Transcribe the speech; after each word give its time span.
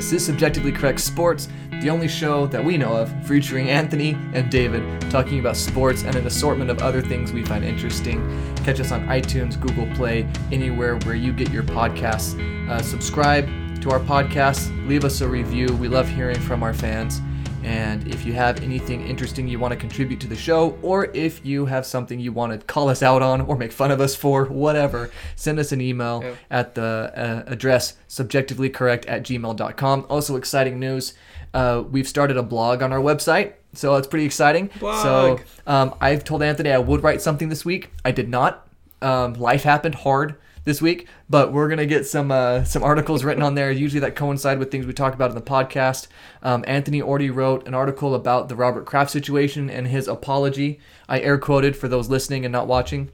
This 0.00 0.14
is 0.14 0.24
Subjectively 0.24 0.72
Correct 0.72 0.98
Sports, 0.98 1.46
the 1.82 1.90
only 1.90 2.08
show 2.08 2.46
that 2.46 2.64
we 2.64 2.78
know 2.78 2.96
of 2.96 3.12
featuring 3.26 3.68
Anthony 3.68 4.16
and 4.32 4.50
David 4.50 4.82
talking 5.10 5.40
about 5.40 5.58
sports 5.58 6.04
and 6.04 6.16
an 6.16 6.26
assortment 6.26 6.70
of 6.70 6.78
other 6.78 7.02
things 7.02 7.34
we 7.34 7.44
find 7.44 7.62
interesting. 7.62 8.18
Catch 8.64 8.80
us 8.80 8.92
on 8.92 9.06
iTunes, 9.08 9.60
Google 9.60 9.86
Play, 9.94 10.26
anywhere 10.50 10.96
where 11.00 11.14
you 11.14 11.34
get 11.34 11.50
your 11.50 11.64
podcasts. 11.64 12.34
Uh, 12.70 12.80
subscribe 12.80 13.44
to 13.82 13.90
our 13.90 14.00
podcast, 14.00 14.70
leave 14.88 15.04
us 15.04 15.20
a 15.20 15.28
review. 15.28 15.66
We 15.76 15.86
love 15.86 16.08
hearing 16.08 16.40
from 16.40 16.62
our 16.62 16.72
fans. 16.72 17.20
And 17.62 18.06
if 18.08 18.24
you 18.24 18.32
have 18.32 18.62
anything 18.62 19.06
interesting 19.06 19.46
you 19.46 19.58
want 19.58 19.72
to 19.72 19.78
contribute 19.78 20.20
to 20.20 20.26
the 20.26 20.36
show, 20.36 20.78
or 20.82 21.06
if 21.14 21.44
you 21.44 21.66
have 21.66 21.84
something 21.84 22.18
you 22.18 22.32
want 22.32 22.58
to 22.58 22.66
call 22.66 22.88
us 22.88 23.02
out 23.02 23.22
on 23.22 23.42
or 23.42 23.56
make 23.56 23.72
fun 23.72 23.90
of 23.90 24.00
us 24.00 24.14
for, 24.14 24.46
whatever, 24.46 25.10
send 25.36 25.58
us 25.58 25.72
an 25.72 25.80
email 25.80 26.24
at 26.50 26.74
the 26.74 27.12
uh, 27.14 27.50
address 27.50 27.94
subjectivelycorrect 28.08 29.04
at 29.08 29.22
gmail.com. 29.22 30.06
Also, 30.08 30.36
exciting 30.36 30.78
news 30.78 31.14
uh, 31.52 31.82
we've 31.90 32.08
started 32.08 32.36
a 32.36 32.42
blog 32.42 32.82
on 32.82 32.92
our 32.92 33.00
website. 33.00 33.54
So 33.72 33.96
it's 33.96 34.06
pretty 34.06 34.24
exciting. 34.24 34.70
Blog. 34.78 35.02
So 35.02 35.44
um, 35.66 35.94
I've 36.00 36.24
told 36.24 36.42
Anthony 36.42 36.70
I 36.70 36.78
would 36.78 37.02
write 37.02 37.22
something 37.22 37.48
this 37.48 37.64
week. 37.64 37.90
I 38.04 38.10
did 38.10 38.28
not. 38.28 38.66
Um, 39.02 39.34
life 39.34 39.62
happened 39.62 39.96
hard 39.96 40.36
this 40.64 40.82
week, 40.82 41.08
but 41.28 41.52
we're 41.52 41.68
gonna 41.68 41.86
get 41.86 42.06
some 42.06 42.30
uh, 42.30 42.64
some 42.64 42.82
articles 42.82 43.24
written 43.24 43.42
on 43.42 43.54
there. 43.54 43.70
Usually 43.70 44.00
that 44.00 44.16
coincide 44.16 44.58
with 44.58 44.70
things 44.70 44.86
we 44.86 44.92
talk 44.92 45.14
about 45.14 45.30
in 45.30 45.36
the 45.36 45.42
podcast. 45.42 46.08
Um, 46.42 46.64
Anthony 46.66 47.00
already 47.02 47.30
wrote 47.30 47.66
an 47.66 47.74
article 47.74 48.14
about 48.14 48.48
the 48.48 48.56
Robert 48.56 48.86
Kraft 48.86 49.10
situation 49.10 49.70
and 49.70 49.86
his 49.86 50.08
apology. 50.08 50.80
I 51.08 51.20
air 51.20 51.38
quoted 51.38 51.76
for 51.76 51.88
those 51.88 52.08
listening 52.08 52.44
and 52.44 52.52
not 52.52 52.66
watching. 52.66 53.10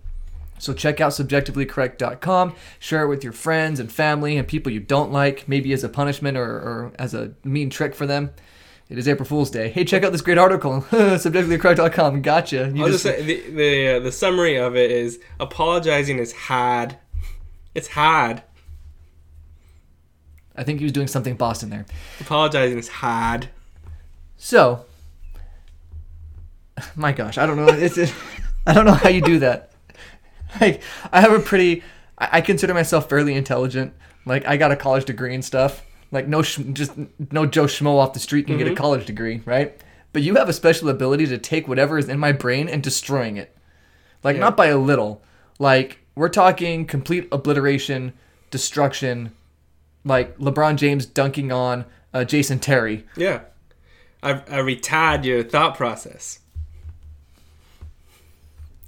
So 0.59 0.73
check 0.73 1.01
out 1.01 1.13
subjectivelycorrect.com. 1.13 2.55
Share 2.79 3.03
it 3.03 3.09
with 3.09 3.23
your 3.23 3.33
friends 3.33 3.79
and 3.79 3.93
family 3.93 4.37
and 4.37 4.49
people 4.49 4.73
you 4.73 4.81
don't 4.81 5.13
like, 5.13 5.47
maybe 5.49 5.73
as 5.73 5.85
a 5.85 5.89
punishment 5.89 6.37
or, 6.37 6.51
or 6.51 6.93
as 6.99 7.15
a 7.15 7.33
mean 7.45 7.71
trick 7.71 7.95
for 7.95 8.07
them. 8.07 8.31
It 8.89 8.99
is 8.99 9.09
April 9.09 9.29
Fool's 9.29 9.51
Day. 9.51 9.69
Hey, 9.69 9.85
check 9.85 10.05
out 10.05 10.13
this 10.13 10.23
great 10.23 10.39
article. 10.39 10.81
subjectivelycorrect.com. 10.91 12.23
Gotcha. 12.23 12.73
You 12.73 12.85
I'll 12.85 12.91
just 12.91 13.03
say 13.03 13.21
the 13.21 13.51
the, 13.51 13.89
uh, 13.89 14.01
the 14.01 14.13
summary 14.13 14.57
of 14.57 14.77
it 14.77 14.93
is 14.93 15.19
apologizing 15.41 16.19
is 16.19 16.33
hard. 16.33 16.97
It's 17.77 17.89
hard. 17.89 18.43
I 20.57 20.65
think 20.65 20.79
he 20.79 20.87
was 20.87 20.93
doing 20.93 21.09
something 21.09 21.35
Boston 21.35 21.69
there. 21.69 21.85
Apologizing 22.21 22.79
is 22.79 22.89
hard. 22.89 23.51
So, 24.39 24.87
my 26.97 27.13
gosh, 27.13 27.37
I 27.37 27.45
don't 27.45 27.59
know. 27.59 27.69
It's, 27.69 27.99
it, 27.99 28.15
I 28.67 28.73
don't 28.73 28.87
know 28.87 28.95
how 28.95 29.11
you 29.11 29.21
do 29.21 29.39
that. 29.41 29.73
Like, 30.59 30.81
I 31.13 31.21
have 31.21 31.33
a 31.33 31.41
pretty. 31.41 31.83
I, 32.17 32.39
I 32.39 32.41
consider 32.41 32.73
myself 32.73 33.11
fairly 33.11 33.35
intelligent. 33.35 33.93
Like, 34.25 34.47
I 34.47 34.57
got 34.57 34.71
a 34.71 34.77
college 34.77 35.05
degree 35.05 35.35
and 35.35 35.45
stuff. 35.45 35.85
Like, 36.11 36.29
no, 36.29 36.41
sh- 36.41 36.61
just 36.73 36.93
no 37.31 37.45
Joe 37.45 37.65
Schmo 37.65 37.99
off 37.99 38.15
the 38.15 38.21
street 38.21 38.47
can 38.47 38.57
get 38.57 38.67
a 38.67 38.71
mm-hmm. 38.71 38.81
college 38.81 39.05
degree, 39.05 39.43
right? 39.45 39.79
But 40.15 40.23
you 40.23 40.37
have 40.37 40.49
a 40.49 40.55
special 40.55 40.89
ability 40.89 41.27
to 41.27 41.37
take 41.37 41.69
whatever 41.69 41.99
is 41.99 42.09
in 42.09 42.19
my 42.19 42.33
brain 42.33 42.69
and 42.71 42.83
destroying 42.83 43.37
it. 43.37 43.55
Like, 44.23 44.37
Yeah. 44.37 44.41
not 44.41 44.57
by 44.57 44.67
a 44.69 44.79
little. 44.79 45.23
Like, 45.59 46.06
we're 46.17 46.29
talking 46.31 46.87
complete 46.87 47.29
obliteration, 47.31 48.13
destruction. 48.51 49.33
Like 50.05 50.37
LeBron 50.39 50.77
James 50.77 51.05
dunking 51.07 51.53
on 51.53 51.85
uh, 52.13 52.25
Jason 52.25 52.59
Terry. 52.59 53.07
Yeah. 53.17 53.41
I 54.23 54.43
I 54.51 54.59
retired 54.59 55.25
your 55.25 55.45
thought 55.45 55.77
process. 55.77 56.41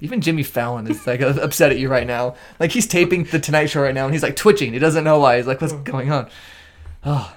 Even 0.01 0.21
Jimmy 0.21 0.43
Fallon 0.43 0.87
is 0.89 1.07
like 1.07 1.21
upset 1.23 1.71
at 1.71 1.79
you 1.79 1.89
right 1.89 2.07
now. 2.07 2.35
Like 2.59 2.71
he's 2.71 2.87
taping 2.87 3.25
the 3.25 3.39
Tonight 3.39 3.67
Show 3.67 3.83
right 3.83 3.95
now, 3.95 4.05
and 4.07 4.15
he's 4.15 4.23
like 4.23 4.37
twitching. 4.37 4.73
He 4.73 4.79
doesn't 4.79 5.05
know 5.05 5.19
why. 5.19 5.37
He's 5.37 5.47
like, 5.47 5.61
"What's 5.61 5.73
going 5.73 6.11
on?" 6.11 6.29
Oh, 7.05 7.35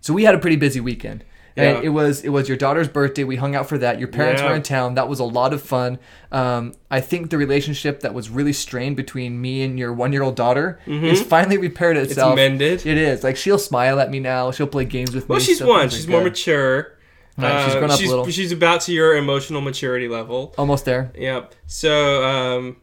so 0.00 0.12
we 0.12 0.24
had 0.24 0.34
a 0.34 0.38
pretty 0.38 0.56
busy 0.56 0.80
weekend. 0.80 1.24
And 1.60 1.76
Yeah. 1.78 1.82
it 1.84 1.88
was 1.90 2.22
it 2.22 2.30
was 2.30 2.48
your 2.48 2.56
daughter's 2.56 2.88
birthday. 2.88 3.24
We 3.24 3.36
hung 3.36 3.54
out 3.54 3.68
for 3.68 3.78
that. 3.78 3.98
Your 3.98 4.08
parents 4.08 4.40
Yeah. 4.40 4.48
were 4.50 4.54
in 4.56 4.62
town. 4.62 4.94
That 4.94 5.08
was 5.08 5.18
a 5.20 5.24
lot 5.24 5.52
of 5.52 5.62
fun. 5.62 5.98
Um, 6.32 6.74
I 6.90 7.00
think 7.00 7.30
the 7.30 7.38
relationship 7.38 8.00
that 8.00 8.14
was 8.14 8.30
really 8.30 8.52
strained 8.52 8.96
between 8.96 9.40
me 9.40 9.62
and 9.62 9.78
your 9.78 9.92
one 9.92 10.12
year 10.12 10.22
old 10.22 10.36
daughter 10.36 10.78
is 10.86 11.20
finally 11.22 11.58
repaired 11.58 11.96
itself. 11.96 12.30
Mm-hmm. 12.30 12.36
mended. 12.58 12.86
It 12.86 12.96
is. 12.98 13.22
Like 13.24 13.36
she'll 13.36 13.58
smile 13.58 14.00
at 14.00 14.10
me 14.10 14.20
now. 14.20 14.50
She'll 14.52 14.66
play 14.66 14.84
games 14.84 15.14
with 15.14 15.24
me. 15.24 15.34
Well, 15.34 15.40
she's 15.40 15.60
one. 15.62 15.80
like 15.80 15.90
She's 15.90 16.06
that. 16.06 16.12
more 16.12 16.22
mature. 16.22 16.96
Right, 17.38 17.64
she's 17.64 17.74
grown 17.74 17.84
up 17.90 17.96
a 17.96 17.96
she's, 17.98 18.08
little. 18.10 18.26
she's 18.28 18.52
about 18.52 18.82
to 18.82 18.92
your 18.92 19.16
emotional 19.16 19.60
maturity 19.62 20.08
level. 20.08 20.54
Almost 20.58 20.84
there. 20.84 21.10
Yep. 21.16 21.54
So, 21.66 22.22
um, 22.22 22.76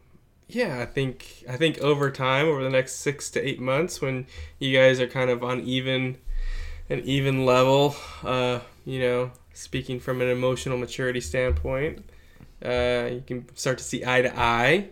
yeah, 0.48 0.80
I 0.80 0.86
think 0.86 1.44
I 1.48 1.56
think 1.56 1.78
over 1.78 2.10
time, 2.10 2.46
over 2.48 2.64
the 2.64 2.70
next 2.70 2.96
six 2.96 3.30
to 3.32 3.46
eight 3.48 3.60
months, 3.60 4.00
when 4.00 4.26
you 4.58 4.76
guys 4.76 4.98
are 5.00 5.06
kind 5.06 5.30
of 5.30 5.44
on 5.44 5.60
even 5.60 6.16
an 6.90 7.02
even 7.04 7.44
level, 7.46 7.94
uh, 8.24 8.60
you 8.88 8.98
know, 9.00 9.30
speaking 9.52 10.00
from 10.00 10.20
an 10.22 10.28
emotional 10.28 10.78
maturity 10.78 11.20
standpoint, 11.20 11.94
uh, 12.64 13.08
you 13.12 13.22
can 13.26 13.38
start 13.54 13.76
to 13.78 13.84
see 13.84 14.04
eye 14.04 14.22
to 14.22 14.32
eye, 14.38 14.88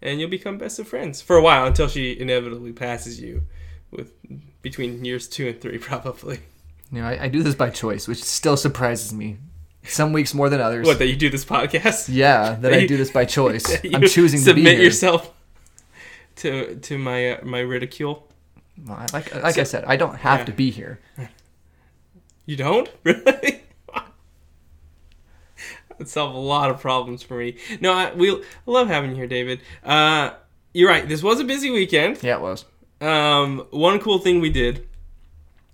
and 0.00 0.18
you'll 0.18 0.30
become 0.30 0.56
best 0.58 0.78
of 0.78 0.88
friends 0.88 1.20
for 1.20 1.36
a 1.36 1.42
while 1.42 1.66
until 1.66 1.88
she 1.88 2.18
inevitably 2.18 2.72
passes 2.72 3.20
you, 3.20 3.42
with 3.90 4.12
between 4.62 5.04
years 5.04 5.28
two 5.28 5.48
and 5.48 5.60
three, 5.60 5.78
probably. 5.90 6.38
You 6.92 7.00
know, 7.02 7.06
I, 7.08 7.24
I 7.24 7.28
do 7.28 7.42
this 7.42 7.54
by 7.54 7.70
choice, 7.70 8.08
which 8.08 8.22
still 8.22 8.56
surprises 8.56 9.12
me. 9.12 9.36
Some 9.82 10.12
weeks 10.12 10.32
more 10.34 10.48
than 10.48 10.60
others. 10.60 10.86
What 10.86 10.98
that 10.98 11.06
you 11.08 11.16
do 11.16 11.30
this 11.30 11.44
podcast? 11.44 12.08
Yeah, 12.12 12.56
that 12.60 12.72
I 12.72 12.86
do 12.86 12.96
this 12.96 13.10
by 13.10 13.24
choice. 13.24 13.66
I'm 13.94 14.02
choosing 14.08 14.40
to 14.44 14.54
be 14.54 14.62
submit 14.64 14.78
yourself 14.80 15.32
to 16.36 16.76
to 16.76 16.98
my 16.98 17.32
uh, 17.32 17.44
my 17.44 17.60
ridicule. 17.60 18.26
Well, 18.86 18.96
I- 18.98 19.06
Like, 19.12 19.34
like 19.42 19.58
I 19.58 19.64
said, 19.64 19.84
I 19.86 19.96
don't 19.96 20.16
have 20.16 20.40
Yeah. 20.40 20.44
to 20.46 20.52
be 20.52 20.70
here. 20.70 20.98
You 22.46 22.56
don't 22.56 22.88
really. 23.04 23.62
That'd 25.90 26.08
solve 26.08 26.34
a 26.34 26.38
lot 26.38 26.70
of 26.70 26.80
problems 26.80 27.22
for 27.22 27.38
me. 27.38 27.56
No, 27.80 27.92
I 27.92 28.12
we 28.14 28.30
I 28.30 28.42
love 28.66 28.88
having 28.88 29.10
you 29.10 29.16
here, 29.16 29.26
David. 29.26 29.60
Uh, 29.82 30.30
you're 30.72 30.88
right. 30.88 31.08
This 31.08 31.22
was 31.22 31.40
a 31.40 31.44
busy 31.44 31.70
weekend. 31.70 32.22
Yeah, 32.22 32.36
it 32.36 32.42
was. 32.42 32.64
Um, 33.00 33.66
one 33.70 33.98
cool 33.98 34.18
thing 34.18 34.40
we 34.40 34.50
did 34.50 34.86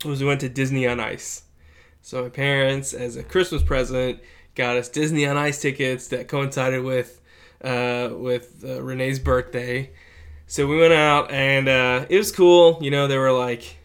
was 0.04 0.20
we 0.20 0.26
went 0.26 0.40
to 0.40 0.48
Disney 0.48 0.86
on 0.86 1.00
Ice. 1.00 1.42
So 2.00 2.22
my 2.22 2.28
parents, 2.28 2.92
as 2.92 3.16
a 3.16 3.22
Christmas 3.22 3.62
present, 3.62 4.20
got 4.54 4.76
us 4.76 4.88
Disney 4.88 5.26
on 5.26 5.36
Ice 5.36 5.60
tickets 5.60 6.08
that 6.08 6.28
coincided 6.28 6.82
with 6.84 7.20
uh, 7.62 8.10
with 8.12 8.64
uh, 8.64 8.82
Renee's 8.82 9.18
birthday. 9.18 9.90
So 10.46 10.66
we 10.66 10.78
went 10.78 10.92
out 10.92 11.30
and 11.30 11.68
uh, 11.68 12.06
it 12.08 12.18
was 12.18 12.30
cool. 12.32 12.78
You 12.80 12.90
know, 12.90 13.06
they 13.06 13.18
were 13.18 13.32
like 13.32 13.76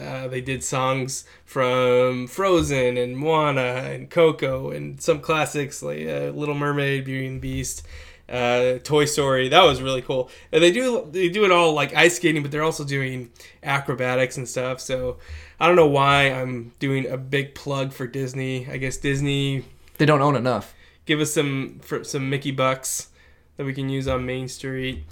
uh, 0.00 0.28
they 0.28 0.40
did 0.40 0.62
songs 0.62 1.24
from 1.44 2.26
Frozen 2.26 2.96
and 2.96 3.16
Moana 3.16 3.60
and 3.90 4.08
Coco 4.10 4.70
and 4.70 5.00
some 5.00 5.20
classics 5.20 5.82
like 5.82 6.06
uh, 6.06 6.30
Little 6.34 6.54
Mermaid, 6.54 7.04
Beauty 7.04 7.26
and 7.26 7.36
the 7.36 7.40
Beast, 7.40 7.86
uh, 8.28 8.78
Toy 8.84 9.04
Story. 9.06 9.48
That 9.48 9.62
was 9.64 9.80
really 9.82 10.02
cool. 10.02 10.30
And 10.52 10.62
they 10.62 10.70
do 10.72 11.08
they 11.10 11.28
do 11.28 11.44
it 11.44 11.50
all 11.50 11.72
like 11.72 11.94
ice 11.94 12.16
skating, 12.16 12.42
but 12.42 12.50
they're 12.50 12.62
also 12.62 12.84
doing 12.84 13.30
acrobatics 13.62 14.36
and 14.36 14.48
stuff. 14.48 14.80
So 14.80 15.18
I 15.58 15.66
don't 15.66 15.76
know 15.76 15.86
why 15.88 16.24
I'm 16.30 16.72
doing 16.78 17.06
a 17.06 17.16
big 17.16 17.54
plug 17.54 17.92
for 17.92 18.06
Disney. 18.06 18.68
I 18.68 18.76
guess 18.76 18.96
Disney 18.98 19.64
They 19.96 20.06
don't 20.06 20.20
own 20.22 20.36
enough. 20.36 20.74
give 21.06 21.20
us 21.20 21.32
some 21.32 21.80
for 21.82 22.04
some 22.04 22.28
Mickey 22.30 22.50
bucks 22.52 23.08
that 23.56 23.64
we 23.66 23.72
can 23.74 23.88
use 23.88 24.06
on 24.06 24.24
Main 24.24 24.46
Street, 24.46 25.04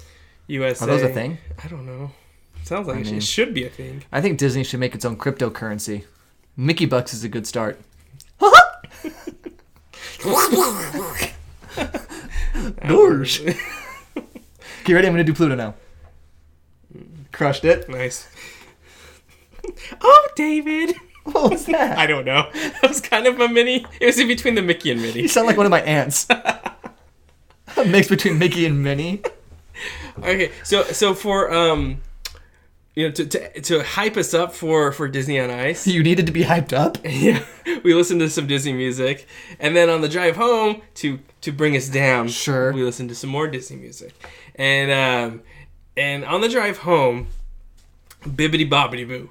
USA. 0.47 0.85
Are 0.85 0.87
those 0.87 1.01
a 1.01 1.09
thing? 1.09 1.37
I 1.63 1.67
don't 1.67 1.85
know. 1.85 2.11
Sounds 2.67 2.85
like 2.87 2.97
I 2.97 2.99
it, 2.99 3.11
mean- 3.11 3.19
should 3.21 3.53
be 3.53 3.63
a 3.65 3.69
thing. 3.69 4.03
I 4.11 4.19
think 4.19 4.37
Disney 4.37 4.63
should 4.65 4.81
make 4.81 4.93
its 4.93 5.05
own 5.05 5.15
cryptocurrency. 5.17 6.03
Mickey 6.57 6.85
Bucks 6.85 7.13
is 7.13 7.23
a 7.23 7.29
good 7.29 7.47
start. 7.47 7.79
Gosh. 12.87 13.39
Get 14.83 14.93
ready, 14.93 15.07
I'm 15.07 15.13
gonna 15.13 15.23
do 15.23 15.33
Pluto 15.33 15.55
now. 15.55 15.75
Crushed 17.31 17.63
it. 17.65 17.87
Nice. 17.89 18.27
oh, 20.01 20.27
David. 20.35 20.95
What 21.23 21.51
was 21.51 21.65
that? 21.67 21.97
I 21.99 22.07
don't 22.07 22.25
know. 22.25 22.49
That 22.53 22.87
was 22.89 22.99
kind 23.01 23.27
of 23.27 23.39
a 23.39 23.47
mini. 23.47 23.85
It 24.01 24.05
was 24.05 24.19
in 24.19 24.27
between 24.27 24.55
the 24.55 24.61
Mickey 24.61 24.91
and 24.91 25.01
Minnie. 25.01 25.21
You 25.21 25.27
sound 25.27 25.47
like 25.47 25.57
one 25.57 25.65
of 25.65 25.69
my 25.69 25.81
aunts. 25.81 26.27
a 26.29 27.85
mix 27.85 28.07
between 28.07 28.39
Mickey 28.39 28.65
and 28.65 28.83
Minnie. 28.83 29.21
Okay, 30.19 30.51
so 30.63 30.83
so 30.83 31.13
for 31.13 31.53
um, 31.53 32.01
you 32.97 33.05
know, 33.07 33.11
to, 33.13 33.25
to 33.27 33.61
to 33.61 33.83
hype 33.83 34.17
us 34.17 34.33
up 34.33 34.55
for 34.55 34.91
for 34.91 35.07
Disney 35.07 35.39
on 35.39 35.51
Ice. 35.51 35.85
You 35.85 36.01
needed 36.01 36.25
to 36.25 36.31
be 36.31 36.43
hyped 36.43 36.73
up. 36.73 36.97
Yeah, 37.05 37.43
we 37.83 37.93
listened 37.93 38.21
to 38.21 38.29
some 38.29 38.47
Disney 38.47 38.73
music, 38.73 39.27
and 39.59 39.75
then 39.75 39.87
on 39.89 40.01
the 40.01 40.09
drive 40.09 40.35
home 40.35 40.81
to 40.95 41.19
to 41.41 41.51
bring 41.51 41.75
us 41.77 41.89
down, 41.89 42.27
Sure. 42.27 42.73
we 42.73 42.81
listened 42.81 43.09
to 43.09 43.15
some 43.15 43.29
more 43.29 43.47
Disney 43.47 43.77
music, 43.77 44.13
and 44.55 44.89
um, 44.91 45.41
and 45.95 46.25
on 46.25 46.41
the 46.41 46.49
drive 46.49 46.79
home, 46.79 47.27
Bibbidi 48.23 48.67
Bobbidi 48.67 49.07
Boo 49.07 49.29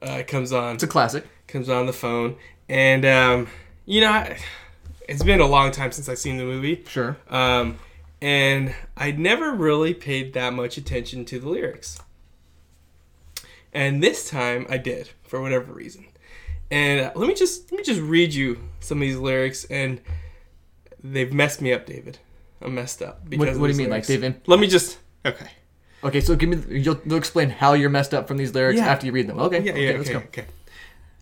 uh, 0.00 0.22
comes 0.26 0.50
on. 0.52 0.74
It's 0.76 0.82
a 0.82 0.86
classic. 0.88 1.26
comes 1.48 1.68
on 1.68 1.84
the 1.84 1.92
phone, 1.92 2.36
and 2.68 3.04
um, 3.04 3.48
you 3.84 4.00
know, 4.00 4.10
I- 4.10 4.38
it's 5.08 5.22
been 5.24 5.40
a 5.40 5.46
long 5.46 5.70
time 5.72 5.92
since 5.92 6.08
I've 6.08 6.18
seen 6.20 6.36
the 6.38 6.44
movie, 6.44 6.84
Sure. 6.88 7.16
um, 7.28 7.76
and 8.22 8.72
I 8.96 9.10
never 9.10 9.52
really 9.52 9.92
paid 9.92 10.32
that 10.34 10.54
much 10.54 10.78
attention 10.78 11.24
to 11.26 11.38
the 11.40 11.48
lyrics. 11.48 11.98
And 13.72 14.02
this 14.02 14.28
time 14.28 14.66
I 14.68 14.78
did 14.78 15.10
for 15.22 15.40
whatever 15.40 15.72
reason. 15.72 16.06
And 16.70 17.00
uh, 17.00 17.12
let 17.14 17.28
me 17.28 17.34
just 17.34 17.70
let 17.72 17.78
me 17.78 17.84
just 17.84 18.00
read 18.00 18.32
you 18.34 18.58
some 18.80 18.98
of 18.98 19.02
these 19.02 19.16
lyrics, 19.16 19.64
and 19.64 20.00
they've 21.02 21.32
messed 21.32 21.60
me 21.60 21.72
up, 21.72 21.86
David. 21.86 22.18
I'm 22.62 22.74
messed 22.74 23.02
up. 23.02 23.20
What, 23.22 23.30
because 23.30 23.56
of 23.56 23.60
what 23.60 23.66
do 23.68 23.72
you 23.72 23.78
mean, 23.78 23.86
like 23.90 24.06
lyrics. 24.06 24.08
they've 24.08 24.22
in- 24.24 24.40
Let 24.46 24.60
me 24.60 24.66
just. 24.68 24.98
Okay. 25.26 25.48
Okay, 26.02 26.20
so 26.20 26.34
give 26.36 26.48
me. 26.48 26.78
You'll, 26.78 27.00
you'll 27.04 27.18
explain 27.18 27.50
how 27.50 27.72
you're 27.74 27.90
messed 27.90 28.14
up 28.14 28.26
from 28.28 28.36
these 28.36 28.54
lyrics 28.54 28.78
Yeah. 28.78 28.86
after 28.88 29.06
you 29.06 29.12
read 29.12 29.26
them. 29.28 29.38
Okay. 29.38 29.60
Yeah, 29.62 29.72
okay, 29.72 29.84
yeah, 29.92 29.96
let's 29.98 30.08
okay, 30.10 30.18
go. 30.18 30.24
okay. 30.26 30.46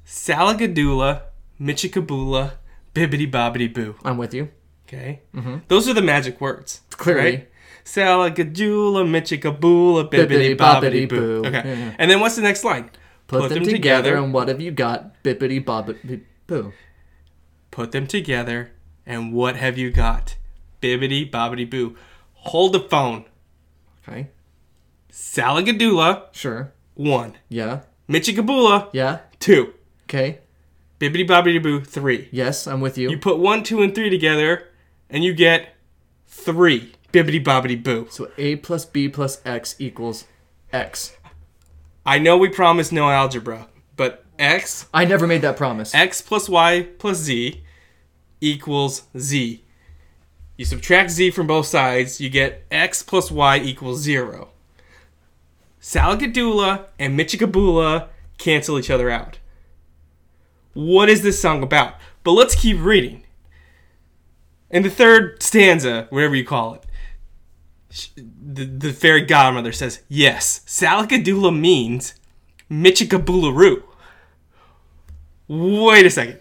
Salagadoola, 0.06 1.22
Michikaboola, 1.60 2.52
Bibbidi 2.94 3.30
Bobbidi 3.30 3.72
Boo. 3.72 3.96
I'm 4.04 4.16
with 4.18 4.32
you. 4.34 4.48
Okay? 4.86 5.20
Mhm. 5.34 5.62
Those 5.68 5.88
are 5.88 5.94
the 5.94 6.02
magic 6.02 6.40
words. 6.40 6.80
Clearly. 6.90 7.20
Right? 7.30 7.47
Salagadoola, 7.88 9.02
Michikaboola, 9.06 10.11
Bibbidi 10.11 10.29
Bibbidi 10.29 10.56
Bobbidi 10.56 11.06
bobbidi 11.06 11.08
Boo. 11.08 11.43
Okay. 11.46 11.62
Yeah. 11.64 11.94
And 11.99 12.11
then 12.11 12.20
what's 12.20 12.37
the 12.37 12.43
next 12.43 12.62
line? 12.62 12.90
Put, 13.29 13.49
them, 13.50 13.64
together, 13.64 14.17
and 14.17 14.32
what 14.32 14.49
have 14.49 14.61
you 14.61 14.70
got? 14.70 15.23
Bippity 15.23 15.62
bobbity 15.64 16.23
boo. 16.46 16.73
Put 17.70 17.93
them 17.93 18.06
together, 18.06 18.73
and 19.06 19.32
what 19.32 19.56
have 19.56 19.79
you 19.79 19.90
got? 19.90 20.37
Bibbidi 20.82 21.31
Bobbidi 21.31 21.69
Boo. 21.69 21.96
Hold 22.35 22.73
the 22.73 22.81
phone. 22.81 23.25
Okay. 24.06 24.29
Salagadula. 25.11 26.25
Sure. 26.32 26.73
one. 26.94 27.37
Yeah. 27.49 27.81
Michikaboola, 28.08 28.88
Yeah. 28.93 29.19
two. 29.40 29.75
Okay. 30.05 30.38
Bibbidi 31.00 31.26
Bobbidi 31.26 31.62
Boo, 31.62 31.81
three. 31.81 32.29
Yes, 32.32 32.67
I'm 32.67 32.81
with 32.81 32.99
you. 32.99 33.11
You 33.11 33.19
put 33.19 33.38
one, 33.38 33.62
two, 33.62 33.82
and 33.82 33.94
three 33.94 34.11
together, 34.11 34.69
and 35.11 35.23
you 35.25 35.32
get 35.32 35.75
three. 36.26 36.93
Bibbidi 37.18 37.42
Bobbidi 37.42 37.82
Boo. 37.82 38.06
so 38.10 38.30
A 38.38 38.56
plus 38.56 38.84
B 38.84 39.08
plus 39.08 39.40
X 39.44 39.74
equals 39.78 40.26
X. 40.72 41.16
I 42.06 42.18
know 42.18 42.36
we 42.36 42.48
promised 42.48 42.92
no 42.92 43.10
algebra, 43.10 43.68
but 43.96 44.24
x 44.38 44.86
I 44.94 45.04
never 45.04 45.26
made 45.26 45.42
that 45.42 45.56
promise. 45.56 45.94
x 45.94 46.22
plus 46.22 46.48
y 46.48 46.88
plus 46.98 47.18
z 47.18 47.62
equals 48.40 49.02
z. 49.18 49.64
You 50.56 50.64
subtract 50.64 51.10
z 51.10 51.30
from 51.30 51.46
both 51.48 51.66
sides, 51.66 52.20
you 52.20 52.30
get 52.30 52.64
x 52.70 53.02
plus 53.02 53.30
y 53.30 53.58
equals 53.58 54.00
zero. 54.00 54.50
Salagadoola 55.80 56.86
and 56.98 57.18
Michikaboola 57.18 58.08
cancel 58.38 58.78
each 58.78 58.90
other 58.90 59.10
out. 59.10 59.38
What 60.74 61.08
is 61.08 61.22
this 61.22 61.40
song 61.40 61.62
about? 61.62 61.94
But 62.22 62.32
let's 62.32 62.54
keep 62.54 62.80
reading. 62.80 63.24
In 64.70 64.82
the 64.82 64.90
third 64.90 65.42
stanza, 65.42 66.06
whatever 66.10 66.36
you 66.36 66.44
call 66.44 66.74
it, 66.74 66.84
the, 68.17 68.64
the 68.64 68.93
fairy 68.93 69.23
godmother 69.23 69.73
says, 69.73 70.02
Yes, 70.08 70.61
Salagadoola 70.67 71.58
means 71.58 72.14
Michikaboolaroo. 72.70 73.82
Wait 75.49 76.06
a 76.06 76.11
second. 76.11 76.40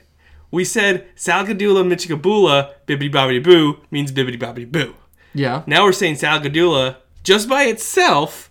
We 0.51 0.65
said 0.65 1.07
Salagadoola 1.15 1.85
Michikaboola 1.85 2.73
Bibbidi 2.85 3.11
Bobbidi 3.11 3.43
Boo 3.43 3.79
means 3.91 4.11
Bibbidi 4.11 4.39
Bobbidi 4.39 4.69
Boo. 4.71 4.95
Yeah. 5.33 5.63
Now 5.67 5.83
we're 5.83 5.93
saying 5.93 6.15
Salagadoola 6.15 6.97
just 7.23 7.47
by 7.49 7.63
itself 7.63 8.49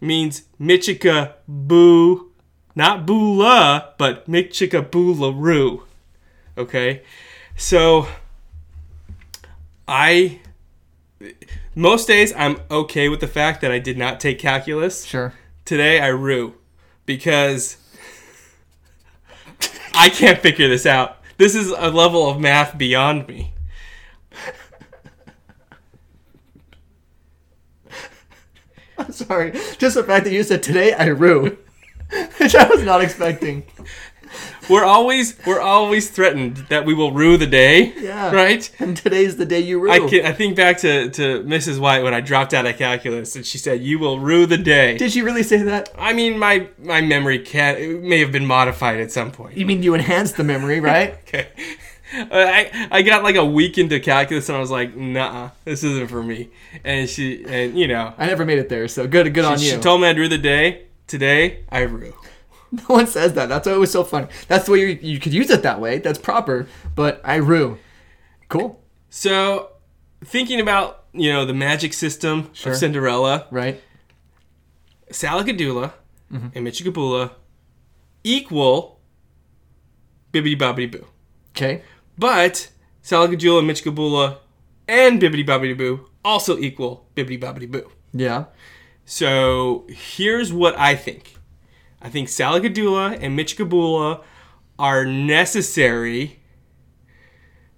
means 0.00 0.42
Michika 0.60 1.34
Boo, 1.46 2.32
not 2.74 3.06
Boola, 3.06 3.92
but 3.98 4.28
Michika 4.28 4.82
Boolaroo. 4.88 5.82
Okay? 6.58 7.02
So 7.56 8.06
I 9.86 10.40
most 11.74 12.06
days 12.06 12.32
I'm 12.36 12.60
okay 12.70 13.08
with 13.08 13.20
the 13.20 13.28
fact 13.28 13.60
that 13.60 13.70
I 13.70 13.78
did 13.78 13.96
not 13.98 14.20
take 14.20 14.38
calculus. 14.38 15.04
Sure. 15.04 15.34
Today 15.64 16.00
I 16.00 16.08
rue 16.08 16.54
because 17.06 17.76
I 19.94 20.08
can't 20.08 20.38
figure 20.38 20.68
this 20.68 20.86
out. 20.86 21.18
This 21.38 21.54
is 21.54 21.70
a 21.70 21.90
level 21.90 22.28
of 22.28 22.40
math 22.40 22.76
beyond 22.78 23.28
me. 23.28 23.52
I'm 28.98 29.12
sorry. 29.12 29.52
Just 29.78 29.94
the 29.96 30.04
fact 30.04 30.24
that 30.24 30.32
you 30.32 30.42
said 30.42 30.62
today 30.62 30.92
I 30.92 31.06
rue, 31.06 31.58
which 32.38 32.54
I 32.54 32.68
was 32.68 32.82
not 32.82 33.02
expecting. 33.02 33.64
We're 34.72 34.84
always 34.84 35.38
we're 35.46 35.60
always 35.60 36.10
threatened 36.10 36.56
that 36.70 36.86
we 36.86 36.94
will 36.94 37.12
rue 37.12 37.36
the 37.36 37.46
day. 37.46 37.92
Yeah. 37.98 38.32
Right? 38.32 38.70
And 38.78 38.96
today's 38.96 39.36
the 39.36 39.44
day 39.44 39.60
you 39.60 39.78
rue. 39.78 39.90
I 39.90 39.98
can, 40.08 40.24
I 40.24 40.32
think 40.32 40.56
back 40.56 40.78
to, 40.78 41.10
to 41.10 41.42
Mrs. 41.44 41.78
White 41.78 42.02
when 42.02 42.14
I 42.14 42.20
dropped 42.20 42.54
out 42.54 42.64
of 42.66 42.76
calculus 42.76 43.36
and 43.36 43.44
she 43.44 43.58
said, 43.58 43.82
"You 43.82 43.98
will 43.98 44.18
rue 44.18 44.46
the 44.46 44.56
day." 44.56 44.96
Did 44.96 45.12
she 45.12 45.22
really 45.22 45.42
say 45.42 45.62
that? 45.62 45.90
I 45.98 46.12
mean, 46.14 46.38
my 46.38 46.68
my 46.78 47.02
memory 47.02 47.38
can 47.38 47.76
it 47.76 48.02
may 48.02 48.20
have 48.20 48.32
been 48.32 48.46
modified 48.46 49.00
at 49.00 49.12
some 49.12 49.30
point. 49.30 49.56
You 49.56 49.66
mean 49.66 49.82
you 49.82 49.94
enhanced 49.94 50.36
the 50.36 50.44
memory, 50.44 50.80
right? 50.92 51.18
Okay. 51.28 51.48
Uh, 52.14 52.26
I 52.32 52.88
I 52.90 53.02
got 53.02 53.22
like 53.22 53.36
a 53.36 53.44
week 53.44 53.78
into 53.78 54.00
calculus 54.00 54.48
and 54.48 54.56
I 54.56 54.60
was 54.60 54.70
like, 54.70 54.96
nah, 54.96 55.50
this 55.64 55.84
isn't 55.84 56.08
for 56.08 56.22
me. 56.22 56.50
And 56.82 57.08
she 57.08 57.44
and 57.46 57.78
you 57.78 57.88
know, 57.88 58.14
I 58.16 58.26
never 58.26 58.44
made 58.44 58.58
it 58.58 58.68
there, 58.68 58.88
so 58.88 59.06
good, 59.06 59.32
good 59.34 59.44
on 59.44 59.60
you. 59.60 59.70
she 59.70 59.76
told 59.78 60.00
me 60.00 60.08
I'd 60.08 60.18
rue 60.18 60.28
the 60.28 60.38
day. 60.38 60.86
Today, 61.08 61.64
I 61.70 61.80
rue. 61.80 62.14
no 62.88 62.94
one 62.96 63.06
says 63.06 63.34
that. 63.34 63.48
That's 63.48 63.66
why 63.66 63.74
it 63.74 63.78
was 63.78 63.92
so 63.92 64.02
funny. 64.04 64.26
That's 64.48 64.64
the 64.66 64.72
way 64.72 64.78
you, 64.80 64.98
you 65.02 65.20
could 65.20 65.32
use 65.34 65.50
it 65.50 65.62
that 65.62 65.80
way. 65.80 65.98
That's 65.98 66.18
proper. 66.18 66.66
But 66.94 67.20
I 67.24 67.36
rue. 67.36 67.78
Cool. 68.48 68.82
So, 69.10 69.70
thinking 70.24 70.58
about 70.60 71.04
you 71.12 71.30
know 71.32 71.44
the 71.44 71.52
magic 71.54 71.92
system 71.92 72.48
Sure. 72.54 72.72
of 72.72 72.78
Cinderella, 72.78 73.46
Right. 73.50 73.80
Salagadoola 75.10 75.92
Mm-hmm. 76.32 76.48
and 76.56 76.66
Michikaboola 76.66 77.32
equal 78.24 79.00
Bibbidi 80.32 80.58
Bobbidi 80.58 80.90
Boo. 80.90 81.06
Okay. 81.50 81.82
But 82.16 82.70
Salagadoola, 83.04 83.62
Michikaboola, 83.62 84.38
and 84.88 85.20
Bibbidi 85.20 85.46
Bobbidi 85.46 85.76
Boo 85.76 86.08
also 86.24 86.56
equal 86.56 87.06
Bibbidi 87.14 87.38
Bobbidi 87.38 87.70
Boo. 87.70 87.90
Yeah. 88.14 88.44
So 89.04 89.86
here's 89.90 90.54
what 90.54 90.78
I 90.78 90.94
think. 90.96 91.34
I 92.02 92.08
think 92.08 92.28
Salagadoola 92.28 93.18
and 93.20 93.38
Michikaboola 93.38 94.22
are 94.78 95.04
necessary 95.06 96.40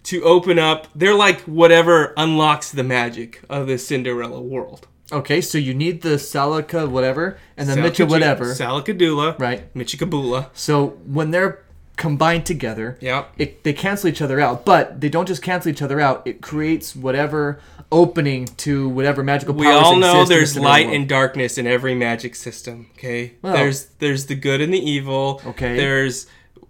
to 0.05 0.23
open 0.23 0.59
up. 0.59 0.87
They're 0.95 1.15
like 1.15 1.41
whatever 1.43 2.15
unlocks 2.17 2.71
the 2.71 2.85
magic 2.85 3.43
of 3.49 3.67
the 3.67 3.79
Cinderella 3.79 4.41
world. 4.41 4.89
Okay, 5.13 5.41
so 5.41 5.59
you 5.59 5.75
need 5.75 6.01
the 6.03 6.17
Salika 6.17 6.89
whatever 6.89 7.39
and 7.57 7.69
the 7.69 7.77
Mitcha 7.77 8.07
whatever. 8.07 8.47
Salagadoola. 8.47 9.39
Right. 9.39 9.73
Michikaboola. 9.75 10.49
So 10.55 10.99
when 11.07 11.31
they're 11.31 11.63
combined 11.97 12.47
together, 12.47 12.99
Yeah. 13.01 13.27
it, 13.37 13.63
they 13.65 13.73
cancel 13.75 14.09
each 14.09 14.23
other 14.23 14.41
out. 14.41 14.65
But 14.65 15.01
they 15.01 15.09
don't 15.11 15.27
just 15.27 15.43
cancel 15.43 15.71
each 15.71 15.83
other 15.83 16.01
out. 16.01 16.27
It 16.27 16.41
creates 16.41 16.97
whatever 16.97 17.61
opening 17.93 18.47
to 18.59 18.89
whatever 18.89 19.23
magical 19.23 19.55
We 19.55 19.67
powers 19.67 19.83
all 19.85 19.97
know 19.97 20.23
exist 20.23 20.23
in 20.23 20.29
the 20.29 20.35
there's 20.35 20.57
light 20.59 20.87
world. 20.87 20.97
and 20.97 21.09
darkness 21.09 21.59
in 21.59 21.67
every 21.67 21.95
magic 21.95 22.35
system. 22.35 22.89
Okay. 22.99 23.35
Well- 23.43 23.55
there's 23.55 23.87
there's 23.99 24.27
the 24.27 24.35
good 24.35 24.61
and 24.61 24.73
the 24.73 24.79
evil. 24.91 25.41
Okay. 25.47 25.77
There's 25.77 26.27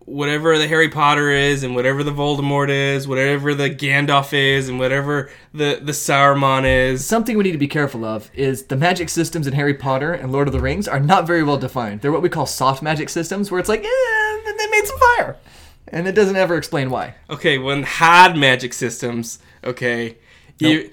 whatever 0.07 0.59
the 0.59 0.69
Harry 0.69 0.91
Potter 0.91 1.31
is, 1.31 1.63
and 1.63 1.75
whatever 1.75 2.03
the 2.05 2.11
Voldemort 2.13 2.69
is, 2.69 3.09
whatever 3.09 3.55
the 3.55 3.71
Gandalf 3.71 4.35
is, 4.35 4.69
and 4.69 4.79
whatever 4.79 5.31
the 5.55 5.81
the 5.83 5.93
Saruman 5.93 6.65
is. 6.67 7.05
Something 7.07 7.39
we 7.39 7.45
need 7.45 7.53
to 7.53 7.59
be 7.59 7.69
careful 7.69 8.05
of 8.05 8.31
is 8.35 8.65
the 8.65 8.77
magic 8.77 9.09
systems 9.09 9.47
in 9.47 9.55
Harry 9.55 9.73
Potter 9.73 10.13
and 10.13 10.31
Lord 10.31 10.47
of 10.47 10.53
the 10.53 10.61
Rings 10.61 10.87
are 10.87 11.01
not 11.01 11.27
very 11.27 11.43
well 11.43 11.57
defined. 11.57 12.03
They're 12.03 12.13
what 12.13 12.21
we 12.23 12.29
call 12.29 12.45
soft 12.45 12.83
magic 12.83 13.09
systems, 13.09 13.51
where 13.51 13.59
it's 13.61 13.69
like, 13.71 13.81
eh, 13.83 14.53
they 14.59 14.71
made 14.71 14.85
some 14.85 14.99
fire. 15.17 15.37
And 15.89 16.07
it 16.09 16.13
doesn't 16.13 16.37
ever 16.37 16.57
explain 16.57 16.91
why. 16.91 17.15
Okay, 17.31 17.57
when 17.59 17.83
hard 17.85 18.37
magic 18.37 18.73
systems. 18.75 19.39
Okay. 19.63 20.17
Nope. 20.61 20.73
E- 20.87 20.91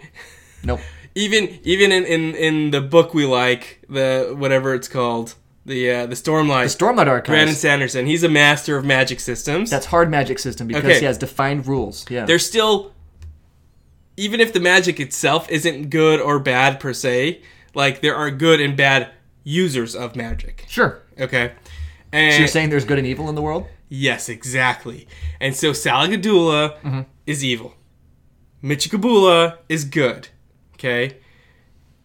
Nope. 0.63 0.80
even 1.15 1.60
even 1.63 1.91
in, 1.91 2.06
in 2.06 2.36
in 2.36 2.72
the 2.72 2.82
book 2.82 3.13
we 3.13 3.25
like 3.25 3.82
the 3.89 4.34
whatever 4.38 4.74
it's 4.74 4.88
called 4.88 5.36
the 5.65 5.91
uh, 5.91 6.06
the 6.08 6.15
Stormlight. 6.15 6.75
The 6.75 6.86
Stormlight 6.86 7.08
Archives. 7.08 7.30
Brandon 7.30 7.56
Sanderson. 7.56 8.06
He's 8.06 8.24
a 8.24 8.30
master 8.30 8.77
of 8.77 8.86
magic 8.86 9.20
systems. 9.20 9.70
That's 9.70 9.86
hard 9.88 10.10
magic 10.10 10.39
system 10.39 10.68
because 10.68 10.84
Okay. 10.84 11.00
he 11.00 11.06
has 11.06 11.18
defined 11.18 11.68
rules. 11.68 12.06
Yeah. 12.10 12.25
there's 12.25 12.46
still 12.46 12.94
even 14.18 14.39
if 14.39 14.53
the 14.53 14.60
magic 14.60 15.00
itself 15.00 15.50
isn't 15.50 15.89
good 15.89 16.20
or 16.20 16.39
bad 16.39 16.80
per 16.80 16.94
se 16.94 17.41
like 17.74 18.01
there 18.01 18.15
are 18.15 18.30
good 18.30 18.60
and 18.60 18.75
bad 18.75 19.10
users 19.44 19.96
of 19.96 20.15
magic 20.15 20.65
sure. 20.68 21.01
okay 21.20 21.53
and 22.12 22.34
So 22.34 22.39
you're 22.39 22.48
saying 22.48 22.70
there's 22.70 22.86
good 22.86 22.98
and 23.00 23.08
evil 23.08 23.30
in 23.30 23.36
the 23.36 23.41
world? 23.41 23.65
yes 23.89 24.30
exactly 24.30 25.08
and 25.39 25.56
so 25.56 25.72
salagadoola 25.72 27.06
is 27.25 27.44
evil 27.44 27.74
michikaboola 28.63 29.58
is 29.70 29.86
good 29.86 30.27
okay 30.74 31.18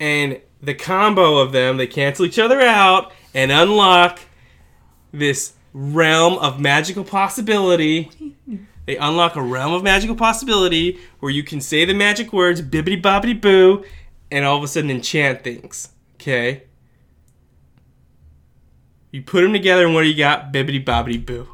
and 0.00 0.40
the 0.62 0.74
combo 0.74 1.38
of 1.38 1.52
them 1.52 1.76
they 1.76 1.86
cancel 1.86 2.24
each 2.24 2.38
other 2.38 2.60
out 2.60 3.12
and 3.34 3.50
unlock 3.52 4.20
this 5.12 5.52
realm 5.72 6.38
of 6.38 6.58
magical 6.58 7.04
possibility 7.04 8.10
they 8.86 8.96
unlock 8.96 9.34
a 9.36 9.42
realm 9.42 9.72
of 9.72 9.82
magical 9.82 10.14
possibility 10.14 10.98
where 11.18 11.30
you 11.30 11.42
can 11.42 11.60
say 11.60 11.84
the 11.84 11.92
magic 11.92 12.32
words 12.32 12.62
bibbity 12.62 13.00
bobbity 13.00 13.38
boo 13.38 13.84
and 14.30 14.44
all 14.44 14.56
of 14.56 14.62
a 14.62 14.68
sudden 14.68 14.90
enchant 14.90 15.42
things. 15.42 15.90
Okay? 16.16 16.64
You 19.10 19.22
put 19.22 19.42
them 19.42 19.52
together, 19.52 19.86
and 19.86 19.94
what 19.94 20.02
do 20.02 20.08
you 20.08 20.16
got? 20.16 20.52
Bibbity 20.52 20.84
bobbity 20.84 21.24
boo. 21.24 21.48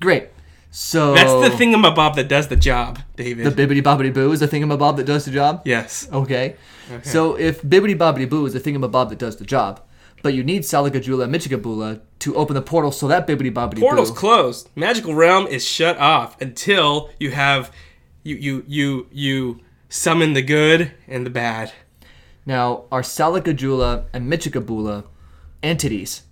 Great. 0.00 0.28
So 0.70 1.14
That's 1.14 1.32
the 1.58 1.64
thingamabob 1.64 2.14
that 2.14 2.28
does 2.28 2.46
the 2.48 2.56
job, 2.56 3.00
David. 3.16 3.44
The 3.44 3.50
bibbity 3.50 3.82
bobbity 3.82 4.14
boo 4.14 4.30
is 4.30 4.40
the 4.40 4.46
thingamabob 4.48 4.96
that 4.98 5.04
does 5.04 5.24
the 5.24 5.32
job. 5.32 5.62
yes. 5.64 6.08
Okay. 6.12 6.56
So 7.02 7.36
if 7.36 7.62
bibbity 7.62 7.96
bobbity 7.96 8.28
boo 8.28 8.46
is 8.46 8.52
the 8.52 8.60
thingamabob 8.60 9.08
that 9.10 9.18
does 9.18 9.36
the 9.36 9.44
job, 9.44 9.80
but 10.22 10.34
you 10.34 10.42
need 10.44 10.62
Salakajula 10.62 11.24
and 11.24 11.34
Michigabula 11.34 12.00
to 12.20 12.36
open 12.36 12.54
the 12.54 12.62
portal 12.62 12.92
so 12.92 13.08
that 13.08 13.26
bibbity 13.26 13.52
bobbity 13.52 13.80
Portal's 13.80 14.10
closed. 14.10 14.68
Magical 14.76 15.14
realm 15.14 15.46
is 15.46 15.64
shut 15.64 15.96
off 15.98 16.40
until 16.40 17.10
you 17.18 17.30
have 17.30 17.72
you 18.22 18.36
you 18.36 18.64
you 18.66 19.06
you 19.10 19.60
summon 19.88 20.34
the 20.34 20.42
good 20.42 20.92
and 21.08 21.24
the 21.26 21.30
bad. 21.30 21.72
Now, 22.46 22.84
are 22.92 23.02
Salakajula 23.02 24.06
and 24.12 24.30
Michigabula 24.30 25.04
entities? 25.62 26.22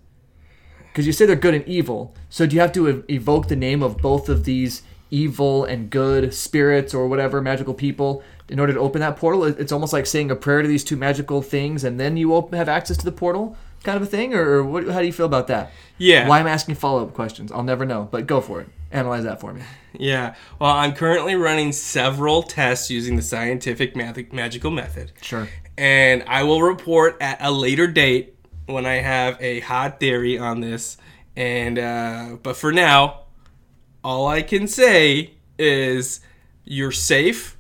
Because 0.93 1.07
you 1.07 1.13
say 1.13 1.27
they're 1.27 1.37
good 1.37 1.55
and 1.55 1.67
evil. 1.67 2.15
So 2.29 2.47
do 2.47 2.55
you 2.57 2.61
have 2.61 2.73
to 2.73 2.89
ev- 2.89 3.05
evoke 3.09 3.49
the 3.49 3.57
name 3.57 3.83
of 3.83 3.99
both 3.99 4.29
of 4.29 4.45
these 4.45 4.83
evil 5.11 5.65
and 5.65 5.91
good 5.91 6.35
spirits 6.35 6.93
or 6.93 7.07
whatever 7.09 7.41
magical 7.41 7.73
people 7.75 8.23
in 8.49 8.59
order 8.59 8.73
to 8.73 8.81
open 8.81 9.01
that 9.01 9.17
portal? 9.17 9.45
It's 9.45 9.73
almost 9.73 9.93
like 9.93 10.07
saying 10.07 10.31
a 10.31 10.37
prayer 10.37 10.63
to 10.63 10.69
these 10.69 10.85
two 10.85 10.97
magical 10.97 11.41
things 11.43 11.85
and 11.85 11.99
then 12.01 12.17
you 12.17 12.35
open, 12.35 12.59
have 12.59 12.69
access 12.69 12.97
to 12.99 13.05
the 13.05 13.13
portal 13.13 13.57
kind 13.85 13.97
of 13.97 14.03
a 14.03 14.07
thing? 14.07 14.35
Or 14.35 14.63
what, 14.63 14.87
how 14.89 15.01
do 15.01 15.07
you 15.07 15.13
feel 15.13 15.27
about 15.27 15.47
that? 15.49 15.73
Yeah. 15.99 16.29
Why 16.29 16.41
am 16.41 16.47
I'm 16.47 16.53
asking 16.53 16.77
follow 16.77 17.03
up 17.03 17.15
questions. 17.15 17.53
I'll 17.53 17.63
never 17.63 17.85
know, 17.85 18.09
but 18.11 18.27
go 18.27 18.41
for 18.41 18.61
it. 18.61 18.69
Analyze 18.91 19.25
that 19.25 19.41
for 19.41 19.53
me. 19.53 19.63
Yeah. 19.93 20.35
Well, 20.59 20.71
I'm 20.71 20.93
currently 20.95 21.35
running 21.35 21.73
several 21.73 22.43
tests 22.43 22.91
using 22.91 23.17
the 23.17 23.23
scientific 23.23 23.95
math- 23.97 24.33
magical 24.33 24.71
method. 24.71 25.13
Sure. 25.23 25.49
and 25.77 26.25
I 26.27 26.43
will 26.45 26.63
report 26.63 27.17
at 27.21 27.39
a 27.41 27.51
later 27.51 27.87
date 27.87 28.35
when 28.69 28.87
I 28.87 28.97
have 28.97 29.41
a 29.41 29.61
hot 29.61 29.99
theory 29.99 30.39
on 30.39 30.61
this. 30.61 30.97
And 31.37 31.79
uh, 31.79 32.37
but 32.43 32.57
for 32.57 32.73
now, 32.73 33.25
all 34.05 34.27
I 34.27 34.43
can 34.43 34.67
say 34.67 35.35
is 35.59 36.21
you're 36.65 36.93
safe 36.93 37.57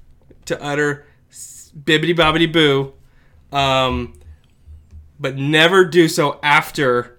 to 0.46 0.62
utter 0.62 1.06
bibbity 1.30 2.14
bobbity 2.14 2.52
boo, 2.52 2.92
um, 3.56 4.14
but 5.18 5.36
never 5.36 5.84
do 5.84 6.08
so 6.08 6.38
after 6.42 7.18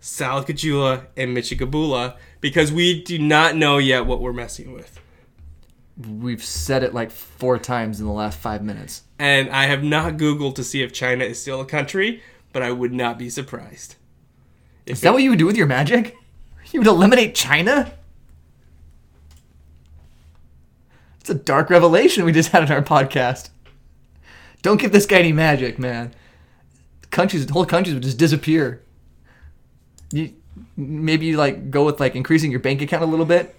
Salakajula 0.00 1.06
and 1.16 1.36
Michigabula 1.36 2.16
because 2.40 2.72
we 2.72 3.02
do 3.02 3.18
not 3.18 3.56
know 3.56 3.78
yet 3.78 4.06
what 4.06 4.20
we're 4.20 4.32
messing 4.32 4.72
with. 4.72 4.98
We've 5.96 6.42
said 6.42 6.82
it 6.82 6.94
like 6.94 7.10
four 7.10 7.58
times 7.58 8.00
in 8.00 8.06
the 8.06 8.12
last 8.12 8.38
five 8.38 8.62
minutes. 8.62 9.02
And 9.18 9.50
I 9.50 9.66
have 9.66 9.84
not 9.84 10.14
Googled 10.14 10.54
to 10.54 10.64
see 10.64 10.82
if 10.82 10.92
China 10.92 11.24
is 11.24 11.40
still 11.40 11.60
a 11.60 11.66
country, 11.66 12.22
but 12.52 12.62
I 12.62 12.70
would 12.70 12.92
not 12.92 13.18
be 13.18 13.30
surprised. 13.30 13.96
If 14.86 14.94
Is 14.94 15.00
that 15.02 15.12
what 15.12 15.22
you 15.22 15.30
would 15.30 15.38
do 15.38 15.46
with 15.46 15.56
your 15.56 15.66
magic? 15.66 16.16
You 16.72 16.80
would 16.80 16.86
eliminate 16.86 17.34
China? 17.34 17.92
It's 21.20 21.30
a 21.30 21.34
dark 21.34 21.68
revelation 21.70 22.24
we 22.24 22.32
just 22.32 22.50
had 22.50 22.62
in 22.62 22.72
our 22.72 22.82
podcast. 22.82 23.50
Don't 24.62 24.80
give 24.80 24.92
this 24.92 25.06
guy 25.06 25.18
any 25.18 25.32
magic, 25.32 25.78
man. 25.78 26.14
Countries, 27.10 27.48
whole 27.50 27.66
countries 27.66 27.94
would 27.94 28.02
just 28.02 28.18
disappear. 28.18 28.82
You, 30.12 30.32
maybe 30.76 31.26
you 31.26 31.36
like 31.36 31.70
go 31.70 31.84
with 31.84 32.00
like 32.00 32.14
increasing 32.14 32.50
your 32.50 32.60
bank 32.60 32.82
account 32.82 33.02
a 33.02 33.06
little 33.06 33.26
bit, 33.26 33.56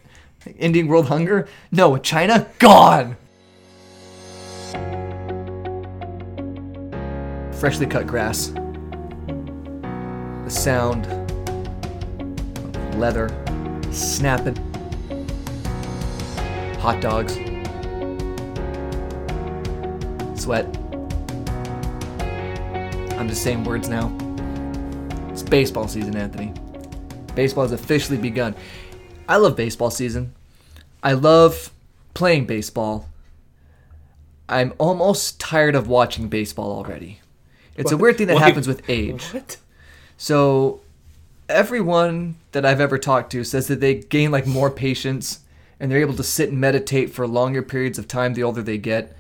ending 0.60 0.88
world 0.88 1.08
hunger. 1.08 1.48
No, 1.72 1.98
China 1.98 2.48
gone. 2.60 3.18
Freshly 7.54 7.86
cut 7.86 8.08
grass. 8.08 8.52
The 10.52 10.58
sound 10.58 11.08
of 12.76 12.96
leather 12.98 13.30
snapping. 13.90 14.58
Hot 16.80 17.00
dogs. 17.00 17.36
Sweat. 20.36 20.66
I'm 23.18 23.30
just 23.30 23.44
saying 23.44 23.64
words 23.64 23.88
now. 23.88 24.14
It's 25.30 25.42
baseball 25.42 25.88
season, 25.88 26.18
Anthony. 26.18 26.52
Baseball 27.34 27.64
has 27.64 27.72
officially 27.72 28.18
begun. 28.18 28.54
I 29.30 29.38
love 29.38 29.56
baseball 29.56 29.90
season. 29.90 30.36
I 31.02 31.14
love 31.14 31.72
playing 32.14 32.46
baseball. 32.46 33.08
I'm 34.50 34.74
almost 34.78 35.40
tired 35.40 35.76
of 35.76 35.88
watching 35.88 36.28
baseball 36.28 36.74
already. 36.74 37.22
It's 37.78 37.94
a 37.94 37.98
weird 37.98 38.18
thing 38.18 38.28
that 38.28 38.36
Wait, 38.36 38.44
happens 38.44 38.68
with 38.68 38.82
age. 38.90 39.24
What? 39.34 39.56
So 40.22 40.82
everyone 41.50 42.36
that 42.52 42.64
I've 42.64 42.80
ever 42.80 43.00
talked 43.00 43.32
to 43.32 43.44
says 43.44 43.68
that 43.70 43.80
they 43.80 43.96
gain 43.96 44.30
like 44.30 44.46
more 44.46 44.70
patience 44.70 45.40
and 45.80 45.90
they're 45.90 45.98
able 45.98 46.14
to 46.14 46.24
sit 46.24 46.50
and 46.50 46.62
meditate 46.62 47.10
for 47.10 47.26
longer 47.26 47.64
periods 47.64 47.98
of 47.98 48.08
time 48.08 48.36
the 48.36 48.44
older 48.44 48.62
they 48.62 48.78
get. 48.78 49.18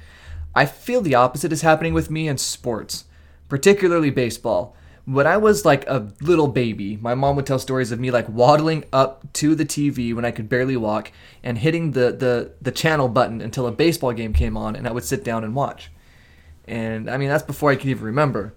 I 0.53 0.67
feel 0.67 1.01
the 1.01 1.15
opposite 1.15 1.51
is 1.51 1.63
happening 1.63 1.96
with 1.96 2.12
me 2.12 2.27
in 2.27 2.38
sports, 2.38 3.05
particularly 3.50 4.12
baseball. 4.12 4.75
When 5.05 5.25
I 5.25 5.38
was 5.38 5.65
like 5.65 5.89
a 5.89 6.08
little 6.22 6.48
baby, 6.48 6.98
my 6.98 7.15
mom 7.15 7.36
would 7.36 7.48
tell 7.48 7.58
stories 7.58 7.91
of 7.91 8.00
me 8.00 8.12
like 8.12 8.29
waddling 8.29 8.84
up 8.93 9.25
to 9.34 9.55
the 9.55 9.65
TV 9.65 10.13
when 10.13 10.24
I 10.24 10.29
could 10.29 10.50
barely 10.50 10.77
walk 10.77 11.12
and 11.41 11.58
hitting 11.58 11.93
the, 11.93 12.12
the, 12.12 12.51
the 12.62 12.72
channel 12.72 13.08
button 13.08 13.41
until 13.41 13.65
a 13.65 13.72
baseball 13.72 14.13
game 14.13 14.34
came 14.34 14.55
on 14.55 14.75
and 14.75 14.88
I 14.88 14.91
would 14.91 15.05
sit 15.05 15.24
down 15.24 15.43
and 15.43 15.55
watch. 15.55 15.89
And 16.67 17.10
I 17.10 17.17
mean, 17.17 17.29
that's 17.29 17.41
before 17.41 17.72
I 17.72 17.75
could 17.75 17.89
even 17.89 18.05
remember. 18.05 18.53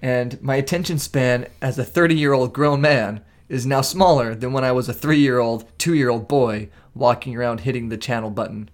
And 0.00 0.40
my 0.42 0.56
attention 0.56 0.98
span 0.98 1.48
as 1.60 1.78
a 1.78 1.84
30 1.84 2.14
year 2.14 2.32
old 2.32 2.52
grown 2.52 2.80
man 2.80 3.22
is 3.48 3.66
now 3.66 3.80
smaller 3.80 4.34
than 4.34 4.52
when 4.52 4.64
I 4.64 4.72
was 4.72 4.88
a 4.88 4.94
three 4.94 5.18
year 5.18 5.38
old, 5.38 5.64
two 5.78 5.94
year 5.94 6.10
old 6.10 6.28
boy 6.28 6.68
walking 6.94 7.36
around 7.36 7.60
hitting 7.60 7.88
the 7.88 7.96
channel 7.96 8.30
button 8.30 8.68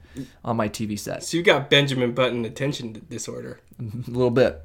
on 0.45 0.57
my 0.57 0.69
TV 0.69 0.99
set. 0.99 1.23
So 1.25 1.37
you 1.37 1.43
got 1.43 1.71
Benjamin 1.71 2.12
Button 2.12 2.45
attention 2.45 3.04
disorder. 3.09 3.61
A 3.78 3.83
little 4.11 4.31
bit. 4.31 4.62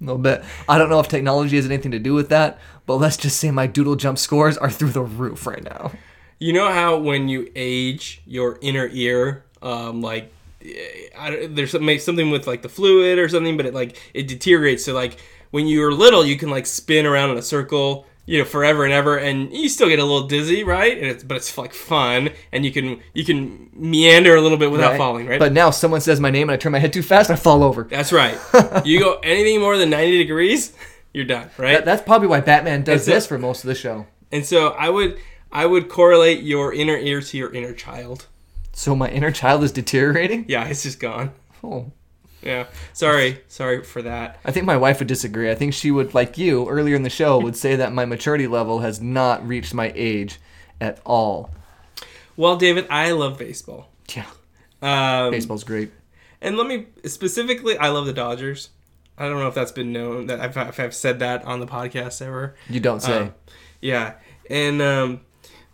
A 0.00 0.04
little 0.04 0.18
bit. 0.18 0.42
I 0.68 0.78
don't 0.78 0.88
know 0.88 1.00
if 1.00 1.08
technology 1.08 1.56
has 1.56 1.66
anything 1.66 1.92
to 1.92 1.98
do 1.98 2.14
with 2.14 2.28
that, 2.30 2.58
but 2.86 2.96
let's 2.96 3.16
just 3.16 3.38
say 3.38 3.50
my 3.50 3.66
doodle 3.66 3.96
jump 3.96 4.18
scores 4.18 4.58
are 4.58 4.70
through 4.70 4.90
the 4.90 5.02
roof 5.02 5.46
right 5.46 5.62
now. 5.62 5.92
You 6.38 6.52
know 6.52 6.70
how 6.70 6.98
when 6.98 7.28
you 7.28 7.50
age, 7.54 8.20
your 8.26 8.58
inner 8.60 8.88
ear, 8.90 9.44
um, 9.62 10.02
like, 10.02 10.32
eh, 10.64 11.08
I 11.16 11.30
don't, 11.30 11.54
there's 11.54 11.70
something 11.70 12.30
with 12.30 12.48
like 12.48 12.62
the 12.62 12.68
fluid 12.68 13.18
or 13.20 13.28
something, 13.28 13.56
but 13.56 13.66
it 13.66 13.74
like 13.74 13.96
it 14.12 14.26
deteriorates. 14.26 14.84
So 14.84 14.92
like 14.92 15.18
when 15.52 15.68
you're 15.68 15.92
little, 15.92 16.26
you 16.26 16.36
can 16.36 16.50
like 16.50 16.66
spin 16.66 17.06
around 17.06 17.30
in 17.30 17.38
a 17.38 17.42
circle, 17.42 18.06
you 18.26 18.38
know, 18.38 18.44
forever 18.44 18.84
and 18.84 18.92
ever, 18.92 19.16
and 19.18 19.52
you 19.52 19.68
still 19.68 19.88
get 19.88 19.98
a 20.00 20.04
little 20.04 20.26
dizzy, 20.26 20.64
right? 20.64 20.96
And 20.98 21.06
it's 21.06 21.22
but 21.24 21.36
it's 21.36 21.56
like 21.56 21.72
fun, 21.74 22.30
and 22.52 22.64
you 22.64 22.72
can 22.72 23.00
you 23.14 23.24
can 23.24 23.70
meander 23.72 24.34
a 24.34 24.40
little 24.40 24.58
bit 24.58 24.70
without 24.70 24.90
Right? 24.92 24.98
falling, 24.98 25.26
right? 25.28 25.38
But 25.38 25.52
now 25.52 25.70
someone 25.70 26.00
says 26.00 26.18
my 26.20 26.30
name 26.30 26.48
and 26.48 26.54
I 26.54 26.56
turn 26.56 26.72
my 26.72 26.78
head 26.80 26.92
too 26.92 27.02
fast, 27.02 27.30
and 27.30 27.38
I 27.38 27.40
fall 27.40 27.62
over. 27.62 27.84
That's 27.84 28.12
right. 28.12 28.36
you 28.84 28.98
go 28.98 29.18
anything 29.22 29.60
more 29.60 29.76
than 29.76 29.90
90 29.90 30.18
degrees, 30.18 30.72
you're 31.14 31.24
done, 31.24 31.50
right? 31.58 31.72
That- 31.74 31.84
that's 31.84 32.02
probably 32.02 32.28
why 32.28 32.40
Batman 32.40 32.82
does 32.82 33.06
a- 33.06 33.10
this 33.12 33.26
for 33.26 33.38
most 33.38 33.62
of 33.64 33.68
the 33.68 33.74
show. 33.74 34.06
and 34.30 34.44
so 34.46 34.68
I 34.70 34.88
would 34.88 35.18
I 35.50 35.66
would 35.66 35.88
correlate 35.90 36.42
your 36.42 36.72
inner 36.72 36.96
ear 36.96 37.20
to 37.20 37.36
your 37.36 37.52
inner 37.52 37.74
child. 37.74 38.26
So 38.72 38.96
my 38.96 39.10
inner 39.10 39.30
child 39.30 39.62
is 39.64 39.70
deteriorating? 39.72 40.46
Yeah, 40.48 40.64
it's 40.66 40.82
just 40.84 40.98
gone. 40.98 41.32
Oh. 41.62 41.92
Yeah. 42.42 42.66
Sorry. 42.92 43.40
Sorry 43.48 43.82
for 43.84 44.02
that. 44.02 44.38
I 44.44 44.50
think 44.50 44.66
my 44.66 44.76
wife 44.76 44.98
would 44.98 45.08
disagree. 45.08 45.50
I 45.50 45.54
think 45.54 45.74
she 45.74 45.90
would, 45.90 46.12
like 46.14 46.36
you 46.38 46.68
earlier 46.68 46.96
in 46.96 47.02
the 47.02 47.10
show, 47.10 47.38
would 47.38 47.56
say 47.56 47.76
that 47.76 47.92
my 47.92 48.04
maturity 48.04 48.46
level 48.46 48.80
has 48.80 49.00
not 49.00 49.46
reached 49.46 49.74
my 49.74 49.92
age 49.94 50.38
at 50.80 51.00
all. 51.06 51.50
Well, 52.36 52.56
David, 52.56 52.86
I 52.90 53.12
love 53.12 53.38
baseball. 53.38 53.88
Yeah, 54.14 54.26
Um, 54.82 55.30
baseball's 55.30 55.64
great. 55.64 55.92
And 56.40 56.56
let 56.56 56.66
me 56.66 56.86
specifically, 57.04 57.78
I 57.78 57.88
love 57.88 58.06
the 58.06 58.12
Dodgers. 58.12 58.70
I 59.16 59.28
don't 59.28 59.38
know 59.38 59.46
if 59.48 59.54
that's 59.54 59.70
been 59.72 59.92
known 59.92 60.26
that 60.26 60.40
I've, 60.40 60.56
if 60.56 60.80
I've 60.80 60.94
said 60.94 61.20
that 61.20 61.44
on 61.44 61.60
the 61.60 61.66
podcast 61.66 62.20
ever. 62.20 62.56
You 62.68 62.80
don't 62.80 63.00
say. 63.00 63.18
Um, 63.18 63.34
yeah, 63.80 64.14
and 64.50 64.82
um, 64.82 65.20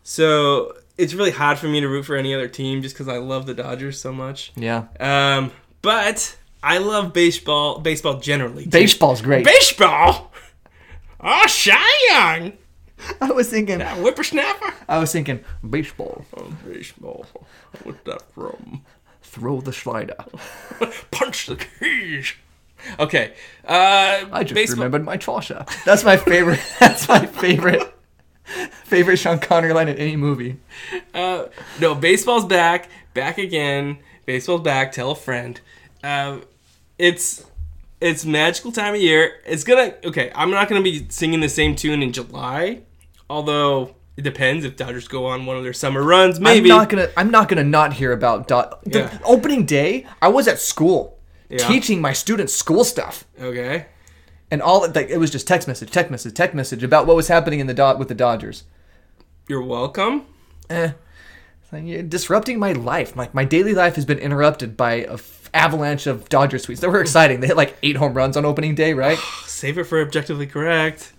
so 0.02 0.76
it's 0.98 1.14
really 1.14 1.30
hard 1.30 1.58
for 1.58 1.68
me 1.68 1.80
to 1.80 1.88
root 1.88 2.04
for 2.04 2.16
any 2.16 2.34
other 2.34 2.48
team 2.48 2.82
just 2.82 2.94
because 2.94 3.08
I 3.08 3.18
love 3.18 3.46
the 3.46 3.54
Dodgers 3.54 4.00
so 4.00 4.12
much. 4.12 4.52
yeah, 4.56 4.84
Um, 5.00 5.52
but 5.80 6.36
I 6.62 6.78
love 6.78 7.12
baseball. 7.12 7.78
Baseball 7.78 8.18
generally. 8.20 8.64
too. 8.64 8.70
baseball's 8.70 9.22
great. 9.22 9.44
Baseball. 9.44 10.32
Oh, 11.20 11.46
Cy 11.48 11.76
Young, 12.10 12.52
I 13.20 13.32
was 13.32 13.48
thinking. 13.50 13.78
that 13.78 13.98
whippersnapper. 13.98 14.72
I 14.88 14.98
was 14.98 15.12
thinking 15.12 15.44
baseball. 15.68 16.24
Oh, 16.36 16.52
baseball. 16.66 17.26
What's 17.82 17.98
that 18.04 18.22
from? 18.32 18.82
Throw 19.22 19.60
the 19.60 19.72
slider. 19.72 20.16
Punch 21.10 21.46
the 21.46 21.56
keys. 21.56 22.34
Okay. 22.98 23.34
Uh, 23.66 24.24
I 24.32 24.42
just 24.42 24.54
baseball. 24.54 24.76
remembered 24.76 25.04
my 25.04 25.16
Chaucer. 25.16 25.64
That's 25.84 26.04
my 26.04 26.16
favorite. 26.16 26.60
That's 26.80 27.08
my 27.08 27.26
favorite. 27.26 27.94
Favorite 28.84 29.18
Sean 29.18 29.38
Connery 29.40 29.72
line 29.74 29.88
in 29.88 29.96
any 29.98 30.16
movie. 30.16 30.58
Uh, 31.12 31.46
no, 31.80 31.94
baseball's 31.94 32.46
back. 32.46 32.88
Back 33.12 33.38
again. 33.38 33.98
Baseball's 34.24 34.62
back. 34.62 34.92
Tell 34.92 35.10
a 35.10 35.14
friend. 35.16 35.60
Uh, 36.02 36.38
it's 36.98 37.44
It's 38.00 38.24
magical 38.24 38.70
time 38.70 38.94
of 38.94 39.00
year. 39.00 39.40
It's 39.44 39.64
gonna 39.64 39.94
okay. 40.04 40.30
I'm 40.34 40.50
not 40.52 40.68
gonna 40.68 40.82
be 40.82 41.06
singing 41.08 41.40
the 41.40 41.48
same 41.48 41.74
tune 41.74 42.00
in 42.02 42.12
July, 42.12 42.82
although 43.28 43.96
it 44.16 44.22
depends 44.22 44.64
if 44.64 44.76
Dodgers 44.76 45.08
go 45.08 45.26
on 45.26 45.46
one 45.46 45.56
of 45.56 45.64
their 45.64 45.72
summer 45.72 46.02
runs. 46.02 46.38
Maybe 46.38 46.70
I'm 46.70 46.78
not 46.78 46.88
gonna. 46.90 47.08
I'm 47.16 47.30
not 47.32 47.48
gonna 47.48 47.64
not 47.64 47.94
hear 47.94 48.12
about 48.12 48.46
dot. 48.46 48.84
The 48.84 49.00
Yeah. 49.00 49.18
opening 49.24 49.64
day, 49.66 50.06
I 50.22 50.28
was 50.28 50.46
at 50.46 50.60
school 50.60 51.18
Yeah. 51.50 51.58
teaching 51.66 52.00
my 52.00 52.12
students 52.12 52.54
school 52.54 52.84
stuff, 52.84 53.24
okay. 53.40 53.86
and 54.50 54.62
all 54.62 54.86
like 54.94 55.10
it 55.10 55.18
was 55.18 55.30
just 55.32 55.48
text 55.48 55.66
message, 55.66 55.90
text 55.90 56.10
message, 56.12 56.34
text 56.34 56.54
message 56.54 56.84
about 56.84 57.06
what 57.08 57.16
was 57.16 57.26
happening 57.26 57.58
in 57.58 57.66
the 57.66 57.74
dot 57.74 57.98
with 57.98 58.06
the 58.06 58.14
Dodgers. 58.14 58.62
You're 59.48 59.62
welcome. 59.64 60.22
Eh, 60.70 60.92
like, 61.72 61.84
you're 61.84 62.02
disrupting 62.04 62.60
my 62.60 62.72
life. 62.72 63.16
My 63.16 63.28
my 63.32 63.42
daily 63.44 63.74
life 63.74 63.96
has 63.96 64.04
been 64.04 64.18
interrupted 64.18 64.76
by 64.76 64.92
a 65.08 65.16
avalanche 65.58 66.06
of 66.06 66.28
Dodger 66.28 66.58
tweets 66.58 66.80
that 66.80 66.90
were 66.90 67.00
exciting. 67.00 67.40
They 67.40 67.48
hit 67.48 67.56
like 67.56 67.76
eight 67.82 67.96
home 67.96 68.14
runs 68.14 68.36
on 68.36 68.44
opening 68.44 68.74
day, 68.74 68.94
right? 68.94 69.18
Save 69.46 69.78
it 69.78 69.84
for 69.84 70.00
objectively 70.00 70.46
correct. 70.46 71.12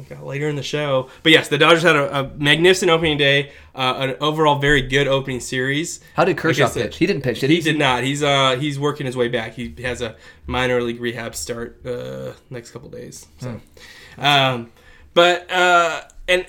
Okay, 0.00 0.16
later 0.16 0.48
in 0.48 0.56
the 0.56 0.62
show. 0.62 1.08
But 1.22 1.30
yes, 1.30 1.46
the 1.48 1.56
Dodgers 1.56 1.84
had 1.84 1.94
a, 1.94 2.18
a 2.18 2.28
magnificent 2.36 2.90
opening 2.90 3.16
day, 3.16 3.52
uh, 3.76 3.94
an 3.98 4.16
overall 4.20 4.58
very 4.58 4.82
good 4.82 5.06
opening 5.06 5.38
series. 5.38 6.00
How 6.14 6.24
did 6.24 6.36
Kershaw 6.36 6.68
pitch? 6.68 6.96
He 6.96 7.06
didn't 7.06 7.22
pitch. 7.22 7.38
Did 7.38 7.50
He 7.50 7.56
he? 7.56 7.62
did 7.62 7.78
not. 7.78 8.02
He's 8.02 8.20
uh 8.20 8.56
he's 8.58 8.76
working 8.76 9.06
his 9.06 9.16
way 9.16 9.28
back. 9.28 9.54
He 9.54 9.72
has 9.82 10.00
a 10.02 10.16
minor 10.48 10.82
league 10.82 11.00
rehab 11.00 11.36
start 11.36 11.84
uh 11.86 12.32
next 12.50 12.72
couple 12.72 12.88
days. 12.90 13.26
So, 13.38 13.60
um, 14.18 14.72
but 15.14 15.48
uh 15.48 16.00
and 16.26 16.44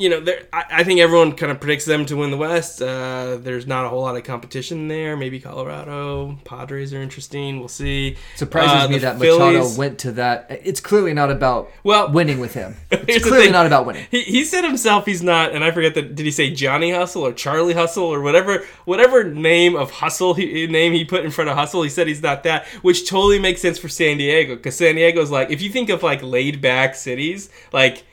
you 0.00 0.08
know 0.08 0.24
I, 0.52 0.64
I 0.70 0.84
think 0.84 0.98
everyone 1.00 1.32
kind 1.32 1.52
of 1.52 1.60
predicts 1.60 1.84
them 1.84 2.06
to 2.06 2.16
win 2.16 2.30
the 2.30 2.36
West. 2.36 2.80
Uh, 2.80 3.36
there's 3.36 3.66
not 3.66 3.84
a 3.84 3.88
whole 3.88 4.00
lot 4.00 4.16
of 4.16 4.24
competition 4.24 4.88
there. 4.88 5.16
Maybe 5.16 5.38
Colorado, 5.38 6.38
Padres 6.44 6.94
are 6.94 7.02
interesting. 7.02 7.58
We'll 7.58 7.68
see. 7.68 8.16
Surprises 8.36 8.84
Uh, 8.84 8.88
me 8.88 8.98
that 8.98 9.18
Machado 9.18 9.68
went 9.76 9.98
to 10.00 10.12
that. 10.12 10.46
It's 10.64 10.80
clearly 10.80 11.12
not 11.12 11.30
about 11.30 11.70
Well, 11.84 12.10
winning 12.10 12.40
with 12.40 12.54
him. 12.54 12.76
It's 12.90 13.26
clearly 13.26 13.50
not 13.50 13.66
about 13.66 13.86
winning. 13.86 14.06
He, 14.10 14.22
he 14.22 14.44
said 14.44 14.64
himself 14.64 15.04
he's 15.04 15.22
not, 15.22 15.52
and 15.52 15.64
I 15.64 15.70
forget 15.72 15.94
that. 15.94 16.14
Did 16.14 16.24
he 16.24 16.30
say 16.30 16.50
Johnny 16.50 16.92
Hustle 16.92 17.26
or 17.26 17.32
Charlie 17.32 17.74
Hustle 17.74 18.04
or 18.04 18.20
whatever 18.20 18.64
whatever 18.84 19.24
name 19.24 19.76
of 19.76 19.90
Hustle 19.90 20.34
he, 20.34 20.66
name 20.66 20.92
he 20.92 21.04
put 21.04 21.24
in 21.24 21.30
front 21.30 21.50
of 21.50 21.56
Hustle? 21.56 21.82
He 21.82 21.90
said 21.90 22.06
he's 22.06 22.22
not 22.22 22.44
that, 22.44 22.66
which 22.82 23.08
totally 23.08 23.38
makes 23.38 23.60
sense 23.60 23.78
for 23.78 23.88
San 23.88 24.16
Diego 24.16 24.56
because 24.56 24.76
San 24.76 24.94
Diego's 24.94 25.30
like 25.30 25.50
if 25.50 25.60
you 25.60 25.70
think 25.70 25.90
of 25.90 26.02
like 26.02 26.22
laid 26.22 26.60
back 26.60 26.94
cities, 26.94 27.50
like 27.72 28.04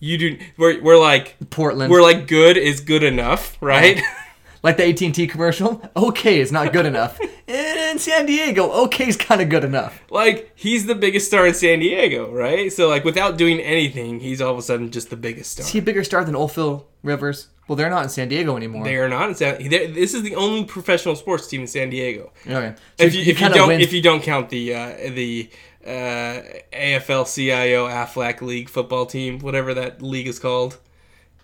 you 0.00 0.18
do, 0.18 0.38
we're, 0.56 0.80
we're 0.82 0.98
like 0.98 1.36
Portland. 1.50 1.90
we're 1.90 2.02
like 2.02 2.26
good 2.28 2.56
is 2.56 2.80
good 2.80 3.02
enough, 3.02 3.56
right? 3.60 4.00
Like 4.60 4.76
the 4.76 4.88
AT&T 4.88 5.28
commercial, 5.28 5.80
okay 5.94 6.40
is 6.40 6.50
not 6.50 6.72
good 6.72 6.84
enough. 6.84 7.20
In 7.46 7.98
San 7.98 8.26
Diego, 8.26 8.70
okay 8.86 9.06
is 9.06 9.16
kind 9.16 9.40
of 9.40 9.48
good 9.48 9.62
enough. 9.62 10.02
like 10.10 10.50
he's 10.56 10.84
the 10.86 10.96
biggest 10.96 11.28
star 11.28 11.46
in 11.46 11.54
San 11.54 11.78
Diego, 11.78 12.30
right? 12.32 12.70
So 12.72 12.88
like 12.88 13.04
without 13.04 13.38
doing 13.38 13.60
anything, 13.60 14.18
he's 14.18 14.40
all 14.40 14.52
of 14.52 14.58
a 14.58 14.62
sudden 14.62 14.90
just 14.90 15.10
the 15.10 15.16
biggest 15.16 15.52
star. 15.52 15.64
Is 15.64 15.70
he 15.70 15.78
a 15.78 15.82
bigger 15.82 16.02
star 16.02 16.24
than 16.24 16.34
Ophil 16.34 16.84
Rivers? 17.04 17.48
Well, 17.68 17.76
they're 17.76 17.88
not 17.88 18.02
in 18.02 18.08
San 18.08 18.28
Diego 18.28 18.56
anymore 18.56 18.82
They 18.84 18.96
are 18.96 19.08
not 19.08 19.28
in 19.28 19.34
San. 19.36 19.68
This 19.68 20.12
is 20.12 20.22
the 20.22 20.34
only 20.34 20.64
professional 20.64 21.14
sports 21.14 21.46
team 21.46 21.60
in 21.62 21.66
San 21.68 21.90
Diego. 21.90 22.32
okay. 22.46 22.74
So 22.98 23.04
if 23.04 23.14
you, 23.14 23.22
he 23.22 23.30
if 23.30 23.40
you 23.40 23.48
don't 23.50 23.68
wins- 23.68 23.82
if 23.84 23.92
you 23.92 24.02
don't 24.02 24.22
count 24.22 24.48
the 24.50 24.74
uh, 24.74 24.96
the 25.10 25.48
uh, 25.86 26.40
AFL-CIO 26.72 27.88
Aflac 27.88 28.40
League 28.42 28.68
football 28.68 29.06
team, 29.06 29.38
whatever 29.38 29.74
that 29.74 30.02
league 30.02 30.26
is 30.26 30.38
called, 30.38 30.78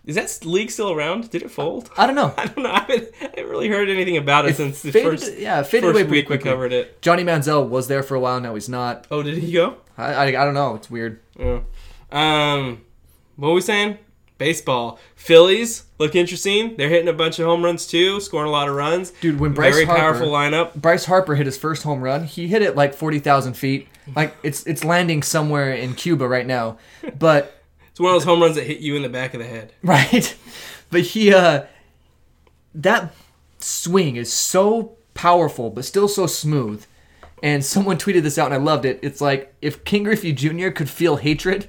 is 0.05 0.17
that 0.17 0.45
league 0.45 0.71
still 0.71 0.91
around? 0.93 1.31
Did 1.31 1.43
it 1.43 1.51
fold? 1.51 1.91
I 1.97 2.07
don't 2.07 2.15
know. 2.15 2.35
I 2.39 2.47
don't 2.47 2.63
know. 2.63 2.71
I 2.71 2.81
haven't, 2.81 3.09
I 3.21 3.25
haven't 3.25 3.49
really 3.49 3.69
heard 3.69 3.89
anything 3.89 4.17
about 4.17 4.47
it, 4.47 4.57
since 4.57 4.83
the 4.83 4.93
first 4.93 5.39
yeah, 5.39 5.61
it 5.61 5.67
faded 5.67 5.87
first 5.87 5.95
away 5.95 6.05
pretty 6.05 6.11
week 6.11 6.29
we 6.29 6.39
covered 6.39 6.73
it. 6.73 7.01
Johnny 7.01 7.25
Manziel 7.25 7.67
was 7.69 7.89
there 7.89 8.03
for 8.03 8.15
a 8.15 8.21
while. 8.21 8.41
Now 8.41 8.55
he's 8.55 8.69
not. 8.69 9.07
Oh, 9.11 9.23
did 9.23 9.39
he 9.39 9.53
go? 9.53 9.77
I, 9.97 10.13
I, 10.13 10.25
I 10.27 10.45
don't 10.45 10.55
know. 10.55 10.75
It's 10.75 10.91
weird. 10.91 11.21
Yeah. 11.39 11.61
Um, 12.13 12.83
what 13.37 13.49
were 13.49 13.55
we 13.55 13.61
saying? 13.61 13.99
Baseball. 14.37 14.99
Phillies 15.15 15.85
look 15.99 16.15
interesting. 16.15 16.77
They're 16.77 16.89
hitting 16.89 17.09
a 17.09 17.13
bunch 17.13 17.39
of 17.39 17.47
home 17.47 17.65
runs 17.65 17.87
too, 17.87 18.21
scoring 18.21 18.49
a 18.49 18.53
lot 18.53 18.69
of 18.69 18.75
runs. 18.75 19.11
Dude, 19.21 19.41
when 19.41 19.53
Bryce 19.55 19.73
very 19.73 19.87
Harper- 19.87 20.01
powerful 20.01 20.29
lineup. 20.29 20.75
Bryce 20.75 21.07
Harper 21.07 21.37
hit 21.37 21.47
his 21.47 21.57
first 21.57 21.85
home 21.85 22.03
run. 22.03 22.25
He 22.25 22.49
hit 22.49 22.61
it 22.61 22.77
like 22.77 22.93
forty 22.95 23.21
thousand 23.21 23.55
feet. 23.55 23.89
Like 24.15 24.37
it's 24.43 24.67
it's 24.67 24.85
landing 24.85 25.23
somewhere 25.23 25.73
in 25.73 25.95
Cuba 25.95 26.27
right 26.29 26.47
now. 26.47 26.79
But 27.19 27.61
It's 27.91 28.01
one 28.01 28.11
of 28.13 28.17
those 28.17 28.25
home 28.25 28.43
runs 28.43 28.57
that 28.57 28.67
hit 28.67 28.81
you 28.81 28.97
in 28.97 29.03
the 29.03 29.09
back 29.09 29.35
of 29.35 29.41
the 29.41 29.47
head. 29.47 29.73
right, 29.83 30.37
but 30.91 31.03
he 31.03 31.33
uh, 31.33 31.63
that 32.75 33.15
swing 33.59 34.17
is 34.17 34.33
so 34.33 34.97
powerful, 35.15 35.71
but 35.71 35.85
still 35.85 36.09
so 36.09 36.27
smooth. 36.27 36.85
And 37.43 37.65
someone 37.65 37.99
tweeted 37.99 38.23
this 38.23 38.37
out, 38.37 38.47
and 38.47 38.55
I 38.55 38.59
loved 38.59 38.85
it. 38.85 38.99
It's 39.03 39.21
like 39.21 39.55
if 39.63 39.85
Ken 39.85 40.03
Griffey 40.03 40.33
Jr. 40.33 40.71
could 40.71 40.89
feel 40.91 41.17
hatred, 41.17 41.69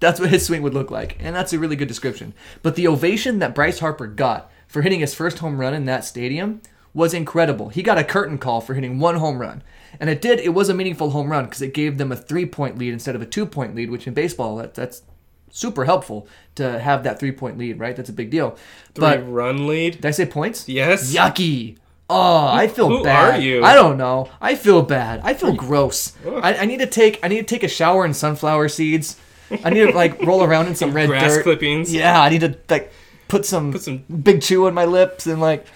that's 0.00 0.18
what 0.20 0.30
his 0.30 0.46
swing 0.46 0.62
would 0.62 0.74
look 0.74 0.90
like, 0.90 1.16
and 1.20 1.36
that's 1.36 1.52
a 1.52 1.58
really 1.58 1.76
good 1.76 1.88
description. 1.88 2.32
But 2.62 2.74
the 2.74 2.88
ovation 2.88 3.38
that 3.40 3.54
Bryce 3.54 3.80
Harper 3.80 4.06
got 4.06 4.50
for 4.66 4.80
hitting 4.80 5.00
his 5.00 5.14
first 5.14 5.40
home 5.40 5.60
run 5.60 5.74
in 5.74 5.84
that 5.84 6.04
stadium 6.04 6.62
was 6.94 7.12
incredible. 7.12 7.68
He 7.68 7.82
got 7.82 7.98
a 7.98 8.04
curtain 8.04 8.38
call 8.38 8.60
for 8.62 8.72
hitting 8.74 8.98
one 8.98 9.16
home 9.16 9.38
run, 9.38 9.62
and 10.00 10.08
it 10.10 10.20
did. 10.20 10.40
It 10.40 10.50
was 10.50 10.68
a 10.68 10.74
meaningful 10.74 11.10
home 11.10 11.30
run 11.30 11.44
because 11.44 11.62
it 11.62 11.74
gave 11.74 11.98
them 11.98 12.10
a 12.12 12.16
three-point 12.16 12.78
lead 12.78 12.92
instead 12.92 13.14
of 13.14 13.22
a 13.22 13.26
two-point 13.26 13.74
lead, 13.74 13.90
which 13.90 14.06
in 14.06 14.14
baseball 14.14 14.56
that, 14.56 14.74
that's 14.74 15.02
super 15.50 15.84
helpful 15.84 16.26
to 16.54 16.78
have 16.80 17.02
that 17.04 17.18
three-point 17.20 17.58
lead. 17.58 17.78
Right, 17.78 17.94
that's 17.96 18.08
a 18.10 18.12
big 18.12 18.30
deal. 18.30 18.52
Three 18.94 19.00
But 19.02 19.30
run 19.30 19.66
lead. 19.66 19.94
did 19.96 20.06
I 20.06 20.10
say 20.10 20.26
points? 20.26 20.68
Yes. 20.68 21.14
Yucky. 21.14 21.76
Oh, 22.10 22.46
I 22.46 22.66
feel 22.68 22.88
who 22.88 23.02
bad. 23.04 23.34
are 23.34 23.40
you? 23.40 23.64
I 23.64 23.74
don't 23.74 23.96
know. 23.96 24.28
I 24.40 24.54
feel 24.54 24.82
bad. 24.82 25.20
I 25.24 25.32
feel 25.32 25.54
gross. 25.54 26.12
I, 26.26 26.56
I 26.56 26.64
need 26.66 26.80
to 26.80 26.86
take. 26.86 27.18
I 27.22 27.28
need 27.28 27.38
to 27.38 27.54
take 27.54 27.62
a 27.62 27.68
shower 27.68 28.04
in 28.04 28.12
sunflower 28.12 28.68
seeds. 28.68 29.16
I 29.64 29.70
need 29.70 29.86
to 29.86 29.92
like 29.92 30.20
roll 30.22 30.42
around 30.42 30.66
in 30.66 30.74
some 30.74 30.92
red 30.94 31.08
Grass 31.08 31.36
dirt. 31.36 31.42
clippings. 31.44 31.94
Yeah, 31.94 32.20
I 32.20 32.28
need 32.28 32.40
to 32.42 32.58
like 32.68 32.92
put 33.28 33.46
some, 33.46 33.72
Put 33.72 33.82
some- 33.82 33.98
big 34.22 34.42
chew 34.42 34.66
on 34.66 34.74
my 34.74 34.84
lips 34.84 35.26
and 35.26 35.40
like. 35.40 35.66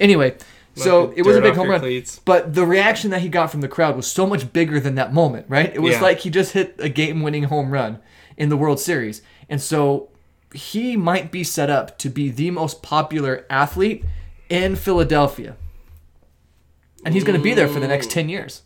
Anyway, 0.00 0.36
so 0.74 1.12
it 1.16 1.22
was 1.22 1.36
a 1.36 1.40
big 1.40 1.54
home 1.54 1.68
run. 1.70 1.80
cleats. 1.80 2.20
But 2.24 2.54
the 2.54 2.66
reaction 2.66 3.10
that 3.10 3.20
he 3.20 3.28
got 3.28 3.50
from 3.50 3.60
the 3.60 3.68
crowd 3.68 3.96
was 3.96 4.06
so 4.06 4.26
much 4.26 4.52
bigger 4.52 4.80
than 4.80 4.94
that 4.96 5.12
moment, 5.12 5.46
right? 5.48 5.72
It 5.74 5.80
was 5.80 5.94
Yeah. 5.94 6.00
like 6.02 6.20
he 6.20 6.30
just 6.30 6.52
hit 6.52 6.74
a 6.78 6.88
game-winning 6.88 7.44
home 7.44 7.70
run 7.70 7.98
in 8.36 8.48
the 8.48 8.56
World 8.56 8.80
Series, 8.80 9.22
and 9.48 9.60
so 9.60 10.08
he 10.52 10.96
might 10.96 11.30
be 11.32 11.42
set 11.44 11.70
up 11.70 11.98
to 11.98 12.08
be 12.08 12.30
the 12.30 12.50
most 12.50 12.82
popular 12.82 13.44
athlete 13.50 14.04
in 14.48 14.76
Philadelphia. 14.76 15.56
And 17.04 17.12
he's 17.14 17.24
going 17.24 17.36
to 17.38 17.42
be 17.42 17.54
there 17.54 17.68
for 17.68 17.80
the 17.80 17.88
next 17.88 18.10
10 18.10 18.28
years. 18.28 18.62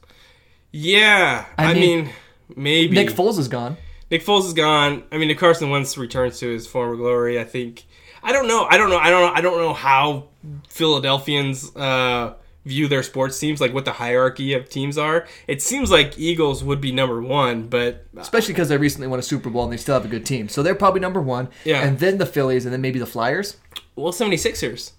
Yeah. 0.70 1.46
I, 1.56 1.70
I 1.70 1.74
mean, 1.74 2.04
mean, 2.04 2.10
maybe. 2.56 2.94
Nick 2.94 3.08
Foles 3.08 3.38
is 3.38 3.48
gone. 3.48 3.76
Nick 4.10 4.24
Foles 4.24 4.46
is 4.46 4.52
gone. 4.54 5.02
I 5.10 5.18
mean, 5.18 5.30
if 5.30 5.38
Carson 5.38 5.70
Wentz 5.70 5.98
returns 5.98 6.38
to 6.40 6.48
his 6.48 6.66
former 6.66 6.96
glory, 6.96 7.38
I 7.40 7.44
think. 7.44 7.84
I 8.22 8.32
don't 8.32 8.48
know. 8.48 8.64
I 8.64 8.76
don't 8.76 8.90
know. 8.90 8.98
I 8.98 9.10
don't 9.10 9.22
know. 9.22 9.32
I 9.34 9.40
don't 9.40 9.58
know 9.58 9.72
how 9.72 10.28
Philadelphians 10.68 11.74
uh, 11.76 12.34
view 12.64 12.88
their 12.88 13.02
sports 13.02 13.38
teams, 13.38 13.60
like 13.60 13.72
what 13.74 13.84
the 13.84 13.92
hierarchy 13.92 14.54
of 14.54 14.68
teams 14.68 14.96
are. 14.98 15.26
It 15.46 15.62
seems 15.62 15.90
like 15.90 16.18
Eagles 16.18 16.62
would 16.64 16.80
be 16.80 16.92
number 16.92 17.20
one, 17.22 17.68
but 17.68 18.06
Especially 18.16 18.54
because 18.54 18.68
they 18.68 18.76
recently 18.76 19.06
won 19.06 19.18
a 19.18 19.22
Super 19.22 19.50
Bowl 19.50 19.64
and 19.64 19.72
they 19.72 19.76
still 19.76 19.94
have 19.94 20.04
a 20.04 20.08
good 20.08 20.26
team. 20.26 20.48
So 20.48 20.62
they're 20.62 20.74
probably 20.74 21.00
number 21.00 21.20
one. 21.20 21.48
Yeah. 21.64 21.82
And 21.82 21.98
then 21.98 22.18
the 22.18 22.26
Phillies 22.26 22.64
and 22.64 22.72
then 22.72 22.80
maybe 22.80 22.98
the 22.98 23.06
Flyers. 23.06 23.56
well, 23.96 24.12
76ers 24.12 24.92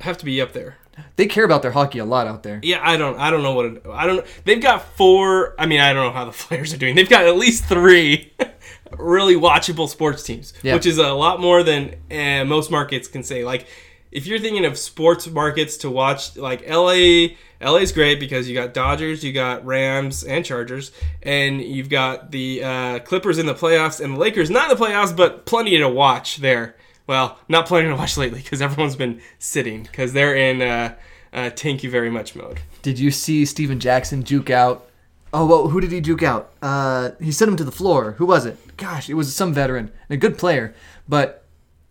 have 0.00 0.18
to 0.18 0.24
be 0.24 0.40
up 0.40 0.52
there. 0.52 0.76
They 1.16 1.26
care 1.26 1.44
about 1.44 1.60
their 1.60 1.72
hockey 1.72 1.98
a 1.98 2.06
lot 2.06 2.26
out 2.26 2.42
there. 2.42 2.58
Yeah, 2.62 2.80
I 2.82 2.96
don't. 2.96 3.18
I 3.18 3.30
don't 3.30 3.42
know 3.42 3.52
what. 3.52 3.66
It, 3.66 3.82
I 3.90 4.06
don't. 4.06 4.26
They've 4.44 4.62
got 4.62 4.82
four. 4.96 5.54
I 5.60 5.66
mean, 5.66 5.78
I 5.78 5.92
don't 5.92 6.06
know 6.06 6.12
how 6.12 6.24
the 6.24 6.32
Flyers 6.44 6.72
are 6.72 6.78
doing. 6.78 6.94
They've 6.94 7.08
got 7.08 7.26
at 7.26 7.36
least 7.36 7.66
three 7.66 8.32
really 8.98 9.34
watchable 9.34 9.88
sports 9.88 10.22
teams, 10.22 10.52
Yeah. 10.62 10.74
which 10.74 10.86
is 10.86 10.98
a 10.98 11.12
lot 11.12 11.40
more 11.40 11.62
than 11.62 11.96
uh, 12.10 12.44
most 12.44 12.70
markets 12.70 13.08
can 13.08 13.22
say. 13.22 13.44
Like, 13.44 13.66
if 14.12 14.26
you're 14.26 14.38
thinking 14.38 14.64
of 14.64 14.78
sports 14.78 15.26
markets 15.28 15.76
to 15.78 15.90
watch, 15.90 16.36
like 16.36 16.66
LA, 16.68 17.34
LA's 17.60 17.92
great 17.92 18.18
because 18.20 18.48
you 18.48 18.54
got 18.54 18.72
Dodgers, 18.72 19.22
you 19.24 19.32
got 19.32 19.66
Rams 19.66 20.24
and 20.24 20.44
Chargers, 20.44 20.92
and 21.22 21.60
you've 21.60 21.88
got 21.90 22.30
the 22.30 22.62
uh, 22.64 22.98
Clippers 23.00 23.38
in 23.38 23.46
the 23.46 23.54
playoffs 23.54 24.00
and 24.02 24.14
the 24.14 24.18
Lakers 24.18 24.48
not 24.48 24.70
in 24.70 24.76
the 24.78 24.82
playoffs, 24.84 25.14
but 25.14 25.44
plenty 25.46 25.76
to 25.78 25.88
watch 25.88 26.36
there. 26.38 26.76
Well, 27.06 27.38
not 27.48 27.66
plenty 27.66 27.88
to 27.88 27.94
watch 27.96 28.16
lately 28.22 28.40
because 28.40 28.62
everyone's 28.62 28.96
been 28.96 29.20
sitting 29.38 29.82
because 29.82 30.12
they're 30.12 30.34
in 30.34 30.62
uh, 30.62 30.94
uh, 31.32 31.50
thank 31.50 31.82
you 31.82 31.90
very 31.90 32.10
much 32.10 32.34
mode. 32.34 32.60
Did 32.82 32.98
you 32.98 33.10
see 33.10 33.44
Steven 33.44 33.78
Jackson 33.80 34.24
juke 34.24 34.48
out? 34.50 34.88
Oh, 35.32 35.44
well, 35.44 35.68
who 35.68 35.80
did 35.80 35.92
he 35.92 36.00
juke 36.00 36.22
out? 36.22 36.52
Uh, 36.62 37.10
he 37.20 37.32
sent 37.32 37.50
him 37.50 37.56
to 37.58 37.64
the 37.64 37.72
floor. 37.72 38.12
Who 38.12 38.24
was 38.26 38.46
it? 38.46 38.56
Gosh, 38.76 39.08
it 39.08 39.14
was 39.14 39.34
some 39.34 39.52
veteran 39.54 39.90
and 40.08 40.16
a 40.16 40.16
good 40.16 40.36
player. 40.38 40.74
But 41.08 41.44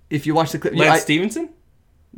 if 0.10 0.26
you 0.28 0.34
watch 0.36 0.52
the 0.52 0.60
clip, 0.60 0.76
Lance 0.76 0.92
I- 0.96 1.00
Stephenson? 1.00 1.50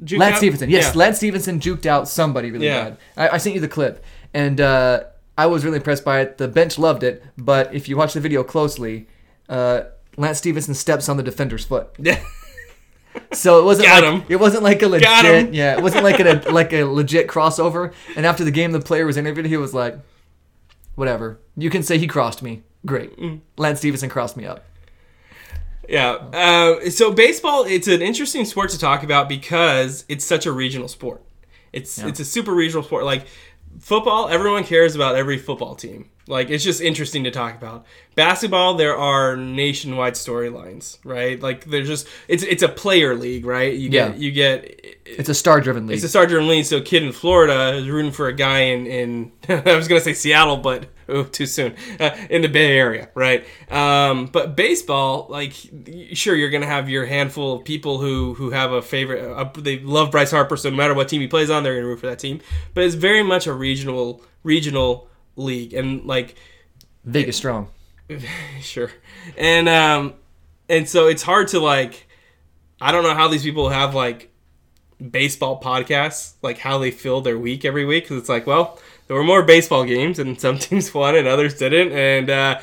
Juke 0.03 0.19
Lance 0.19 0.33
out? 0.33 0.37
Stephenson. 0.37 0.69
Yes, 0.69 0.93
Yeah. 0.93 0.99
Lance 0.99 1.17
Stephenson 1.17 1.59
juked 1.59 1.85
out 1.87 2.07
somebody 2.07 2.51
really 2.51 2.67
Yeah. 2.67 2.83
bad. 2.91 2.97
I, 3.15 3.29
I 3.29 3.37
sent 3.37 3.55
you 3.55 3.61
the 3.61 3.67
clip, 3.67 4.03
and 4.33 4.61
uh, 4.61 5.03
I 5.37 5.47
was 5.47 5.65
really 5.65 5.77
impressed 5.77 6.05
by 6.05 6.21
it. 6.21 6.37
The 6.37 6.47
bench 6.47 6.77
loved 6.77 7.01
it, 7.03 7.23
but 7.37 7.73
if 7.73 7.89
you 7.89 7.97
watch 7.97 8.13
the 8.13 8.19
video 8.19 8.43
closely, 8.43 9.07
uh, 9.49 9.81
Lance 10.15 10.37
Stephenson 10.37 10.73
steps 10.75 11.09
on 11.09 11.17
the 11.17 11.23
defender's 11.23 11.65
foot. 11.65 11.89
Yeah. 11.97 12.21
So 13.33 13.59
it 13.59 13.65
wasn't 13.65 13.87
Got 13.87 14.03
like 14.03 14.13
him. 14.13 14.25
it 14.29 14.35
wasn't 14.35 14.61
like 14.63 14.83
a 14.83 14.87
legit 14.87 15.51
yeah 15.51 15.75
it 15.75 15.81
wasn't 15.81 16.03
like 16.03 16.19
a 16.19 16.49
like 16.51 16.71
a 16.71 16.83
legit 16.83 17.27
crossover. 17.27 17.91
And 18.15 18.27
after 18.27 18.43
the 18.43 18.51
game, 18.51 18.71
the 18.73 18.79
player 18.79 19.07
was 19.07 19.17
interviewed. 19.17 19.47
He 19.47 19.57
was 19.57 19.73
like, 19.73 19.97
whatever. 20.93 21.39
You 21.55 21.71
can 21.71 21.81
say 21.81 21.97
he 21.97 22.05
crossed 22.05 22.43
me. 22.43 22.61
Great. 22.85 23.17
Lance 23.57 23.79
Stephenson 23.79 24.09
crossed 24.09 24.37
me 24.37 24.45
up. 24.45 24.65
Yeah. 25.87 26.11
Uh, 26.11 26.89
so 26.89 27.11
baseball, 27.11 27.63
it's 27.63 27.87
an 27.87 28.01
interesting 28.01 28.45
sport 28.45 28.69
to 28.71 28.79
talk 28.79 29.03
about 29.03 29.29
because 29.29 30.05
it's 30.09 30.25
such 30.25 30.45
a 30.45 30.51
regional 30.51 30.87
sport. 30.87 31.23
It's 31.73 31.97
it's 31.99 32.19
a 32.19 32.25
super 32.25 32.53
regional 32.53 32.83
sport. 32.83 33.03
Like 33.03 33.27
football, 33.79 34.29
everyone 34.29 34.63
cares 34.63 34.95
about 34.95 35.15
every 35.15 35.37
football 35.37 35.75
team. 35.75 36.09
Like 36.27 36.49
it's 36.49 36.63
just 36.63 36.81
interesting 36.81 37.23
to 37.23 37.31
talk 37.31 37.55
about. 37.55 37.85
Basketball, 38.15 38.73
there 38.75 38.97
are 38.97 39.37
nationwide 39.37 40.13
storylines, 40.15 40.97
right? 41.03 41.39
Like 41.41 41.65
there's 41.65 41.87
just 41.87 42.07
it's 42.27 42.43
it's 42.43 42.63
a 42.63 42.67
player 42.69 43.15
league, 43.15 43.45
right? 43.45 43.73
You 43.73 43.89
get 43.89 44.11
Yeah. 44.11 44.15
you 44.17 44.31
get 44.31 44.99
It's 45.05 45.29
a 45.29 45.33
star-driven 45.33 45.87
league. 45.87 45.95
it's 45.95 46.03
a 46.03 46.09
star 46.09 46.25
driven 46.25 46.47
league. 46.47 46.65
so 46.65 46.77
a 46.77 46.81
kid 46.81 47.03
in 47.03 47.11
Florida 47.11 47.75
is 47.77 47.87
rooting 47.87 48.11
for 48.11 48.27
a 48.27 48.33
guy 48.33 48.59
in, 48.59 48.87
in 48.87 49.31
I 49.49 49.75
was 49.75 49.87
gonna 49.87 50.01
say 50.01 50.13
Seattle, 50.13 50.57
but 50.57 50.87
oh, 51.07 51.23
too 51.23 51.45
soon. 51.45 51.75
Uh, 51.99 52.09
in 52.29 52.41
the 52.41 52.49
Bay 52.49 52.77
Area, 52.77 53.07
right? 53.15 53.45
Um, 53.71 54.25
but 54.25 54.55
baseball, 54.57 55.27
like, 55.29 55.53
sure, 56.13 56.35
you're 56.35 56.49
gonna 56.49 56.65
have 56.65 56.89
your 56.89 57.05
handful 57.05 57.53
of 57.57 57.63
people 57.63 57.99
who 57.99 58.33
who 58.33 58.49
have 58.51 58.71
a 58.73 58.81
favorite. 58.81 59.23
Uh, 59.23 59.49
they 59.57 59.79
love 59.79 60.11
Bryce 60.11 60.31
Harper, 60.31 60.57
so 60.57 60.69
no 60.69 60.75
matter 60.75 60.93
what 60.93 61.07
team 61.07 61.21
he 61.21 61.27
plays 61.27 61.49
on, 61.49 61.63
they're 61.63 61.75
gonna 61.75 61.87
root 61.87 61.99
for 62.01 62.07
that 62.07 62.19
team. 62.19 62.41
But 62.73 62.83
it's 62.83 62.95
very 62.95 63.23
much 63.23 63.47
a 63.47 63.53
regional 63.53 64.21
regional 64.43 65.06
league, 65.37 65.73
and 65.73 66.05
like 66.05 66.35
Vegas 67.05 67.37
strong. 67.37 67.69
sure 68.61 68.89
and 69.37 69.67
um 69.67 70.13
and 70.69 70.87
so 70.87 71.07
it's 71.07 71.23
hard 71.23 71.49
to 71.49 71.59
like 71.59 72.07
i 72.79 72.89
don't 72.89 73.03
know 73.03 73.13
how 73.13 73.27
these 73.27 73.43
people 73.43 73.67
have 73.67 73.93
like 73.93 74.31
baseball 75.11 75.59
podcasts 75.59 76.35
like 76.41 76.57
how 76.57 76.77
they 76.77 76.89
fill 76.89 77.19
their 77.19 77.37
week 77.37 77.65
every 77.65 77.83
week 77.83 78.05
because 78.05 78.17
it's 78.17 78.29
like 78.29 78.47
well 78.47 78.79
there 79.07 79.17
were 79.17 79.25
more 79.25 79.43
baseball 79.43 79.83
games 79.83 80.19
and 80.19 80.39
some 80.39 80.57
teams 80.67 80.93
won 80.93 81.15
and 81.15 81.27
others 81.27 81.55
didn't 81.55 81.91
and 81.91 82.29
uh 82.29 82.57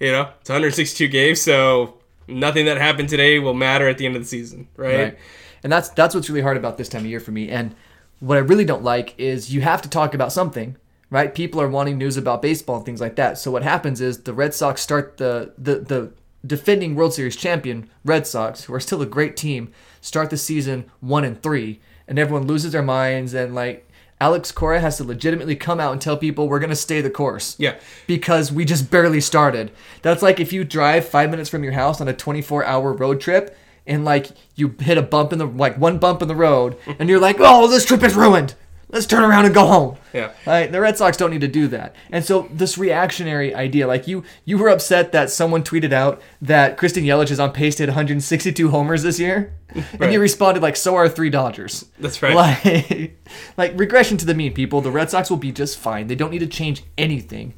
you 0.00 0.10
know 0.10 0.28
it's 0.40 0.50
162 0.50 1.06
games 1.06 1.40
so 1.40 1.98
nothing 2.26 2.66
that 2.66 2.76
happened 2.76 3.08
today 3.08 3.38
will 3.38 3.54
matter 3.54 3.88
at 3.88 3.98
the 3.98 4.06
end 4.06 4.16
of 4.16 4.22
the 4.22 4.26
season 4.28 4.66
right, 4.76 4.96
Right. 4.96 5.18
And 5.62 5.72
that's 5.72 5.90
that's 5.90 6.14
what's 6.14 6.28
really 6.28 6.42
hard 6.42 6.56
about 6.56 6.76
this 6.76 6.88
time 6.88 7.02
of 7.02 7.06
year 7.06 7.20
for 7.20 7.30
me. 7.30 7.48
And 7.48 7.74
what 8.20 8.36
I 8.36 8.40
really 8.40 8.64
don't 8.64 8.82
like 8.82 9.14
is 9.18 9.54
you 9.54 9.60
have 9.60 9.82
to 9.82 9.88
talk 9.88 10.14
about 10.14 10.32
something, 10.32 10.76
right? 11.12 11.34
People 11.34 11.60
are 11.60 11.68
wanting 11.68 11.98
news 11.98 12.16
about 12.16 12.40
baseball 12.40 12.76
and 12.76 12.86
things 12.86 13.00
like 13.00 13.16
that. 13.16 13.36
So 13.36 13.50
what 13.50 13.62
happens 13.62 14.00
is 14.00 14.22
the 14.22 14.32
Red 14.32 14.54
Sox 14.54 14.80
start 14.80 15.18
the 15.18 15.52
the 15.58 15.74
the 15.76 16.12
defending 16.44 16.94
World 16.94 17.12
Series 17.12 17.36
champion 17.36 17.88
Red 18.02 18.26
Sox, 18.26 18.64
who 18.64 18.72
are 18.74 18.80
still 18.80 19.02
a 19.02 19.06
great 19.06 19.36
team, 19.36 19.70
start 20.00 20.30
the 20.30 20.38
season 20.38 20.90
one 21.00 21.22
and 21.22 21.40
three, 21.40 21.80
and 22.08 22.18
everyone 22.18 22.46
loses 22.46 22.72
their 22.72 22.82
minds 22.82 23.34
and 23.34 23.54
like 23.54 23.86
Alex 24.22 24.52
Cora 24.52 24.80
has 24.80 24.96
to 24.96 25.04
legitimately 25.04 25.54
come 25.54 25.80
out 25.80 25.92
and 25.92 26.00
tell 26.00 26.16
people 26.16 26.48
we're 26.48 26.60
gonna 26.60 26.76
stay 26.76 27.00
the 27.00 27.10
course 27.10 27.56
yeah 27.58 27.74
because 28.06 28.50
we 28.50 28.64
just 28.64 28.90
barely 28.90 29.20
started. 29.20 29.70
That's 30.00 30.22
like 30.22 30.40
if 30.40 30.50
you 30.50 30.64
drive 30.64 31.06
five 31.06 31.30
minutes 31.30 31.50
from 31.50 31.62
your 31.62 31.74
house 31.74 32.00
on 32.00 32.08
a 32.08 32.14
24 32.14 32.64
hour 32.64 32.94
road 32.94 33.20
trip 33.20 33.54
and 33.86 34.02
like 34.02 34.28
you 34.54 34.74
hit 34.80 34.96
a 34.96 35.02
bump 35.02 35.34
in 35.34 35.38
the 35.38 35.46
like 35.46 35.76
one 35.76 35.98
bump 35.98 36.22
in 36.22 36.28
the 36.28 36.34
road 36.34 36.78
and 36.98 37.10
you're 37.10 37.20
like, 37.20 37.36
oh, 37.38 37.68
this 37.68 37.84
trip 37.84 38.02
is 38.02 38.14
ruined. 38.14 38.54
Let's 38.92 39.06
turn 39.06 39.24
around 39.24 39.46
and 39.46 39.54
go 39.54 39.66
home. 39.66 39.96
Yeah. 40.12 40.32
Right? 40.46 40.70
The 40.70 40.80
Red 40.80 40.98
Sox 40.98 41.16
don't 41.16 41.30
need 41.30 41.40
to 41.40 41.48
do 41.48 41.66
that. 41.68 41.96
And 42.10 42.22
so 42.24 42.46
this 42.52 42.76
reactionary 42.76 43.54
idea, 43.54 43.86
like 43.86 44.06
you 44.06 44.22
you 44.44 44.58
were 44.58 44.68
upset 44.68 45.12
that 45.12 45.30
someone 45.30 45.62
tweeted 45.64 45.92
out 45.92 46.20
that 46.42 46.76
Christian 46.76 47.02
Yelich 47.04 47.30
is 47.30 47.40
on 47.40 47.52
pace 47.52 47.74
to 47.76 47.84
hit 47.84 47.88
162 47.88 48.68
homers 48.70 49.02
this 49.02 49.18
year. 49.18 49.54
And 49.74 50.00
Right. 50.00 50.12
you 50.12 50.20
responded 50.20 50.62
like, 50.62 50.76
so 50.76 50.94
are 50.96 51.08
three 51.08 51.30
Dodgers. 51.30 51.86
That's 51.98 52.22
right. 52.22 52.34
Like, 52.34 53.18
like 53.56 53.78
regression 53.78 54.18
to 54.18 54.26
the 54.26 54.34
mean, 54.34 54.52
people. 54.52 54.82
The 54.82 54.90
Red 54.90 55.08
Sox 55.08 55.30
will 55.30 55.38
be 55.38 55.50
just 55.50 55.78
fine. 55.78 56.08
They 56.08 56.14
don't 56.14 56.30
need 56.30 56.40
to 56.40 56.46
change 56.46 56.84
anything. 56.98 57.54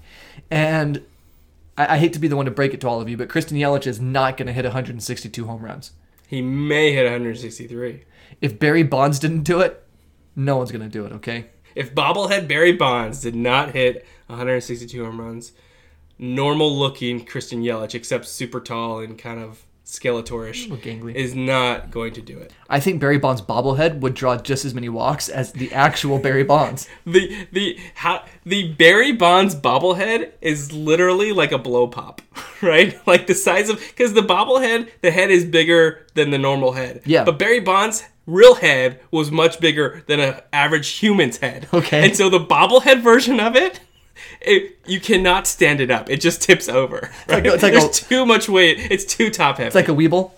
And 0.51 1.05
I, 1.77 1.95
I 1.95 1.99
hate 1.99 2.13
to 2.13 2.21
be 2.21 2.29
the 2.29 2.37
one 2.37 2.45
to 2.45 2.53
break 2.53 2.73
it 2.73 2.81
to 2.83 2.89
all 2.89 3.01
of 3.01 3.09
you, 3.09 3.17
but 3.17 3.29
Christian 3.29 3.57
Yelich 3.59 3.89
is 3.89 4.01
not 4.01 4.37
going 4.37 4.47
to 4.47 4.53
hit 4.53 4.65
162 4.65 5.45
home 5.47 5.63
runs. 5.63 5.91
he 6.29 6.41
may 6.41 6.93
hit 6.93 7.03
163 7.05 8.05
If 8.41 8.61
Barry 8.61 8.85
Bonds 8.85 9.19
didn't 9.19 9.43
do 9.43 9.59
it, 9.61 9.84
no 10.37 10.57
one's 10.57 10.71
to 10.73 10.89
do 10.89 11.05
it. 11.05 11.13
Okay. 11.13 11.47
If 11.75 11.95
bobblehead 11.95 12.47
Barry 12.47 12.73
Bonds 12.73 13.21
did 13.21 13.35
not 13.35 13.73
hit 13.73 14.07
162 14.27 15.05
home 15.05 15.21
runs, 15.21 15.53
normal 16.19 16.77
looking 16.77 17.25
Christian 17.25 17.63
Yelich, 17.63 17.95
except 17.95 18.27
super 18.27 18.61
tall 18.61 19.01
and 19.01 19.19
kind 19.19 19.41
of 19.41 19.65
skeletorish, 19.85 21.15
is 21.15 21.35
not 21.35 21.91
going 21.91 22.13
to 22.15 22.23
do 22.23 22.39
it. 22.39 22.53
I 22.71 22.81
think 22.81 23.01
Barry 23.01 23.19
Bonds' 23.19 23.43
bobblehead 23.43 24.01
would 24.01 24.15
draw 24.15 24.37
just 24.39 24.65
as 24.65 24.73
many 24.73 24.89
walks 24.89 25.29
as 25.29 25.53
the 25.53 25.73
actual 25.73 26.19
Barry 26.19 26.45
Bonds. 26.45 26.89
The 27.07 27.47
the 27.53 27.79
how 27.97 28.25
the 28.47 28.73
Barry 28.73 29.13
Bonds 29.13 29.55
bobblehead 29.55 30.33
is 30.41 30.73
literally 30.73 31.33
like 31.33 31.53
a 31.53 31.59
blow 31.59 31.87
pop, 31.87 32.23
right? 32.63 32.99
Like 33.07 33.27
the 33.27 33.35
size 33.35 33.69
of 33.69 33.79
because 33.79 34.15
the 34.15 34.23
bobblehead, 34.23 34.89
the 35.03 35.11
head 35.11 35.31
is 35.31 35.45
bigger 35.45 36.07
than 36.15 36.31
the 36.31 36.39
normal 36.39 36.73
head. 36.73 37.03
Yeah. 37.05 37.25
But 37.25 37.39
Barry 37.39 37.61
Bonds' 37.61 38.05
real 38.27 38.55
head 38.57 39.01
was 39.11 39.31
much 39.31 39.61
bigger 39.61 40.03
than 40.07 40.21
an 40.21 40.41
average 40.53 40.89
human's 40.89 41.39
head. 41.39 41.69
Okay. 41.73 42.05
And 42.07 42.17
so 42.17 42.29
the 42.31 42.39
bobblehead 42.41 43.03
version 43.03 43.41
of 43.41 43.57
it. 43.57 43.81
It, 44.41 44.79
you 44.87 45.01
cannot 45.01 45.47
stand 45.47 45.81
it 45.81 45.91
up. 45.91 46.09
It 46.09 46.21
just 46.21 46.41
tips 46.43 46.69
over. 46.69 47.11
Right? 47.29 47.45
like 47.45 47.53
it's 47.55 47.63
like 47.63 47.73
There's 47.73 47.85
a- 47.85 48.05
too 48.05 48.25
much 48.25 48.49
weight. 48.49 48.79
It's 48.91 49.05
too 49.05 49.29
top 49.31 49.57
heavy. 49.57 49.67
It's 49.67 49.75
like 49.75 49.89
a 49.89 49.93
Weeble. 49.93 50.31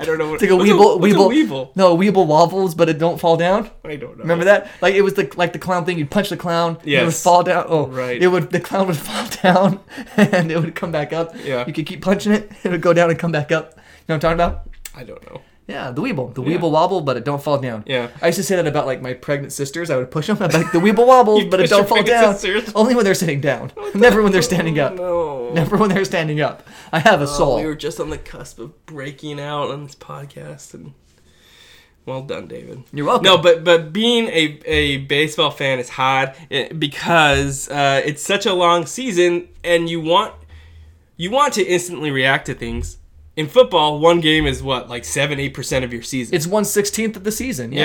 I 0.00 0.04
don't 0.04 0.18
know. 0.18 0.30
What, 0.30 0.42
It's 0.42 0.50
like 0.50 0.60
a 0.60 0.64
Weeble. 0.64 1.00
what's 1.00 1.14
Weeble. 1.14 1.26
A 1.26 1.46
weeble? 1.46 1.76
No, 1.76 1.94
a 1.94 1.98
Weeble 1.98 2.26
wobbles, 2.26 2.74
but 2.74 2.88
it 2.88 2.98
don't 2.98 3.18
fall 3.18 3.36
down. 3.36 3.70
I 3.84 3.96
don't 3.96 4.16
know. 4.16 4.22
Remember 4.22 4.44
that? 4.44 4.70
Like 4.82 4.94
it 4.94 5.00
was 5.02 5.14
the 5.14 5.32
like 5.36 5.52
the 5.54 5.58
clown 5.58 5.84
thing. 5.86 5.98
You'd 5.98 6.10
punch 6.10 6.28
the 6.28 6.36
clown. 6.36 6.78
Yes. 6.84 7.02
It 7.02 7.04
would 7.06 7.14
fall 7.14 7.42
down. 7.42 7.64
Oh, 7.68 7.86
Right. 7.86 8.22
It 8.22 8.28
would 8.28 8.50
the 8.50 8.60
clown 8.60 8.86
would 8.88 8.96
fall 9.08 9.26
down, 9.42 9.80
and 10.16 10.52
it 10.52 10.60
would 10.60 10.74
come 10.74 10.92
back 10.92 11.12
up. 11.12 11.34
Yeah. 11.42 11.66
You 11.66 11.72
could 11.72 11.86
keep 11.86 12.02
punching 12.02 12.32
it. 12.32 12.52
It 12.62 12.70
would 12.70 12.82
go 12.82 12.92
down 12.92 13.08
and 13.10 13.18
come 13.18 13.32
back 13.32 13.50
up. 13.50 13.72
You 13.76 13.80
know 14.14 14.14
what 14.14 14.14
I'm 14.14 14.20
talking 14.20 14.34
about? 14.34 14.70
I 14.94 15.04
don't 15.04 15.24
know. 15.30 15.40
Yeah, 15.68 15.90
the 15.90 16.00
Weeble. 16.00 16.32
The. 16.32 16.42
Weeble 16.42 16.70
wobble, 16.70 17.02
but 17.02 17.18
it 17.18 17.26
don't 17.26 17.42
fall 17.42 17.58
down. 17.58 17.84
Yeah. 17.86 18.08
I 18.22 18.26
used 18.28 18.38
to 18.38 18.42
say 18.42 18.56
that 18.56 18.66
about 18.66 18.86
like 18.86 19.02
my 19.02 19.12
pregnant 19.12 19.52
sisters. 19.52 19.90
I 19.90 19.96
would 19.98 20.10
push 20.10 20.26
them. 20.26 20.38
I'd 20.40 20.50
be 20.50 20.56
like 20.56 20.72
the 20.72 20.78
Weeble 20.80 21.06
wobbles, 21.12 21.44
You 21.44 21.50
but 21.50 21.60
it 21.60 21.64
push 21.64 21.70
don't 21.70 21.86
fall 21.88 21.98
pregnant 21.98 22.22
down. 22.22 22.34
sisters? 22.36 22.72
Only 22.74 22.94
when 22.94 23.04
they're 23.04 23.12
sitting 23.14 23.42
down. 23.42 23.70
Never 23.94 24.22
when 24.22 24.32
they're 24.32 24.40
standing 24.42 24.78
up. 24.80 24.94
No. 24.94 25.52
Never 25.52 25.76
when 25.76 25.90
they're 25.90 26.06
standing 26.06 26.40
up. 26.40 26.66
I 26.92 27.00
have 27.00 27.20
a 27.20 27.26
soul. 27.26 27.54
Oh, 27.54 27.60
we 27.60 27.66
were 27.66 27.74
just 27.74 28.00
on 28.00 28.08
the 28.10 28.16
cusp 28.18 28.58
of 28.58 28.86
breaking 28.86 29.38
out 29.40 29.70
on 29.70 29.84
this 29.84 29.94
podcast, 29.94 30.72
and 30.72 30.94
well 32.06 32.22
done, 32.22 32.46
David. 32.48 32.84
You're 32.92 33.06
welcome. 33.06 33.24
No, 33.24 33.36
but 33.38 33.62
but 33.64 33.92
being 33.92 34.28
a, 34.28 34.60
a 34.64 34.96
baseball 34.98 35.50
fan 35.50 35.78
is 35.78 35.90
hard 35.90 36.32
eh, 36.50 36.72
because 36.72 37.68
uh, 37.68 38.00
it's 38.04 38.22
such 38.22 38.46
a 38.46 38.54
long 38.54 38.86
season, 38.86 39.48
and 39.62 39.90
you 39.90 40.00
want 40.00 40.32
you 41.18 41.30
want 41.30 41.52
to 41.54 41.64
instantly 41.64 42.10
react 42.10 42.46
to 42.46 42.54
things. 42.54 42.97
In 43.38 43.46
football, 43.46 44.00
one 44.00 44.20
game 44.20 44.46
is 44.46 44.62
what 44.64 44.88
like 44.88 45.04
seven 45.04 45.38
eight 45.38 45.54
percent 45.54 45.84
of 45.84 45.92
your 45.92 46.02
season. 46.02 46.34
It's 46.34 46.46
one 46.46 46.64
sixteenth 46.64 47.16
of 47.16 47.22
the 47.22 47.30
season. 47.30 47.70
Yeah. 47.72 47.80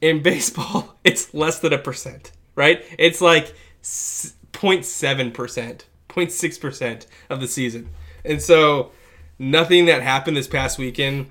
Yeah. 0.00 0.08
In 0.10 0.22
baseball, 0.22 0.96
it's 1.04 1.34
less 1.34 1.58
than 1.58 1.72
a 1.72 1.78
percent, 1.78 2.30
right? 2.54 2.84
It's 2.98 3.20
like 3.20 3.52
s- 3.82 4.34
0.7%, 4.52 5.32
0.6% 6.08 7.06
of 7.30 7.40
the 7.40 7.48
season. 7.48 7.88
And 8.24 8.40
so 8.40 8.92
nothing 9.38 9.86
that 9.86 10.02
happened 10.02 10.36
this 10.36 10.46
past 10.46 10.78
weekend 10.78 11.30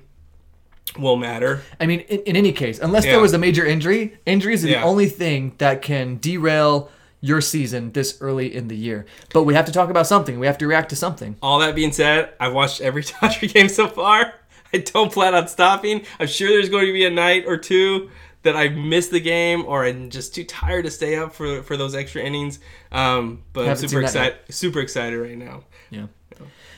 will 0.98 1.16
matter. 1.16 1.62
I 1.80 1.86
mean, 1.86 2.00
in, 2.00 2.20
in 2.20 2.36
any 2.36 2.52
case, 2.52 2.78
unless 2.78 3.04
Yeah. 3.06 3.12
there 3.12 3.20
was 3.20 3.32
a 3.32 3.38
major 3.38 3.64
injury, 3.64 4.18
injuries 4.26 4.64
are 4.64 4.68
Yeah. 4.68 4.80
the 4.80 4.86
only 4.86 5.08
thing 5.08 5.54
that 5.58 5.80
can 5.80 6.18
derail 6.18 6.90
your 7.22 7.40
season 7.40 7.92
this 7.92 8.18
early 8.20 8.54
in 8.54 8.68
the 8.68 8.76
year. 8.76 9.06
But 9.32 9.44
we 9.44 9.54
have 9.54 9.64
to 9.64 9.72
talk 9.72 9.88
about 9.88 10.06
something. 10.06 10.38
We 10.38 10.46
have 10.46 10.58
to 10.58 10.66
react 10.66 10.90
to 10.90 10.96
something. 10.96 11.36
All 11.40 11.60
that 11.60 11.74
being 11.74 11.92
said, 11.92 12.34
I've 12.38 12.52
watched 12.52 12.82
every 12.82 13.04
Dodger 13.20 13.46
game 13.46 13.70
so 13.70 13.88
far. 13.88 14.34
I 14.74 14.78
don't 14.78 15.12
plan 15.12 15.34
on 15.34 15.48
stopping. 15.48 16.04
I'm 16.18 16.26
sure 16.26 16.48
there's 16.48 16.68
going 16.68 16.86
to 16.86 16.92
be 16.92 17.06
a 17.06 17.10
night 17.10 17.44
or 17.46 17.56
two 17.56 18.10
that 18.42 18.56
I 18.56 18.68
miss 18.68 19.08
the 19.08 19.20
game 19.20 19.64
or 19.66 19.84
I'm 19.84 20.10
just 20.10 20.34
too 20.34 20.44
tired 20.44 20.84
to 20.84 20.90
stay 20.90 21.16
up 21.16 21.32
for, 21.32 21.62
for 21.62 21.76
those 21.76 21.94
extra 21.94 22.22
innings. 22.22 22.58
Um, 22.90 23.44
but 23.52 23.68
I'm 23.68 23.76
super 23.76 24.02
excited 24.02 24.36
super 24.50 24.80
excited 24.80 25.16
right 25.16 25.38
now. 25.38 25.64
Yeah. 25.90 26.06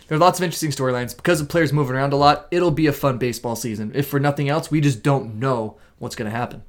There 0.06 0.16
are 0.16 0.20
lots 0.20 0.38
of 0.38 0.44
interesting 0.44 0.70
storylines 0.70 1.16
because 1.16 1.40
of 1.40 1.48
players 1.48 1.72
moving 1.72 1.96
around 1.96 2.12
a 2.12 2.16
lot. 2.16 2.46
It'll 2.50 2.70
be 2.70 2.86
a 2.86 2.92
fun 2.92 3.16
baseball 3.16 3.56
season. 3.56 3.92
If 3.94 4.06
for 4.06 4.20
nothing 4.20 4.50
else, 4.50 4.70
we 4.70 4.82
just 4.82 5.02
don't 5.02 5.36
know 5.38 5.78
what's 5.98 6.14
going 6.14 6.30
to 6.30 6.36
happen. 6.36 6.62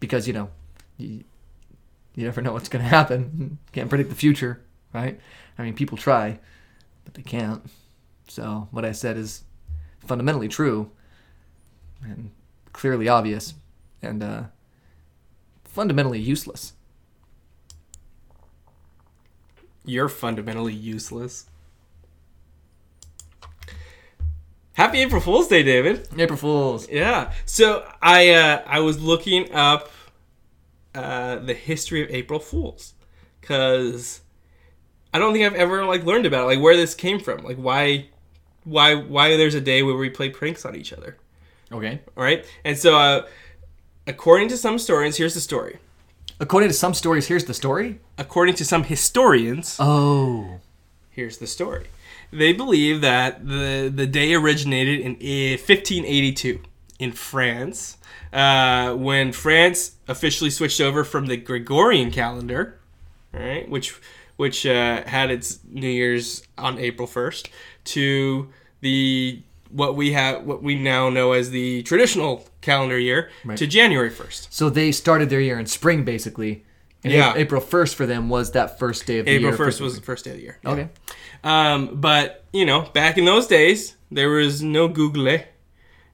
Because, 0.00 0.28
you 0.28 0.34
know, 0.34 0.50
you, 2.14 2.24
never 2.24 2.40
know 2.40 2.52
what's 2.52 2.68
going 2.68 2.82
to 2.82 2.88
happen. 2.88 3.58
Can't 3.72 3.88
predict 3.88 4.10
the 4.10 4.16
future, 4.16 4.60
right? 4.92 5.18
I 5.58 5.62
mean, 5.62 5.74
people 5.74 5.96
try, 5.98 6.38
but 7.04 7.14
they 7.14 7.22
can't. 7.22 7.62
So, 8.28 8.68
what 8.70 8.84
I 8.84 8.92
said 8.92 9.16
is 9.16 9.44
fundamentally 10.00 10.48
true 10.48 10.90
and 12.02 12.30
clearly 12.72 13.08
obvious 13.08 13.54
and 14.02 14.22
uh, 14.22 14.42
fundamentally 15.64 16.18
useless. 16.18 16.74
You're 19.84 20.08
fundamentally 20.08 20.72
useless. 20.72 21.46
Happy 24.74 25.00
April 25.00 25.20
Fool's 25.20 25.46
Day, 25.46 25.62
David. 25.62 26.08
April 26.18 26.36
Fools. 26.36 26.88
Yeah. 26.88 27.32
So 27.44 27.86
I 28.02 28.30
uh, 28.30 28.62
I 28.66 28.80
was 28.80 29.00
looking 29.00 29.52
up 29.52 29.90
uh, 30.94 31.36
the 31.36 31.54
history 31.54 32.02
of 32.02 32.10
April 32.10 32.38
Fools 32.40 32.94
because 33.40 34.20
I 35.12 35.18
don't 35.18 35.32
think 35.32 35.44
I've 35.44 35.54
ever 35.54 35.84
like 35.84 36.04
learned 36.04 36.26
about 36.26 36.44
it, 36.44 36.46
like 36.46 36.60
where 36.60 36.76
this 36.76 36.94
came 36.94 37.20
from, 37.20 37.44
like 37.44 37.56
why, 37.56 38.06
why, 38.64 38.94
why 38.94 39.36
there's 39.36 39.54
a 39.54 39.60
day 39.60 39.82
where 39.82 39.96
we 39.96 40.08
play 40.10 40.30
pranks 40.30 40.64
on 40.64 40.74
each 40.76 40.92
other. 40.92 41.16
Okay. 41.72 42.00
All 42.16 42.22
right, 42.24 42.44
and 42.64 42.78
so 42.78 42.96
uh, 42.96 43.26
according 44.06 44.48
to 44.48 44.56
some 44.56 44.74
historians, 44.74 45.16
here's 45.16 45.34
the 45.34 45.40
story. 45.40 45.78
According 46.40 46.68
to 46.68 46.74
some 46.74 46.94
stories, 46.94 47.28
here's 47.28 47.44
the 47.44 47.54
story. 47.54 48.00
According 48.18 48.54
to 48.56 48.64
some 48.64 48.84
historians, 48.84 49.76
Oh. 49.78 50.60
here's 51.10 51.38
the 51.38 51.46
story. 51.46 51.86
They 52.32 52.52
believe 52.52 53.00
that 53.02 53.46
the 53.46 53.92
the 53.94 54.06
day 54.06 54.34
originated 54.34 54.98
in 55.00 55.12
eh, 55.20 55.52
1582 55.56 56.60
in 56.98 57.12
France, 57.12 57.96
uh, 58.32 58.94
when 58.94 59.32
France 59.32 59.92
officially 60.08 60.50
switched 60.50 60.80
over 60.80 61.04
from 61.04 61.26
the 61.26 61.36
Gregorian 61.36 62.10
calendar, 62.10 62.78
right, 63.32 63.68
which 63.68 63.94
which 64.36 64.66
uh, 64.66 65.04
had 65.06 65.30
its 65.30 65.60
New 65.70 65.88
Year's 65.88 66.42
on 66.58 66.78
April 66.78 67.06
1st, 67.06 67.48
to 67.84 68.48
the 68.80 69.42
what 69.70 69.96
we 69.96 70.12
have 70.12 70.44
what 70.44 70.62
we 70.62 70.76
now 70.76 71.08
know 71.08 71.32
as 71.32 71.50
the 71.50 71.82
traditional 71.82 72.46
calendar 72.60 72.98
year 72.98 73.30
to 73.56 73.66
January 73.66 74.10
1st. 74.10 74.48
So 74.50 74.70
they 74.70 74.92
started 74.92 75.30
their 75.30 75.40
year 75.40 75.58
in 75.58 75.66
spring, 75.66 76.04
basically. 76.04 76.64
And 77.02 77.12
Yeah. 77.12 77.34
April 77.36 77.60
1st 77.60 77.94
for 77.94 78.06
them 78.06 78.28
was 78.28 78.52
that 78.52 78.78
first 78.78 79.04
day 79.06 79.18
of 79.18 79.26
the 79.26 79.32
April 79.32 79.50
year. 79.50 79.58
1st 79.58 79.80
was 79.80 79.94
the 79.96 80.00
first 80.00 80.24
day 80.24 80.30
of 80.30 80.36
the 80.36 80.42
year. 80.42 80.58
Okay. 80.64 80.88
Um, 81.42 81.90
but 82.00 82.44
you 82.52 82.64
know, 82.64 82.82
back 82.94 83.18
in 83.18 83.24
those 83.24 83.46
days, 83.46 83.96
there 84.10 84.30
was 84.30 84.62
no 84.62 84.88
Google, 84.88 85.38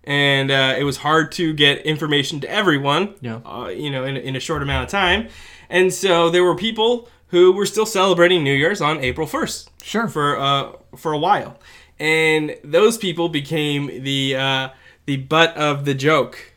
and 0.05 0.51
uh, 0.51 0.75
it 0.79 0.85
was 0.85 0.99
hard 0.99 1.33
to 1.33 1.53
get 1.53 1.85
information 1.87 2.41
to 2.41 2.51
everyone. 2.51 3.15
Yeah. 3.21 3.41
Uh, 3.45 3.69
you 3.69 3.91
know, 3.91 4.05
in, 4.05 4.17
in 4.17 4.37
a 4.37 4.41
short 4.41 4.63
amount 4.63 4.85
of 4.85 4.91
time, 4.91 5.29
and 5.69 5.93
so 5.93 6.31
there 6.31 6.45
were 6.45 6.55
people 6.57 7.09
who 7.29 7.53
were 7.53 7.67
still 7.67 7.87
celebrating 7.87 8.43
New 8.43 8.55
Year's 8.55 8.81
on 8.81 8.99
April 9.05 9.27
first 9.27 9.71
Sure. 9.83 10.09
for 10.09 10.39
uh 10.39 10.73
for 10.97 11.13
a 11.13 11.19
while, 11.19 11.59
and 11.99 12.57
those 12.65 12.99
people 12.99 13.29
became 13.29 14.03
the 14.03 14.35
uh, 14.37 14.69
the 15.07 15.17
butt 15.17 15.57
of 15.57 15.85
the 15.85 15.95
joke 15.95 16.53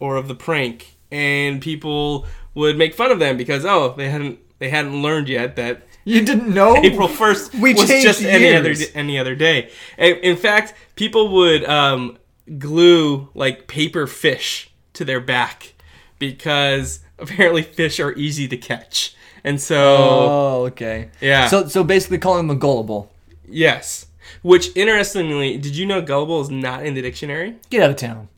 or 0.00 0.16
of 0.16 0.28
the 0.28 0.34
prank, 0.34 0.96
and 1.10 1.60
people 1.62 2.26
would 2.54 2.76
make 2.78 2.94
fun 2.94 3.10
of 3.10 3.18
them 3.18 3.36
because 3.36 3.64
oh 3.64 3.94
they 3.96 4.08
hadn't 4.08 4.38
they 4.58 4.70
hadn't 4.70 5.02
learned 5.02 5.28
yet 5.28 5.56
that 5.56 5.82
You 6.04 6.24
didn't 6.24 6.52
know? 6.54 6.76
April 6.82 7.08
first 7.08 7.54
We 7.54 7.74
was 7.74 7.86
just 7.88 8.22
any 8.22 8.54
other 8.56 8.74
any 8.94 9.18
other 9.18 9.34
day. 9.34 9.70
In 9.98 10.16
in 10.22 10.36
fact, 10.36 10.72
people 10.94 11.28
would 11.34 11.64
um, 11.66 12.16
glue 12.58 13.28
like 13.34 13.66
paper 13.66 14.06
fish 14.06 14.70
to 14.94 15.04
their 15.04 15.20
back 15.20 15.74
because 16.18 17.00
apparently 17.18 17.62
fish 17.62 17.98
are 18.00 18.12
easy 18.14 18.46
to 18.48 18.56
catch, 18.56 19.14
and 19.44 19.60
so 19.60 19.76
Oh, 19.98 20.64
okay. 20.66 21.10
yeah. 21.20 21.48
So 21.48 21.66
so 21.68 21.84
basically 21.84 22.18
calling 22.18 22.46
them 22.46 22.56
a 22.56 22.58
gullible. 22.58 23.12
yes, 23.48 24.06
which 24.42 24.74
interestingly, 24.76 25.56
did 25.58 25.76
you 25.76 25.86
know 25.86 26.00
gullible 26.02 26.40
is 26.40 26.50
not 26.50 26.84
in 26.86 26.94
the 26.94 27.02
dictionary? 27.02 27.56
Get 27.70 27.82
out 27.82 27.90
of 27.90 27.96
town. 27.96 28.28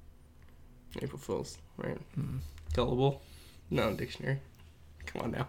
April 1.01 1.19
Fools, 1.19 1.59
right? 1.77 1.99
Gullible, 2.75 3.23
not 3.71 3.89
in 3.89 3.97
the 3.97 4.05
dictionary. 4.05 4.39
Come 5.07 5.23
on 5.23 5.31
now, 5.33 5.49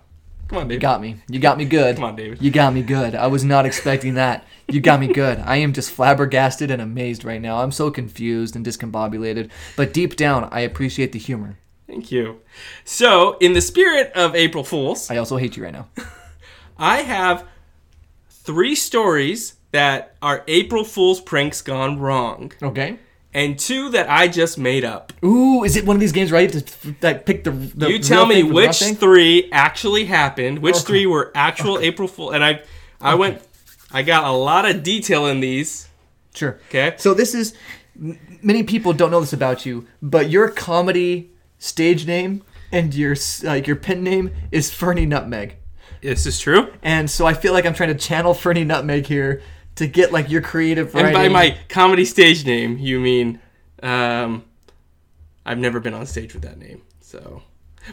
come 0.49 0.57
on, 0.57 0.69
You 0.69 0.79
got 0.79 1.01
me. 1.01 1.21
You 1.29 1.39
got 1.39 1.57
me 1.57 1.65
good. 1.65 1.95
Come 1.95 2.03
on, 2.03 2.15
David. 2.15 2.41
You 2.41 2.51
got 2.51 2.73
me 2.73 2.81
good. 2.81 3.15
I 3.15 3.27
was 3.27 3.43
not 3.43 3.65
expecting 3.65 4.15
that. 4.15 4.45
You 4.67 4.81
got 4.81 4.99
me 4.99 5.07
good. 5.13 5.39
I 5.39 5.57
am 5.57 5.71
just 5.71 5.91
flabbergasted 5.91 6.69
and 6.69 6.81
amazed 6.81 7.23
right 7.23 7.41
now. 7.41 7.61
I'm 7.61 7.71
so 7.71 7.89
confused 7.91 8.55
and 8.55 8.65
discombobulated. 8.65 9.49
But 9.77 9.93
deep 9.93 10.15
down, 10.15 10.49
I 10.51 10.61
appreciate 10.61 11.11
the 11.11 11.19
humor. 11.19 11.57
Thank 11.87 12.11
you. 12.11 12.41
So, 12.83 13.37
in 13.39 13.53
the 13.53 13.61
spirit 13.61 14.11
of 14.13 14.35
April 14.35 14.63
Fools, 14.63 15.09
I 15.09 15.17
also 15.17 15.37
hate 15.37 15.57
you 15.57 15.63
right 15.63 15.73
now. 15.73 15.87
I 16.77 16.97
have 17.01 17.45
three 18.29 18.75
stories 18.75 19.55
that 19.71 20.15
are 20.21 20.43
April 20.47 20.83
Fool's 20.83 21.19
pranks 21.21 21.61
gone 21.61 21.99
wrong, 21.99 22.51
Okay. 22.61 22.99
And 23.33 23.59
two 23.59 23.89
that 23.89 24.09
I 24.09 24.27
just 24.27 24.57
made 24.57 24.83
up. 24.83 25.13
Ooh, 25.23 25.63
is 25.63 25.75
it 25.75 25.85
one 25.85 25.95
of 25.95 25.99
these 25.99 26.11
games 26.11 26.31
where 26.31 26.39
I 26.39 26.47
have 26.47 26.65
to 26.65 26.95
like 27.01 27.25
pick 27.25 27.43
the, 27.43 27.51
the 27.51 27.89
you 27.89 27.99
tell 27.99 28.25
me 28.25 28.35
thing 28.35 28.45
from 28.45 28.55
the 28.55 28.61
wrong 28.61 28.67
which 28.69 28.79
three 28.99 29.49
actually 29.51 30.05
happened, 30.05 30.59
which 30.59 30.75
Okay. 30.77 30.85
three 30.85 31.05
were 31.05 31.31
actual 31.35 31.79
April 31.79 32.07
Fool, 32.07 32.31
and 32.31 32.43
I, 32.43 32.61
I 32.99 33.15
went, 33.15 33.41
I 33.91 34.01
got 34.03 34.23
a 34.23 34.31
lot 34.31 34.67
of 34.69 34.83
detail 34.83 35.27
in 35.27 35.39
these. 35.39 35.87
Sure. 36.33 36.59
Okay. 36.69 36.95
So 36.97 37.13
this 37.13 37.33
is 37.35 37.53
many 38.41 38.63
people 38.63 38.93
don't 38.93 39.11
know 39.11 39.19
this 39.19 39.33
about 39.33 39.65
you, 39.65 39.87
but 40.01 40.29
your 40.29 40.49
comedy 40.49 41.31
stage 41.57 42.07
name 42.07 42.43
and 42.71 42.93
your 42.93 43.15
like 43.43 43.67
your 43.67 43.75
pen 43.75 44.03
name 44.03 44.31
is 44.51 44.71
Fernie 44.71 45.05
Nutmeg. 45.05 45.55
This 46.01 46.25
is 46.25 46.39
true. 46.39 46.71
And 46.81 47.09
so 47.11 47.25
I 47.25 47.33
feel 47.33 47.51
like 47.51 47.65
I'm 47.65 47.73
trying 47.73 47.89
to 47.89 47.95
channel 47.95 48.33
Fernie 48.33 48.63
Nutmeg 48.63 49.05
here 49.05 49.41
to 49.79 49.87
get 49.87 50.11
like 50.11 50.29
your 50.29 50.41
creative 50.41 50.93
And 50.93 51.13
by 51.13 51.29
my 51.29 51.57
comedy 51.69 52.03
stage 52.03 52.45
name, 52.45 52.77
you 52.77 52.99
mean, 52.99 53.39
um, 53.81 54.43
I've 55.45 55.57
never 55.57 55.79
been 55.79 55.93
on 55.93 56.05
stage 56.05 56.33
with 56.33 56.43
that 56.43 56.57
name. 56.57 56.81
So, 56.99 57.43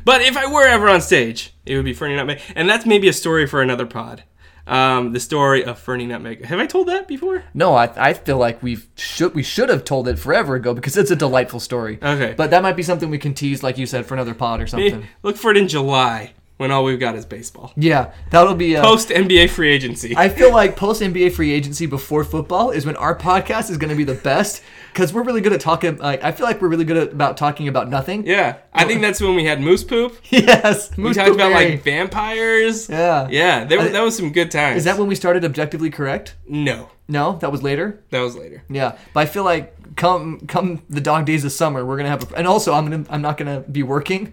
but 0.05 0.20
if 0.20 0.37
I 0.37 0.53
were 0.53 0.66
ever 0.66 0.88
on 0.88 1.01
stage, 1.01 1.55
it 1.64 1.77
would 1.77 1.85
be 1.85 1.94
Fernie 1.94 2.16
Nutmeg, 2.16 2.40
and 2.57 2.68
that's 2.68 2.85
maybe 2.85 3.07
a 3.07 3.12
story 3.12 3.46
for 3.46 3.62
another 3.62 3.87
pod. 3.87 4.25
Um, 4.66 5.12
the 5.12 5.20
story 5.20 5.64
of 5.64 5.79
Fernie 5.79 6.07
Nutmeg. 6.07 6.44
Have 6.44 6.59
I 6.59 6.66
told 6.66 6.88
that 6.88 7.07
before? 7.07 7.44
No, 7.55 7.77
I, 7.77 7.92
I 7.96 8.14
feel 8.14 8.37
like 8.37 8.64
we 8.64 8.79
should 8.96 9.33
we 9.33 9.44
should 9.44 9.68
have 9.68 9.85
told 9.85 10.09
it 10.09 10.18
forever 10.18 10.57
ago 10.57 10.75
because 10.75 10.96
it's 10.96 11.12
a 11.12 11.16
delightful 11.16 11.61
story. 11.61 12.01
Okay. 12.03 12.35
But 12.37 12.51
that 12.51 12.64
might 12.64 12.75
be 12.75 12.83
something 12.83 13.09
we 13.09 13.18
can 13.18 13.33
tease, 13.33 13.62
like 13.62 13.79
you 13.79 13.87
said, 13.87 14.07
for 14.07 14.14
another 14.14 14.35
pod 14.35 14.61
or 14.61 14.66
something. 14.66 15.07
Look 15.22 15.37
for 15.37 15.53
it 15.53 15.57
in 15.57 15.68
July 15.68 16.35
when 16.59 16.71
all 16.71 16.85
we've 16.85 16.99
got 17.01 17.14
is 17.16 17.27
baseball. 17.27 17.73
Yeah, 17.77 18.12
that'll 18.31 18.55
be. 18.55 18.77
Uh, 18.77 18.83
Post 18.83 19.11
NBA 19.11 19.51
free 19.51 19.71
agency. 19.71 20.16
I 20.16 20.29
feel 20.29 20.53
like 20.53 20.75
post 20.77 21.03
NBA 21.03 21.33
free 21.33 21.53
agency 21.53 21.87
before 21.87 22.25
football 22.25 22.71
is 22.71 22.87
when 22.87 22.97
our 22.97 23.16
podcast 23.16 23.71
is 23.71 23.77
going 23.77 23.90
to 23.90 23.97
be 23.97 24.05
the 24.05 24.14
best 24.14 24.62
because 24.92 25.12
we're 25.12 25.23
really 25.25 25.40
good 25.42 25.53
at 25.53 25.61
talking. 25.61 25.97
Like 25.99 26.25
I 26.25 26.33
feel 26.33 26.47
like 26.47 26.61
we're 26.62 26.69
really 26.69 26.85
good 26.87 26.97
at, 26.97 27.12
about 27.12 27.37
talking 27.37 27.69
about 27.69 27.88
nothing. 27.90 28.27
yeah, 28.27 28.57
I 28.73 28.85
think 28.85 29.03
that's 29.03 29.21
when 29.21 29.35
we 29.35 29.45
had 29.45 29.61
moose 29.61 29.85
poop. 29.85 30.16
Yes, 30.31 30.97
We 30.97 31.03
Moose 31.05 31.16
talked 31.16 31.31
about 31.35 31.53
like 31.53 31.83
vampires. 31.83 32.88
yeah. 32.88 33.29
Yeah, 33.31 33.66
I- 33.69 33.88
that 33.88 34.03
was 34.03 34.16
some 34.16 34.33
good 34.33 34.51
times. 34.51 34.79
Is 34.79 34.85
that 34.85 34.99
when 34.99 35.09
we 35.09 35.14
started 35.14 35.45
objectively 35.45 35.90
correct? 35.90 36.37
no, 36.49 36.88
No, 37.09 37.37
that 37.40 37.53
was 37.53 37.62
later. 37.62 38.03
that 38.11 38.21
was 38.21 38.35
later. 38.37 38.62
Yeah, 38.71 38.97
but 39.12 39.21
I 39.21 39.27
feel 39.27 39.45
like 39.45 39.75
come 39.97 40.40
come 40.47 40.83
the 40.88 41.01
dog 41.01 41.27
days 41.27 41.45
of 41.45 41.53
summer, 41.53 41.85
we're 41.85 41.97
gonna 41.99 42.09
have, 42.09 42.33
a, 42.33 42.37
and 42.37 42.47
also 42.47 42.73
I'm 42.73 42.88
gonna 42.90 43.05
I'm 43.11 43.23
not 43.23 43.37
gonna 43.37 43.61
be 43.61 43.83
working, 43.83 44.33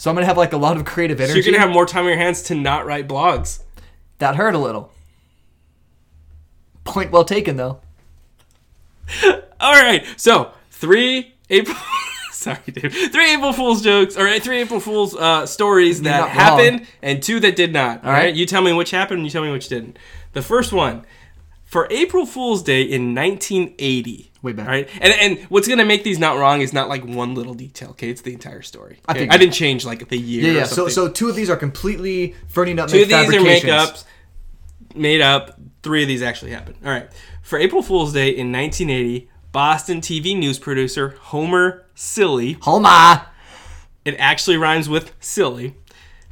so 0.00 0.08
I'm 0.10 0.16
gonna 0.16 0.24
have 0.24 0.38
like 0.38 0.54
a 0.54 0.56
lot 0.56 0.78
of 0.78 0.86
creative 0.86 1.18
So 1.18 1.24
energy. 1.24 1.40
you're 1.40 1.52
gonna 1.52 1.62
have 1.62 1.74
more 1.74 1.84
time 1.84 2.04
on 2.04 2.08
your 2.08 2.16
hands 2.16 2.40
to 2.44 2.54
not 2.54 2.86
write 2.86 3.06
blogs. 3.06 3.62
that 4.16 4.36
hurt 4.36 4.54
a 4.54 4.58
little. 4.58 4.90
Point 6.84 7.10
well 7.12 7.24
taken 7.24 7.56
though. 7.56 7.80
All 9.60 9.74
right, 9.74 10.04
so 10.16 10.52
three 10.70 11.34
April. 11.50 11.76
Sorry, 12.32 12.56
dude. 12.72 12.90
Three 13.12 13.34
April 13.34 13.52
Fool's 13.52 13.82
jokes, 13.82 14.16
or 14.16 14.38
three 14.38 14.60
April 14.62 14.80
Fool's 14.80 15.14
uh, 15.14 15.44
stories 15.44 16.00
that 16.02 16.20
wrong. 16.20 16.28
happened, 16.30 16.86
and 17.02 17.22
two 17.22 17.38
that 17.40 17.54
did 17.54 17.70
not. 17.74 18.02
All 18.02 18.10
right. 18.10 18.18
right, 18.26 18.34
you 18.34 18.46
tell 18.46 18.62
me 18.62 18.72
which 18.72 18.92
happened, 18.92 19.18
and 19.18 19.26
you 19.26 19.30
tell 19.30 19.42
me 19.42 19.50
which 19.52 19.68
didn't. 19.68 19.98
The 20.32 20.40
first 20.40 20.72
one, 20.72 21.04
for 21.66 21.86
April 21.90 22.24
Fool's 22.24 22.62
Day 22.62 22.80
in 22.80 23.14
1980. 23.14 24.29
Way 24.42 24.52
back. 24.52 24.66
All 24.66 24.72
right, 24.72 24.88
and 25.02 25.12
and 25.12 25.38
what's 25.50 25.68
gonna 25.68 25.84
make 25.84 26.02
these 26.02 26.18
not 26.18 26.38
wrong 26.38 26.62
is 26.62 26.72
not 26.72 26.88
like 26.88 27.04
one 27.04 27.34
little 27.34 27.52
detail. 27.54 27.90
Okay, 27.90 28.08
it's 28.08 28.22
the 28.22 28.32
entire 28.32 28.62
story. 28.62 28.98
I 29.06 29.12
think- 29.12 29.32
I 29.32 29.36
didn't 29.36 29.52
change 29.54 29.84
like 29.84 30.08
the 30.08 30.16
year. 30.18 30.44
Yeah, 30.52 30.58
yeah. 30.60 30.64
So 30.64 30.88
so 30.88 31.08
two 31.08 31.28
of 31.28 31.36
these 31.36 31.50
are 31.50 31.56
completely 31.56 32.34
Fernie 32.48 32.72
Nutmeg 32.72 32.94
Two 32.94 33.02
of 33.02 33.08
these 33.08 33.34
are 33.34 33.40
makeups, 33.40 34.04
made 34.94 35.20
up. 35.20 35.58
Three 35.82 36.02
of 36.02 36.08
these 36.08 36.22
actually 36.22 36.50
happened. 36.52 36.76
All 36.84 36.90
right. 36.90 37.08
For 37.42 37.58
April 37.58 37.82
Fool's 37.82 38.12
Day 38.12 38.28
in 38.30 38.52
1980, 38.52 39.28
Boston 39.52 40.00
TV 40.00 40.36
news 40.38 40.58
producer 40.58 41.16
Homer 41.20 41.86
Cilley, 41.96 42.56
Homa. 42.62 43.26
it 44.04 44.14
actually 44.18 44.56
rhymes 44.56 44.88
with 44.88 45.12
silly, 45.20 45.74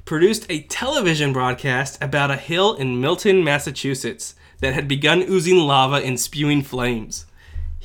produced 0.05 0.47
a 0.51 0.63
television 0.63 1.33
broadcast 1.33 1.99
about 2.03 2.31
a 2.31 2.37
hill 2.37 2.75
in 2.75 3.01
Milton, 3.01 3.43
Massachusetts 3.45 4.35
that 4.61 4.75
had 4.75 4.87
begun 4.89 5.23
oozing 5.29 5.59
lava 5.59 5.97
and 5.97 6.19
spewing 6.21 6.63
flames. 6.63 7.27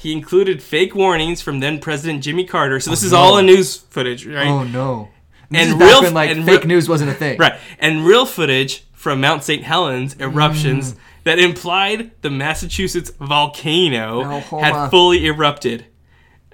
He 0.03 0.11
included 0.11 0.61
fake 0.61 0.93
warnings 0.93 1.41
from 1.41 1.59
then 1.61 1.79
President 1.79 2.21
Jimmy 2.23 2.43
Carter. 2.45 2.79
So 2.79 2.91
this 2.91 3.03
is 3.03 3.11
no. 3.13 3.17
all 3.17 3.37
a 3.37 3.41
news 3.41 3.77
footage, 3.77 4.25
right? 4.27 4.47
Oh 4.47 4.63
no. 4.63 5.09
This 5.49 5.67
And 5.71 5.79
real- 5.79 6.01
when 6.03 6.13
like 6.13 6.29
and 6.29 6.43
fake 6.45 6.59
real- 6.61 6.67
news 6.67 6.87
wasn't 6.89 7.09
a 7.11 7.13
thing. 7.13 7.37
Right. 7.39 7.53
And 7.79 8.05
real 8.05 8.25
footage 8.25 8.83
from 8.93 9.21
Mount 9.21 9.43
St. 9.43 9.63
Helens 9.63 10.15
eruptions 10.19 10.93
Mm. 10.93 10.97
that 11.23 11.39
implied 11.39 12.11
the 12.21 12.29
Massachusetts 12.29 13.11
volcano 13.19 14.19
Oklahoma. 14.39 14.63
had 14.65 14.89
fully 14.89 15.25
erupted. 15.25 15.85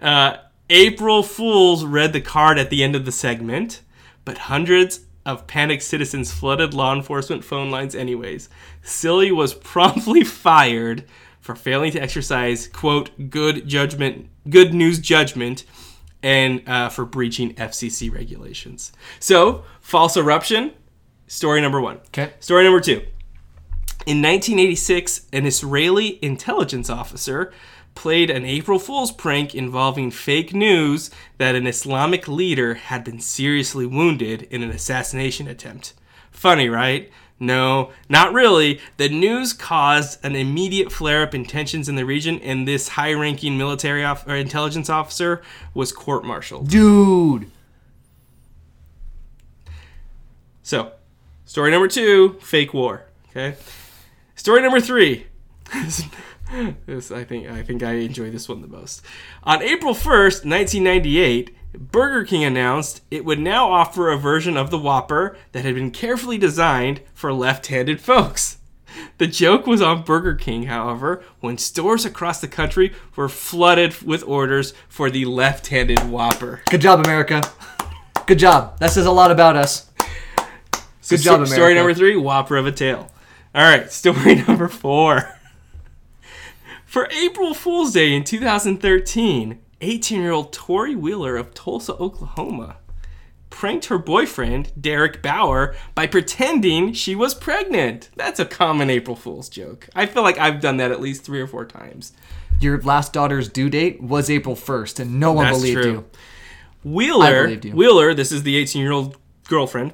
Uh, 0.02 0.38
April 0.70 1.24
Fools 1.24 1.84
read 1.86 2.14
the 2.14 2.22
card 2.22 2.60
at 2.60 2.70
the 2.70 2.84
end 2.84 2.96
of 2.96 3.06
the 3.06 3.12
segment, 3.12 3.82
but 4.26 4.38
hundreds 4.38 5.02
of 5.26 5.48
panicked 5.48 5.84
citizens 5.84 6.32
flooded 6.32 6.74
law 6.74 6.94
enforcement 6.94 7.44
phone 7.44 7.70
lines 7.72 7.96
anyways. 7.96 8.50
Cilley 8.84 9.32
was 9.36 9.54
promptly 9.74 10.24
fired 10.24 11.04
for 11.50 11.56
failing 11.56 11.92
to 11.92 12.00
exercise 12.00 12.68
quote 12.68 13.32
good 13.32 13.68
judgment, 13.68 14.30
good 14.52 14.72
news 14.72 15.00
judgment, 15.00 15.64
and 16.22 16.62
uh, 16.70 16.90
for 16.90 17.06
breaching 17.06 17.56
FCC 17.56 18.14
regulations. 18.14 18.92
So 19.20 19.64
false 19.82 20.16
eruption, 20.16 20.74
story 21.26 21.60
number 21.60 21.82
one. 21.82 21.98
Okay. 22.10 22.34
Story 22.40 22.66
number 22.66 22.80
two. 22.80 23.02
In 24.06 24.22
1986, 24.22 25.26
an 25.34 25.48
Israeli 25.48 26.24
intelligence 26.24 26.88
officer 26.88 27.52
played 27.96 28.30
an 28.30 28.46
April 28.46 28.78
Fool's 28.78 29.12
prank 29.12 29.56
involving 29.56 30.12
fake 30.12 30.54
news 30.54 31.10
that 31.40 31.56
an 31.56 31.66
Islamic 31.66 32.28
leader 32.28 32.76
had 32.76 33.04
been 33.04 33.20
seriously 33.20 33.88
wounded 33.88 34.44
in 34.44 34.62
an 34.62 34.70
assassination 34.70 35.48
attempt. 35.48 35.96
Funny, 36.30 36.70
right? 36.70 37.12
No, 37.40 37.92
not 38.10 38.34
really. 38.34 38.82
The 38.98 39.08
news 39.08 39.54
caused 39.54 40.24
an 40.26 40.36
immediate 40.36 40.92
flare 40.92 41.24
up 41.24 41.34
in 41.34 41.46
tensions 41.46 41.88
in 41.88 41.96
the 41.96 42.06
region, 42.06 42.40
and 42.42 42.68
this 42.68 42.90
high 42.90 43.14
ranking 43.14 43.58
military 43.58 44.04
off- 44.04 44.28
or 44.28 44.36
intelligence 44.36 44.90
officer 44.90 45.42
was 45.74 45.94
court 45.94 46.26
martialed. 46.26 46.70
Dude. 46.70 47.50
So, 50.64 50.92
story 51.46 51.72
number 51.72 51.88
two 51.88 52.34
fake 52.42 52.74
war. 52.74 53.06
Okay. 53.30 53.56
Story 54.36 54.62
number 54.62 54.82
three. 54.82 55.28
this 56.86 57.12
I 57.12 57.24
think 57.24 57.48
I 57.48 57.64
think 57.64 57.84
I 57.84 57.94
enjoy 57.94 58.32
this 58.32 58.50
one 58.50 58.62
the 58.62 58.68
most. 58.68 59.02
On 59.44 59.62
April 59.62 59.94
1st, 59.94 60.46
1998, 60.46 61.56
Burger 61.74 62.26
King 62.26 62.44
announced 62.44 63.02
it 63.12 63.26
would 63.26 63.40
now 63.40 63.70
offer 63.72 64.10
a 64.10 64.18
version 64.18 64.58
of 64.58 64.72
the 64.72 64.78
Whopper 64.80 65.38
that 65.52 65.64
had 65.64 65.76
been 65.76 65.92
carefully 65.92 66.38
designed 66.38 67.02
for 67.14 67.32
left-handed 67.32 68.02
folks. 68.02 68.58
The 69.20 69.28
joke 69.28 69.68
was 69.68 69.82
on 69.82 70.04
Burger 70.04 70.34
King, 70.34 70.64
however, 70.64 71.24
when 71.42 71.58
stores 71.60 72.06
across 72.06 72.42
the 72.42 72.48
country 72.48 72.94
were 73.16 73.30
flooded 73.30 74.02
with 74.02 74.24
orders 74.24 74.74
for 74.88 75.10
the 75.12 75.26
left-handed 75.26 76.10
Whopper. 76.10 76.62
Good 76.72 76.82
job, 76.82 77.06
America. 77.06 77.44
Good 78.26 78.40
job. 78.40 78.80
That 78.80 78.92
says 78.92 79.06
a 79.06 79.12
lot 79.12 79.30
about 79.32 79.56
us. 79.56 79.90
So 81.02 81.16
Good 81.16 81.24
job, 81.24 81.46
sto- 81.46 81.56
Story 81.56 81.76
number 81.76 81.94
three, 81.94 82.16
Whopper 82.16 82.58
of 82.58 82.66
a 82.66 82.72
Tale. 82.72 83.12
All 83.54 83.64
right, 83.64 83.92
story 83.92 84.36
number 84.36 84.68
four. 84.68 85.36
For 86.86 87.08
April 87.12 87.54
Fool's 87.54 87.94
Day 87.94 88.14
in 88.16 88.24
2013, 88.24 89.60
18 89.82 90.22
year 90.22 90.32
old 90.32 90.54
Tori 90.54 90.96
Wheeler 90.96 91.38
of 91.38 91.54
Tulsa, 91.54 91.94
Oklahoma, 91.94 92.78
pranked 93.50 93.86
her 93.86 93.98
boyfriend, 93.98 94.72
Derek 94.80 95.22
Bauer, 95.22 95.76
by 95.96 96.08
pretending 96.08 96.94
she 96.94 97.16
was 97.16 97.34
pregnant. 97.34 98.10
That's 98.16 98.40
a 98.40 98.46
common 98.46 98.90
April 98.90 99.16
Fool's 99.16 99.50
joke. 99.50 99.90
I 99.96 100.06
feel 100.06 100.24
like 100.24 100.38
I've 100.38 100.62
done 100.62 100.78
that 100.78 100.92
at 100.92 101.02
least 101.02 101.24
three 101.24 101.42
or 101.42 101.48
four 101.48 101.66
times. 101.66 102.14
Your 102.60 102.80
last 102.82 103.14
daughter's 103.14 103.48
due 103.50 103.70
date 103.70 104.02
was 104.02 104.30
April 104.30 104.56
1st, 104.56 105.00
and 105.00 105.20
no 105.20 105.32
one 105.32 105.46
That's 105.46 105.58
believed 105.58 105.82
true. 105.82 105.92
you. 105.92 106.06
I 106.06 106.88
Wheeler, 106.88 107.44
believed 107.44 107.66
you. 107.66 107.74
Wheeler, 107.74 108.14
this 108.14 108.32
is 108.32 108.44
the 108.44 108.58
18 108.58 108.82
year 108.82 108.92
old 108.92 109.18
girlfriend, 109.48 109.94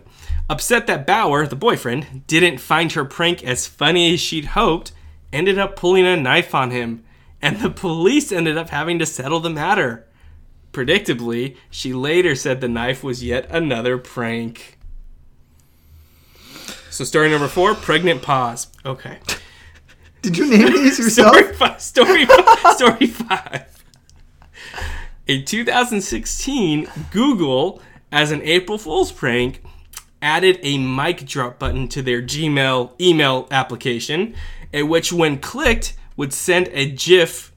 upset 0.50 0.88
that 0.88 1.06
Bauer, 1.08 1.46
the 1.46 1.56
boyfriend, 1.56 2.26
didn't 2.28 2.60
find 2.60 2.92
her 2.94 3.06
prank 3.06 3.44
as 3.44 3.68
funny 3.68 4.14
as 4.14 4.20
she'd 4.20 4.46
hoped, 4.46 4.92
ended 5.32 5.58
up 5.60 5.76
pulling 5.76 6.06
a 6.06 6.18
knife 6.18 6.54
on 6.56 6.72
him, 6.72 7.04
and 7.46 7.60
the 7.60 7.70
police 7.70 8.32
ended 8.32 8.58
up 8.58 8.72
having 8.72 8.98
to 8.98 9.06
settle 9.06 9.40
the 9.40 9.52
matter. 9.52 10.08
Predictably, 10.74 11.56
she 11.70 11.94
later 11.94 12.34
said 12.34 12.60
the 12.60 12.68
knife 12.68 13.04
was 13.04 13.24
yet 13.24 13.46
another 13.52 14.00
prank. 14.00 14.80
So, 16.90 17.04
story 17.04 17.30
number 17.30 17.48
four 17.48 17.76
pregnant 17.76 18.24
pause. 18.24 18.68
Okay. 18.84 19.20
Did 20.24 20.40
you 20.40 20.50
name 20.50 20.74
these 20.74 21.14
Story 21.14 21.54
five. 21.54 21.80
Story 21.80 22.26
five. 22.26 22.76
Story 22.76 23.06
five. 23.06 23.84
In 25.28 25.46
2016, 25.46 26.90
Google, 27.12 27.80
as 28.12 28.32
an 28.32 28.42
April 28.42 28.80
Fool's 28.80 29.12
prank, 29.12 29.62
added 30.20 30.58
a 30.64 30.80
mic 30.80 31.28
drop 31.28 31.60
button 31.60 31.88
to 31.90 32.02
their 32.02 32.24
Gmail 32.24 33.00
email 33.00 33.48
application, 33.52 34.34
at 34.74 34.88
which, 34.88 35.14
when 35.14 35.38
clicked, 35.38 35.94
would 36.18 36.34
send 36.34 36.70
a 36.72 36.90
GIF 36.92 37.52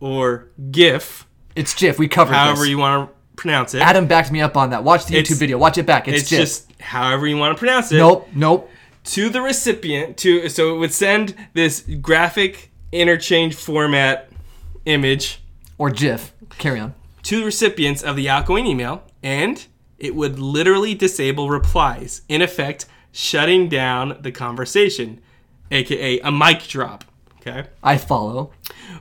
or 0.00 0.48
GIF, 0.70 1.26
It's 1.56 1.74
Jif. 1.74 1.98
We 1.98 2.08
covered 2.08 2.34
however 2.34 2.60
this. 2.60 2.68
you 2.68 2.78
want 2.78 3.10
to 3.10 3.16
pronounce 3.36 3.74
it. 3.74 3.82
Adam 3.82 4.06
backed 4.06 4.30
me 4.32 4.40
up 4.40 4.56
on 4.56 4.70
that. 4.70 4.84
Watch 4.84 5.06
the 5.06 5.14
YouTube 5.14 5.20
It's- 5.20 5.38
video. 5.38 5.58
Watch 5.58 5.76
it 5.78 5.86
back. 5.86 6.08
It's, 6.08 6.28
GIF. 6.30 6.40
it's 6.40 6.58
Jif. 6.60 6.66
just 6.68 6.80
however 6.80 7.26
you 7.26 7.36
want 7.36 7.54
to 7.54 7.58
pronounce 7.58 7.92
it. 7.92 7.98
nope, 7.98 8.28
nope. 8.34 8.70
to 9.04 9.28
the 9.28 9.40
recipient 9.42 10.16
to 10.18 10.48
so 10.48 10.74
it 10.74 10.78
would 10.78 10.92
send 10.92 11.34
this 11.54 11.80
graphic 12.00 12.70
interchange 12.92 13.54
format 13.54 14.30
image 14.86 15.40
Or 15.78 15.90
Jif. 15.90 16.30
Carry 16.58 16.80
on. 16.80 16.94
to 17.24 17.40
the 17.40 17.44
recipients 17.44 18.02
of 18.02 18.16
the 18.16 18.28
outgoing 18.28 18.66
email 18.66 19.02
and 19.22 19.66
it 19.98 20.14
would 20.14 20.38
literally 20.38 20.94
disable 20.94 21.50
replies 21.50 22.22
in 22.28 22.40
effect 22.42 22.86
shutting 23.12 23.68
down 23.68 24.16
the 24.22 24.32
conversation 24.32 25.20
aka 25.70 26.18
a 26.20 26.32
mic 26.32 26.62
drop 26.62 27.04
okay 27.40 27.68
I 27.82 27.96
follow. 27.96 28.52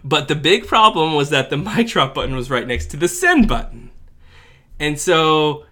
but 0.03 0.27
the 0.27 0.35
big 0.35 0.67
problem 0.67 1.13
was 1.15 1.29
that 1.29 1.49
the 1.49 1.57
mic 1.69 1.87
drop 1.87 2.15
button 2.15 2.35
was 2.35 2.49
right 2.49 2.67
next 2.67 2.87
to 2.87 2.97
the 2.97 3.07
send 3.07 3.47
button. 3.47 3.91
And 4.79 4.99
so 4.99 5.65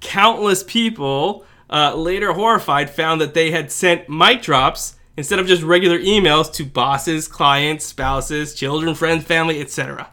countless 0.00 0.62
people, 0.64 1.44
uh, 1.70 1.94
later 1.94 2.32
horrified, 2.32 2.90
found 2.90 3.20
that 3.20 3.34
they 3.34 3.50
had 3.50 3.70
sent 3.70 4.08
mic 4.08 4.42
drops 4.42 4.96
instead 5.16 5.38
of 5.38 5.46
just 5.46 5.62
regular 5.62 5.98
emails 5.98 6.52
to 6.54 6.64
bosses, 6.64 7.28
clients, 7.28 7.84
spouses, 7.84 8.54
children, 8.54 8.94
friends, 8.94 9.24
family, 9.24 9.60
etc. 9.60 10.10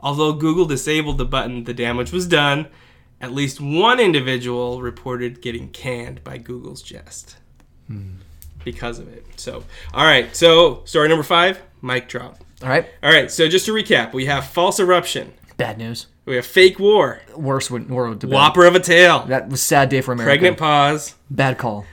Although 0.00 0.32
Google 0.32 0.64
disabled 0.64 1.18
the 1.18 1.24
button, 1.24 1.64
the 1.64 1.74
damage 1.74 2.12
was 2.12 2.26
done. 2.26 2.68
At 3.20 3.32
least 3.32 3.60
one 3.60 4.00
individual 4.00 4.82
reported 4.82 5.42
getting 5.42 5.68
canned 5.68 6.24
by 6.24 6.38
Google's 6.38 6.82
jest 6.82 7.36
because 8.64 8.98
of 8.98 9.08
it. 9.12 9.24
So, 9.36 9.64
all 9.94 10.04
right. 10.04 10.34
So, 10.36 10.82
story 10.84 11.08
number 11.08 11.22
five, 11.24 11.60
mic 11.80 12.08
drop. 12.08 12.38
All 12.62 12.68
right. 12.68 12.86
All 13.02 13.12
right. 13.12 13.30
So, 13.30 13.48
just 13.48 13.66
to 13.66 13.72
recap, 13.72 14.12
we 14.12 14.26
have 14.26 14.46
false 14.46 14.78
eruption, 14.80 15.32
Bad 15.56 15.78
news. 15.78 16.06
we 16.24 16.36
have 16.36 16.46
fake 16.46 16.78
war, 16.78 17.20
Worse 17.36 17.70
would- 17.70 17.90
world 17.90 18.20
to 18.20 18.26
bad. 18.26 18.34
whopper 18.34 18.64
of 18.66 18.74
a 18.74 18.80
tail, 18.80 19.24
That 19.26 19.48
was 19.48 19.62
sad 19.62 19.88
day 19.88 20.00
for 20.00 20.12
America. 20.12 20.30
pregnant 20.30 20.58
pause, 20.58 21.14
Bad 21.30 21.58
call. 21.58 21.86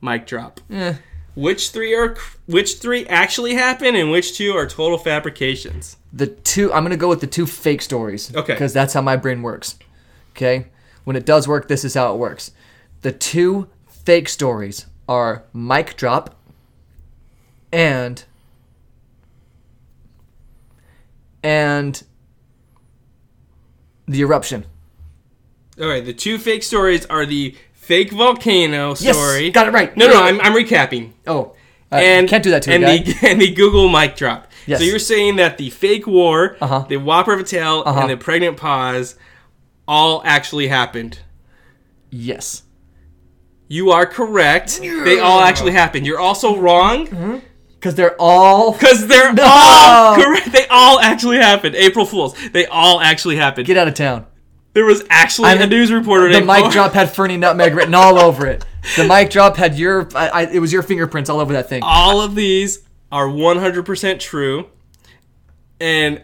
mic 0.00 0.26
drop. 0.26 0.60
Eh. 0.70 0.94
Which 1.34 1.68
three 1.70 1.94
are 1.94 2.16
which 2.46 2.78
three 2.78 3.06
actually 3.08 3.54
happen, 3.56 3.94
and 3.94 4.10
which 4.10 4.36
two 4.38 4.52
are 4.56 4.66
total 4.66 4.96
fabrications? 4.96 5.98
The 6.12 6.28
two. 6.28 6.72
I'm 6.72 6.82
gonna 6.82 6.96
go 6.96 7.08
with 7.08 7.20
the 7.20 7.26
two 7.26 7.44
fake 7.46 7.82
stories. 7.82 8.34
Okay. 8.34 8.54
Because 8.54 8.72
that's 8.72 8.94
how 8.94 9.02
my 9.02 9.16
brain 9.16 9.42
works. 9.42 9.76
Okay. 10.34 10.68
When 11.04 11.14
it 11.14 11.26
does 11.26 11.46
work, 11.46 11.68
this 11.68 11.84
is 11.84 11.92
how 11.92 12.12
it 12.14 12.16
works. 12.18 12.52
The 13.02 13.12
two 13.12 13.68
fake 13.86 14.30
stories 14.30 14.86
are 15.08 15.44
mic 15.52 15.96
drop 15.96 16.34
and 17.72 18.24
and 21.42 22.02
the 24.06 24.20
eruption. 24.20 24.64
All 25.80 25.88
right. 25.88 26.04
The 26.04 26.12
two 26.14 26.38
fake 26.38 26.62
stories 26.62 27.06
are 27.06 27.26
the 27.26 27.54
fake 27.72 28.10
volcano 28.12 28.94
story. 28.94 29.44
Yes, 29.44 29.52
got 29.54 29.68
it 29.68 29.72
right. 29.72 29.96
No, 29.96 30.08
no, 30.08 30.22
I'm, 30.22 30.40
I'm 30.40 30.52
recapping. 30.54 31.12
Oh, 31.26 31.54
uh, 31.92 31.96
and 31.96 32.28
can't 32.28 32.42
do 32.42 32.50
that 32.50 32.62
to 32.62 32.72
and 32.72 32.82
guy. 32.82 32.98
the 32.98 33.16
and 33.28 33.40
the 33.40 33.52
Google 33.52 33.88
mic 33.88 34.16
drop. 34.16 34.48
Yes. 34.66 34.80
So 34.80 34.84
you're 34.86 34.98
saying 34.98 35.36
that 35.36 35.58
the 35.58 35.70
fake 35.70 36.06
war, 36.06 36.56
Uh-huh. 36.60 36.84
the 36.88 36.96
whopper 36.96 37.32
of 37.32 37.40
a 37.40 37.44
tail, 37.44 37.82
Uh-huh. 37.86 38.00
and 38.00 38.10
the 38.10 38.16
pregnant 38.16 38.56
pause 38.56 39.16
all 39.86 40.22
actually 40.24 40.66
happened. 40.68 41.20
yes. 42.10 42.62
You 43.68 43.90
are 43.90 44.06
correct. 44.06 44.80
They 44.80 45.18
all 45.18 45.40
actually 45.40 45.72
happened. 45.72 46.06
You're 46.06 46.20
also 46.20 46.56
wrong 46.56 47.06
mm-hmm. 47.06 47.38
Because 47.74 47.94
they're 47.94 48.16
all. 48.18 48.72
because 48.78 49.06
they're 49.06 49.32
No! 49.32 49.44
all 49.46 50.14
correct. 50.16 50.50
They 50.52 50.66
all 50.68 50.98
actually 50.98 51.36
happened. 51.36 51.74
April 51.76 52.04
Fools. 52.06 52.34
They 52.52 52.66
all 52.66 53.00
actually 53.00 53.36
happened. 53.36 53.66
Get 53.66 53.76
out 53.76 53.86
of 53.86 53.94
town. 53.94 54.26
There 54.72 54.84
was 54.84 55.04
actually 55.08 55.48
I'm- 55.50 55.62
a 55.62 55.66
news 55.66 55.92
reporter. 55.92 56.24
The 56.32 56.40
named 56.40 56.46
mic 56.46 56.72
drop 56.72 56.92
had 56.92 57.10
Fernie 57.14 57.36
Nutmeg 57.36 57.74
written 57.74 57.94
all 57.94 58.18
over 58.18 58.46
it. 58.46 58.64
The 58.96 59.04
mic 59.04 59.30
drop 59.30 59.56
had 59.56 59.78
your. 59.78 60.08
I, 60.14 60.28
I, 60.28 60.42
it 60.46 60.58
was 60.58 60.72
your 60.72 60.82
fingerprints 60.82 61.30
all 61.30 61.40
over 61.40 61.52
that 61.54 61.68
thing. 61.68 61.82
All 61.84 62.20
of 62.20 62.34
these 62.34 62.80
are 63.10 63.26
100% 63.26 64.18
true 64.20 64.68
and 65.80 66.22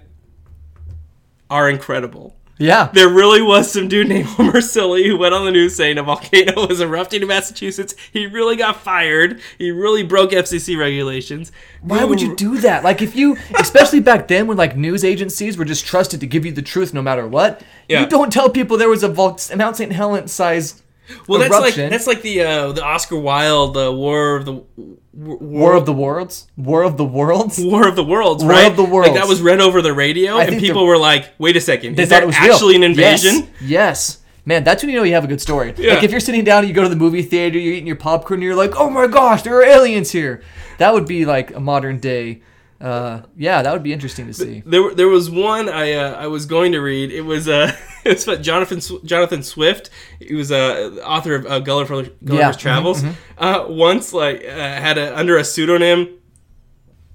are 1.48 1.68
incredible. 1.68 2.36
Yeah. 2.58 2.90
There 2.92 3.08
really 3.08 3.42
was 3.42 3.72
some 3.72 3.88
dude 3.88 4.08
named 4.08 4.26
Homer 4.28 4.60
Cilley 4.60 5.06
who 5.06 5.16
went 5.16 5.34
on 5.34 5.44
the 5.44 5.50
news 5.50 5.74
saying 5.74 5.98
a 5.98 6.02
volcano 6.02 6.66
was 6.68 6.80
erupting 6.80 7.22
in 7.22 7.28
Massachusetts. 7.28 7.94
He 8.12 8.26
really 8.26 8.56
got 8.56 8.76
fired. 8.76 9.40
He 9.58 9.70
really 9.70 10.02
broke 10.04 10.30
FCC 10.30 10.78
regulations. 10.78 11.50
Why 11.80 12.04
would 12.04 12.20
you 12.20 12.36
do 12.36 12.58
that? 12.58 12.84
Like, 12.84 13.02
if 13.02 13.16
you, 13.16 13.36
especially 13.58 14.00
back 14.00 14.28
then 14.28 14.46
when 14.46 14.56
like 14.56 14.76
news 14.76 15.04
agencies 15.04 15.56
were 15.56 15.64
just 15.64 15.84
trusted 15.86 16.20
to 16.20 16.26
give 16.26 16.46
you 16.46 16.52
the 16.52 16.62
truth 16.62 16.94
no 16.94 17.02
matter 17.02 17.26
what, 17.26 17.62
Yeah. 17.88 18.00
you 18.02 18.06
don't 18.06 18.32
tell 18.32 18.48
people 18.50 18.76
there 18.76 18.88
was 18.88 19.02
a 19.02 19.08
Vol- 19.08 19.40
Mount 19.56 19.76
St. 19.76 19.90
Helens 19.92 20.30
sized 20.30 20.81
Well, 21.28 21.40
that's 21.40 21.52
like 21.52 21.74
that's 21.74 22.06
like 22.06 22.22
the 22.22 22.42
uh, 22.42 22.72
the 22.72 22.84
Oscar 22.84 23.16
Wilde 23.18 23.74
the 23.74 23.92
War 23.92 24.36
of 24.36 24.44
the 24.44 24.52
War, 24.52 25.36
War 25.38 25.74
of 25.76 25.84
the 25.84 25.92
Worlds? 25.92 26.46
War 26.56 26.82
of 26.84 26.96
the 26.96 27.04
Worlds? 27.04 27.58
War 27.62 27.86
of 27.88 27.96
the 27.96 28.04
Worlds, 28.04 28.42
War 28.44 28.52
right? 28.52 28.70
of 28.70 28.76
the 28.76 28.82
Like 28.82 28.92
Worlds. 28.92 29.14
that 29.14 29.26
was 29.28 29.40
read 29.42 29.60
over 29.60 29.82
the 29.82 29.92
radio, 29.92 30.38
and 30.38 30.58
people 30.60 30.82
the- 30.82 30.86
were 30.86 30.98
like, 30.98 31.30
"Wait 31.38 31.56
a 31.56 31.60
second, 31.60 31.98
is 31.98 32.08
that 32.10 32.24
was 32.26 32.38
real. 32.40 32.52
actually 32.52 32.76
an 32.76 32.82
invasion?" 32.82 33.48
Yes. 33.60 33.62
yes. 33.62 34.18
Man, 34.44 34.64
that's 34.64 34.82
when 34.82 34.90
you 34.90 34.96
know 34.96 35.04
you 35.04 35.14
have 35.14 35.24
a 35.24 35.28
good 35.28 35.40
story. 35.40 35.72
Yeah. 35.78 35.94
Like 35.94 36.02
if 36.04 36.10
you're 36.10 36.18
sitting 36.20 36.44
down 36.44 36.60
and 36.60 36.68
you 36.68 36.74
go 36.74 36.82
to 36.82 36.88
the 36.88 36.96
movie 36.96 37.22
theater, 37.22 37.58
you're 37.58 37.74
eating 37.74 37.86
your 37.86 37.96
popcorn, 37.96 38.38
and 38.38 38.44
you're 38.44 38.56
like, 38.56 38.72
"Oh 38.76 38.88
my 38.90 39.06
gosh, 39.06 39.42
there 39.42 39.56
are 39.56 39.64
aliens 39.64 40.10
here." 40.12 40.42
That 40.78 40.94
would 40.94 41.06
be 41.06 41.24
like 41.26 41.54
a 41.54 41.60
modern 41.60 41.98
day. 41.98 42.42
Uh, 42.80 43.22
yeah, 43.36 43.62
that 43.62 43.72
would 43.72 43.84
be 43.84 43.92
interesting 43.92 44.26
to 44.26 44.32
see. 44.34 44.62
There, 44.66 44.92
there 44.94 45.06
was 45.08 45.30
one 45.30 45.68
I 45.68 45.92
uh, 45.92 46.14
I 46.14 46.26
was 46.26 46.46
going 46.46 46.72
to 46.72 46.80
read. 46.80 47.12
It 47.12 47.20
was 47.22 47.46
uh, 47.48 47.72
it 48.04 48.14
was 48.14 48.26
about 48.28 48.42
Jonathan 48.42 48.80
Jonathan 49.04 49.42
Swift. 49.42 49.90
He 50.20 50.34
was 50.34 50.50
uh, 50.52 51.00
author 51.04 51.34
of 51.34 51.46
uh, 51.46 51.60
Gulliver, 51.60 52.02
Gulliver's 52.24 52.38
Yeah. 52.38 52.50
Mhm, 52.52 52.58
Travels. 52.58 53.02
Uh, 53.38 53.64
once, 53.68 54.12
like, 54.12 54.44
uh, 54.44 54.48
had 54.50 54.98
a 54.98 55.16
under 55.18 55.36
a 55.36 55.44
pseudonym, 55.44 56.18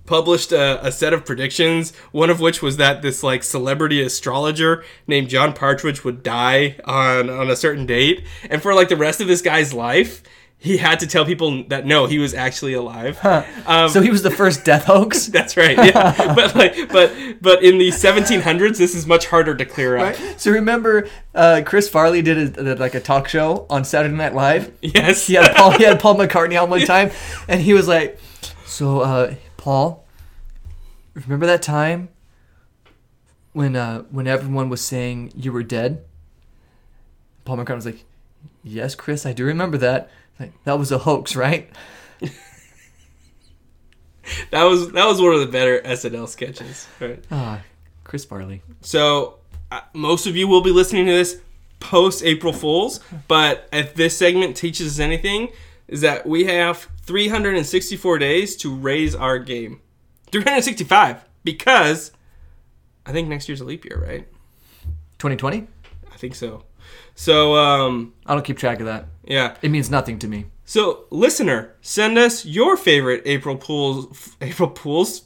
published 0.06 0.52
a, 0.52 0.86
a 0.86 0.92
set 0.92 1.14
of 1.14 1.26
predictions. 1.26 1.94
One 2.12 2.30
of 2.30 2.40
which 2.40 2.62
was 2.62 2.78
that 2.78 3.02
this 3.02 3.24
like 3.24 3.44
celebrity 3.44 4.02
astrologer 4.02 4.84
named 5.06 5.30
John 5.30 5.54
Partridge 5.54 6.04
would 6.04 6.24
die 6.24 6.78
on 6.86 7.30
on 7.30 7.50
a 7.50 7.56
certain 7.56 7.86
date, 7.86 8.24
and 8.50 8.62
for 8.62 8.74
like 8.74 8.90
the 8.90 8.98
rest 8.98 9.22
of 9.22 9.28
this 9.28 9.42
guy's 9.42 9.74
life. 9.74 10.24
He 10.60 10.78
had 10.78 11.00
to 11.02 11.08
tell 11.08 11.24
people 11.24 11.64
that 11.66 11.86
no, 11.86 12.08
he 12.08 12.18
was 12.18 12.34
actually 12.34 12.74
alive. 12.74 13.24
Um, 13.68 13.90
So 13.90 14.02
he 14.02 14.10
was 14.10 14.24
the 14.24 14.32
first 14.32 14.66
death 14.66 14.86
hoax. 14.86 15.28
that's 15.38 15.56
right. 15.56 15.78
Yeah, 15.78 16.34
but 16.36 16.56
like, 16.56 16.90
but 16.92 17.14
but 17.42 17.64
in 17.64 17.78
the 17.78 17.90
1700s, 17.90 18.78
this 18.78 18.96
is 18.96 19.06
much 19.06 19.28
harder 19.28 19.54
to 19.54 19.66
clear 19.66 19.98
up. 19.98 20.16
So 20.38 20.52
remember, 20.52 21.08
uh, 21.36 21.62
Chris 21.64 21.88
Farley 21.88 22.24
did, 22.24 22.58
a, 22.58 22.76
like 22.76 22.96
a 22.96 23.00
talk 23.00 23.28
show 23.28 23.68
on 23.70 23.86
Saturday 23.86 24.16
Night 24.16 24.34
Live. 24.34 24.72
Yes. 24.82 25.28
He 25.28 25.36
had 25.36 25.56
Paul. 25.56 25.72
He 25.78 25.84
had 25.84 26.00
Paul 26.00 26.16
McCartney 26.22 26.60
on 26.62 26.72
one 26.72 26.82
time, 26.82 27.12
and 27.48 27.62
he 27.62 27.74
was 27.74 27.88
like, 27.88 28.20
"So, 28.66 29.02
uh, 29.02 29.36
Paul, 29.58 30.06
remember 31.14 31.46
that 31.46 31.62
time 31.62 32.10
when 33.54 33.76
uh, 33.76 34.02
when 34.10 34.26
everyone 34.26 34.70
was 34.70 34.82
saying 34.82 35.34
you 35.36 35.52
were 35.52 35.64
dead?" 35.64 36.04
Paul 37.46 37.58
McCartney 37.58 37.76
was 37.76 37.86
like, 37.86 38.04
"Yes, 38.64 38.96
Chris, 38.96 39.26
I 39.26 39.34
do 39.34 39.46
remember 39.46 39.78
that. 39.78 40.10
Like, 40.40 40.52
that 40.64 40.78
was 40.78 40.92
a 40.92 41.00
hoax, 41.00 41.36
right?" 41.36 41.70
That 44.52 44.64
was 44.64 44.92
that 44.92 45.06
was 45.06 45.22
one 45.22 45.34
of 45.34 45.40
the 45.40 45.48
better 45.48 45.80
SNL 45.82 46.28
sketches. 46.28 46.88
Right. 47.00 47.24
Ah, 47.32 47.62
Chris 48.04 48.26
Farley. 48.26 48.62
So 48.82 49.40
uh, 49.72 49.82
most 49.94 50.28
of 50.28 50.36
you 50.36 50.48
will 50.48 50.62
be 50.62 50.72
listening 50.72 51.06
to 51.06 51.12
this 51.12 51.40
post 51.80 52.24
April 52.24 52.54
Fools, 52.54 53.00
but 53.28 53.68
if 53.72 53.94
this 53.94 54.18
segment 54.18 54.58
teaches 54.58 54.94
us 54.94 55.00
anything, 55.00 55.50
is 55.88 56.02
that 56.02 56.26
we 56.26 56.46
have 56.46 56.90
364 57.04 58.18
days 58.20 58.56
to 58.58 58.74
raise 58.76 59.16
our 59.16 59.40
game. 59.40 59.82
365 60.32 61.24
because 61.44 62.12
I 63.06 63.14
think 63.14 63.30
next 63.30 63.48
year's 63.48 63.62
a 63.62 63.66
leap 63.66 63.86
year, 63.86 64.04
right? 64.06 64.28
2020. 65.20 65.68
I 66.12 66.18
think 66.18 66.36
so. 66.36 66.64
So 67.16 67.56
um, 67.56 68.14
I 68.26 68.34
don't 68.34 68.44
keep 68.46 68.58
track 68.58 68.80
of 68.80 68.86
that. 68.86 69.08
yeah. 69.24 69.56
It 69.62 69.72
means 69.72 69.90
nothing 69.90 70.20
to 70.20 70.28
me. 70.28 70.46
So, 70.66 71.06
listener, 71.12 71.76
send 71.82 72.18
us 72.18 72.46
your 72.46 72.76
favorite 72.76 73.22
April 73.26 73.56
Pools. 73.56 74.36
April 74.42 74.70
Pools. 74.70 75.24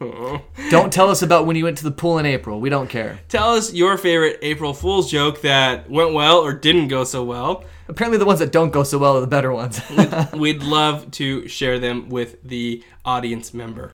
Oh. 0.00 0.40
Don't 0.70 0.92
tell 0.92 1.10
us 1.10 1.22
about 1.22 1.44
when 1.44 1.56
you 1.56 1.64
went 1.64 1.76
to 1.78 1.84
the 1.84 1.90
pool 1.90 2.18
in 2.18 2.24
April. 2.26 2.60
We 2.60 2.70
don't 2.70 2.88
care. 2.88 3.18
Tell 3.28 3.50
us 3.54 3.72
your 3.72 3.98
favorite 3.98 4.38
April 4.42 4.72
Fool's 4.72 5.10
joke 5.10 5.40
that 5.42 5.90
went 5.90 6.14
well 6.14 6.38
or 6.38 6.52
didn't 6.52 6.86
go 6.88 7.02
so 7.04 7.24
well. 7.24 7.64
Apparently, 7.88 8.16
the 8.16 8.24
ones 8.24 8.38
that 8.38 8.52
don't 8.52 8.70
go 8.70 8.84
so 8.84 8.96
well 8.98 9.16
are 9.16 9.20
the 9.20 9.26
better 9.26 9.52
ones. 9.52 9.80
We'd 10.32 10.62
love 10.62 11.10
to 11.12 11.48
share 11.48 11.78
them 11.80 12.08
with 12.10 12.40
the 12.44 12.82
audience 13.04 13.52
member. 13.52 13.92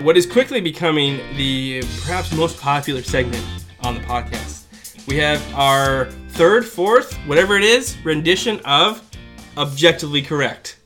What 0.00 0.16
is 0.16 0.26
quickly 0.26 0.60
becoming 0.60 1.16
the 1.36 1.80
perhaps 2.04 2.32
most 2.32 2.60
popular 2.60 3.02
segment 3.02 3.44
on 3.80 3.94
the 3.94 4.00
podcast. 4.02 4.64
We 5.08 5.16
have 5.16 5.42
our 5.54 6.06
third, 6.28 6.64
fourth, 6.64 7.14
whatever 7.26 7.56
it 7.56 7.64
is, 7.64 7.96
rendition 8.04 8.60
of 8.64 9.02
Objectively 9.56 10.22
Correct. 10.22 10.78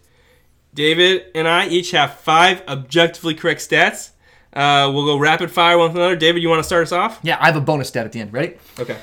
David 0.72 1.26
and 1.34 1.46
I 1.46 1.68
each 1.68 1.90
have 1.90 2.14
five 2.20 2.62
objectively 2.66 3.34
correct 3.34 3.60
stats. 3.60 4.12
Uh, 4.54 4.90
we'll 4.94 5.04
go 5.04 5.18
rapid 5.18 5.50
fire 5.50 5.76
one 5.76 5.88
with 5.88 5.96
another. 5.96 6.16
David, 6.16 6.42
you 6.42 6.48
want 6.48 6.60
to 6.60 6.64
start 6.64 6.84
us 6.84 6.92
off? 6.92 7.20
yeah, 7.22 7.36
I 7.38 7.46
have 7.46 7.56
a 7.56 7.60
bonus 7.60 7.88
stat 7.88 8.06
at 8.06 8.12
the 8.12 8.20
end. 8.20 8.32
Ready? 8.32 8.56
Okay. 8.78 8.96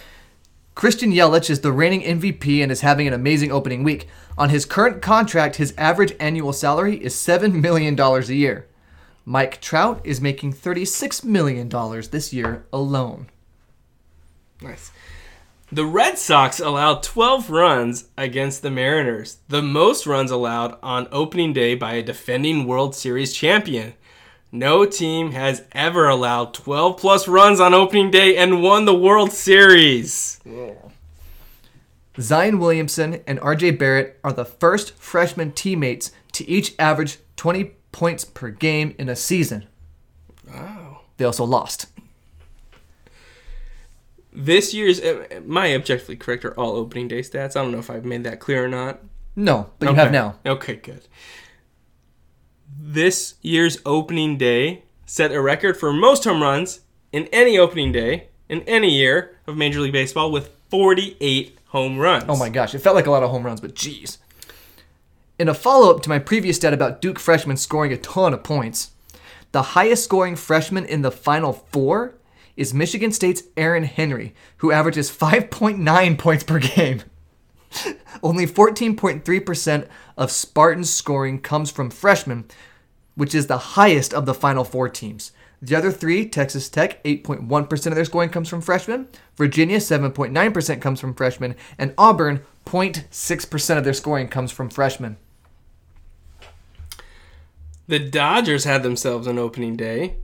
Christian 0.74 1.12
Yelich 1.12 1.52
is 1.52 1.62
the 1.62 1.72
reigning 1.72 2.02
MVP 2.02 2.64
and 2.64 2.72
is 2.72 2.82
having 2.82 3.06
an 3.06 3.14
amazing 3.14 3.52
opening 3.52 3.84
week. 3.84 4.08
On 4.40 4.50
his 4.50 4.66
current 4.66 5.04
contract, 5.04 5.58
his 5.58 5.74
average 5.78 6.16
annual 6.20 6.54
salary 6.54 6.96
is 6.96 7.14
$7 7.14 7.54
million 7.62 8.00
a 8.00 8.22
year. 8.34 8.66
Mike 9.30 9.62
Trout 9.62 10.02
is 10.04 10.20
making 10.20 10.54
$36 10.54 11.24
million 11.24 11.70
this 12.10 12.34
year 12.34 12.66
alone. 12.74 13.28
Nice. 14.60 14.90
The 15.72 15.86
Red 15.86 16.18
Sox 16.18 16.60
allowed 16.60 17.04
12 17.04 17.52
runs 17.52 18.10
against 18.18 18.64
the 18.64 18.72
Mariners, 18.72 19.38
the 19.48 19.62
most 19.62 20.08
runs 20.08 20.32
allowed 20.32 20.80
on 20.82 21.08
opening 21.12 21.54
day 21.54 21.76
by 21.76 21.94
a 21.94 22.02
defending 22.02 22.66
World 22.66 22.96
Series 22.96 23.32
champion. 23.32 23.94
No 24.52 24.84
team 24.84 25.34
has 25.34 25.62
ever 25.74 26.10
allowed 26.10 26.56
12 26.56 26.98
plus 26.98 27.28
runs 27.28 27.60
on 27.60 27.76
opening 27.76 28.10
day 28.10 28.36
and 28.36 28.64
won 28.64 28.86
the 28.86 28.96
World 28.96 29.32
Series. 29.32 30.40
Zion 32.20 32.58
Williamson 32.58 33.22
and 33.28 33.40
RJ 33.42 33.78
Barrett 33.78 34.20
are 34.24 34.34
the 34.34 34.44
first 34.44 34.96
freshman 34.96 35.52
teammates 35.52 36.12
to 36.32 36.50
each 36.50 36.74
average 36.80 37.20
20 37.36 37.76
points 37.92 38.24
per 38.26 38.50
game 38.50 38.96
in 38.98 39.10
a 39.10 39.16
season. 39.16 39.68
Wow. 40.48 41.02
They 41.18 41.26
also 41.26 41.44
lost. 41.44 41.88
This 44.32 44.74
year's, 44.74 45.02
my 45.46 45.74
objectively 45.76 46.16
correct 46.16 46.46
are 46.46 46.54
all 46.54 46.76
opening 46.76 47.08
day 47.08 47.22
stats. 47.22 47.56
I 47.56 47.64
don't 47.64 47.72
know 47.72 47.80
if 47.80 47.90
I've 47.90 48.06
made 48.06 48.24
that 48.24 48.40
clear 48.40 48.64
or 48.64 48.68
not. 48.68 49.00
No, 49.36 49.72
but 49.80 49.90
you 49.90 49.96
have 49.96 50.12
now. 50.12 50.36
Okay, 50.46 50.76
good. 50.76 51.08
This 52.80 53.36
year's 53.42 53.80
opening 53.86 54.38
day 54.38 54.84
set 55.06 55.32
a 55.32 55.42
record 55.42 55.78
for 55.78 55.92
most 55.92 56.24
home 56.24 56.42
runs 56.42 56.82
in 57.12 57.28
any 57.34 57.58
opening 57.58 57.92
day 57.92 58.30
in 58.48 58.62
any 58.62 58.92
year 58.92 59.38
of 59.48 59.58
Major 59.58 59.80
League 59.82 59.94
Baseball 59.94 60.32
with 60.32 60.50
48 60.70 61.58
home 61.68 61.98
runs. 61.98 62.26
Oh 62.28 62.38
my 62.38 62.50
gosh, 62.50 62.74
it 62.76 62.80
felt 62.80 62.96
like 62.96 63.08
a 63.08 63.12
lot 63.12 63.24
of 63.24 63.30
home 63.30 63.44
runs, 63.44 63.62
but 63.62 63.76
jeez. 63.76 64.18
In 65.40 65.48
a 65.48 65.54
follow 65.54 65.90
up 65.96 66.02
to 66.02 66.10
my 66.10 66.20
previous 66.20 66.58
stat 66.58 66.74
about 66.74 67.02
Duke 67.02 67.18
freshmen 67.18 67.56
scoring 67.56 67.94
a 67.94 67.98
ton 67.98 68.34
of 68.34 68.44
points, 68.44 68.92
the 69.54 69.62
highest 69.62 70.04
scoring 70.04 70.36
freshman 70.36 70.84
in 70.84 71.02
the 71.02 71.12
Final 71.12 71.54
Four 71.54 72.16
is 72.58 72.74
Michigan 72.74 73.14
State's 73.14 73.44
Aaron 73.56 73.84
Henry, 73.86 74.36
who 74.58 74.74
averages 74.74 75.10
5.9 75.18 76.18
points 76.18 76.44
per 76.44 76.60
game. 76.60 77.04
Only 78.22 78.46
14.3% 78.46 79.88
of 80.18 80.30
Spartans' 80.30 80.90
scoring 80.90 81.40
comes 81.40 81.72
from 81.72 81.90
freshmen, 81.90 82.44
which 83.16 83.34
is 83.34 83.48
the 83.48 83.60
highest 83.60 84.14
of 84.14 84.26
the 84.26 84.34
Final 84.34 84.66
Four 84.66 84.90
teams. 84.90 85.32
The 85.62 85.76
other 85.76 85.92
three, 85.92 86.28
Texas 86.28 86.68
Tech, 86.68 87.02
8.1% 87.06 87.88
of 87.88 87.96
their 87.96 88.04
scoring 88.04 88.30
comes 88.30 88.50
from 88.50 88.60
freshmen. 88.60 89.08
Virginia, 89.38 89.78
7.9% 89.78 90.82
comes 90.82 91.00
from 91.00 91.14
freshmen. 91.14 91.56
And 91.78 91.94
Auburn, 91.98 92.42
0.6% 92.66 93.78
of 93.78 93.86
their 93.86 93.94
scoring 93.94 94.28
comes 94.28 94.52
from 94.52 94.70
freshmen. 94.70 95.16
The 97.90 97.98
Dodgers 97.98 98.66
had 98.66 98.84
themselves 98.84 99.26
an 99.26 99.40
opening 99.40 99.76
day. 99.76 100.18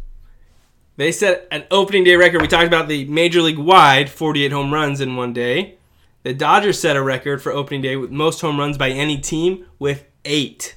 They 0.98 1.12
set 1.12 1.48
an 1.50 1.64
opening 1.72 2.04
day 2.04 2.16
record. 2.16 2.44
We 2.44 2.48
talked 2.48 2.68
about 2.68 2.88
the 2.88 3.06
Major 3.06 3.42
League 3.42 3.58
wide 3.58 4.08
48 4.08 4.52
home 4.52 4.72
runs 4.72 5.02
in 5.02 5.16
one 5.16 5.34
day. 5.34 5.80
The 6.22 6.36
Dodgers 6.36 6.80
set 6.80 6.96
a 6.96 7.02
record 7.02 7.42
for 7.42 7.52
opening 7.52 7.82
day 7.82 7.96
with 7.96 8.12
most 8.12 8.40
home 8.40 8.60
runs 8.60 8.78
by 8.78 8.92
any 8.92 9.18
team 9.18 9.66
with 9.80 10.06
eight. 10.26 10.76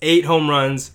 Eight 0.00 0.24
home 0.24 0.48
runs. 0.48 0.92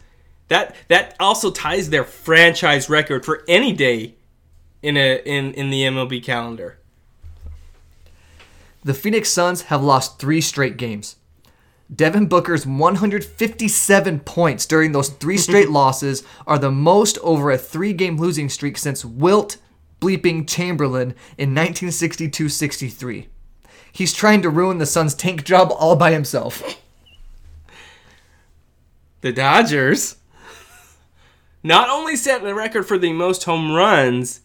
That 0.47 0.73
that 0.87 1.17
also 1.19 1.51
ties 1.51 1.89
their 1.89 2.05
franchise 2.05 2.89
record 2.89 3.25
for 3.25 3.43
any 3.45 3.73
day 3.73 4.15
in 4.81 4.95
a 4.95 5.21
in, 5.25 5.53
in 5.53 5.69
the 5.69 5.81
MLB 5.81 6.23
calendar. 6.23 6.79
The 8.85 8.93
Phoenix 8.93 9.27
Suns 9.27 9.63
have 9.63 9.83
lost 9.83 10.17
three 10.17 10.39
straight 10.39 10.77
games. 10.77 11.17
Devin 11.93 12.27
Booker's 12.27 12.65
157 12.65 14.19
points 14.21 14.65
during 14.65 14.91
those 14.91 15.09
three 15.09 15.37
straight 15.39 15.69
losses 15.69 16.23
are 16.47 16.59
the 16.59 16.71
most 16.71 17.17
over 17.19 17.51
a 17.51 17.57
three 17.57 17.93
game 17.93 18.17
losing 18.17 18.49
streak 18.49 18.77
since 18.77 19.05
Wilt 19.05 19.57
bleeping 19.99 20.47
Chamberlain 20.47 21.15
in 21.37 21.49
1962 21.49 22.49
63. 22.49 23.29
He's 23.91 24.13
trying 24.13 24.41
to 24.41 24.49
ruin 24.49 24.79
the 24.79 24.85
Suns' 24.85 25.13
tank 25.13 25.43
job 25.43 25.71
all 25.71 25.95
by 25.95 26.11
himself. 26.11 26.81
The 29.21 29.31
Dodgers 29.31 30.17
not 31.63 31.89
only 31.89 32.15
set 32.15 32.41
the 32.41 32.55
record 32.55 32.85
for 32.85 32.97
the 32.97 33.13
most 33.13 33.43
home 33.45 33.71
runs 33.71 34.41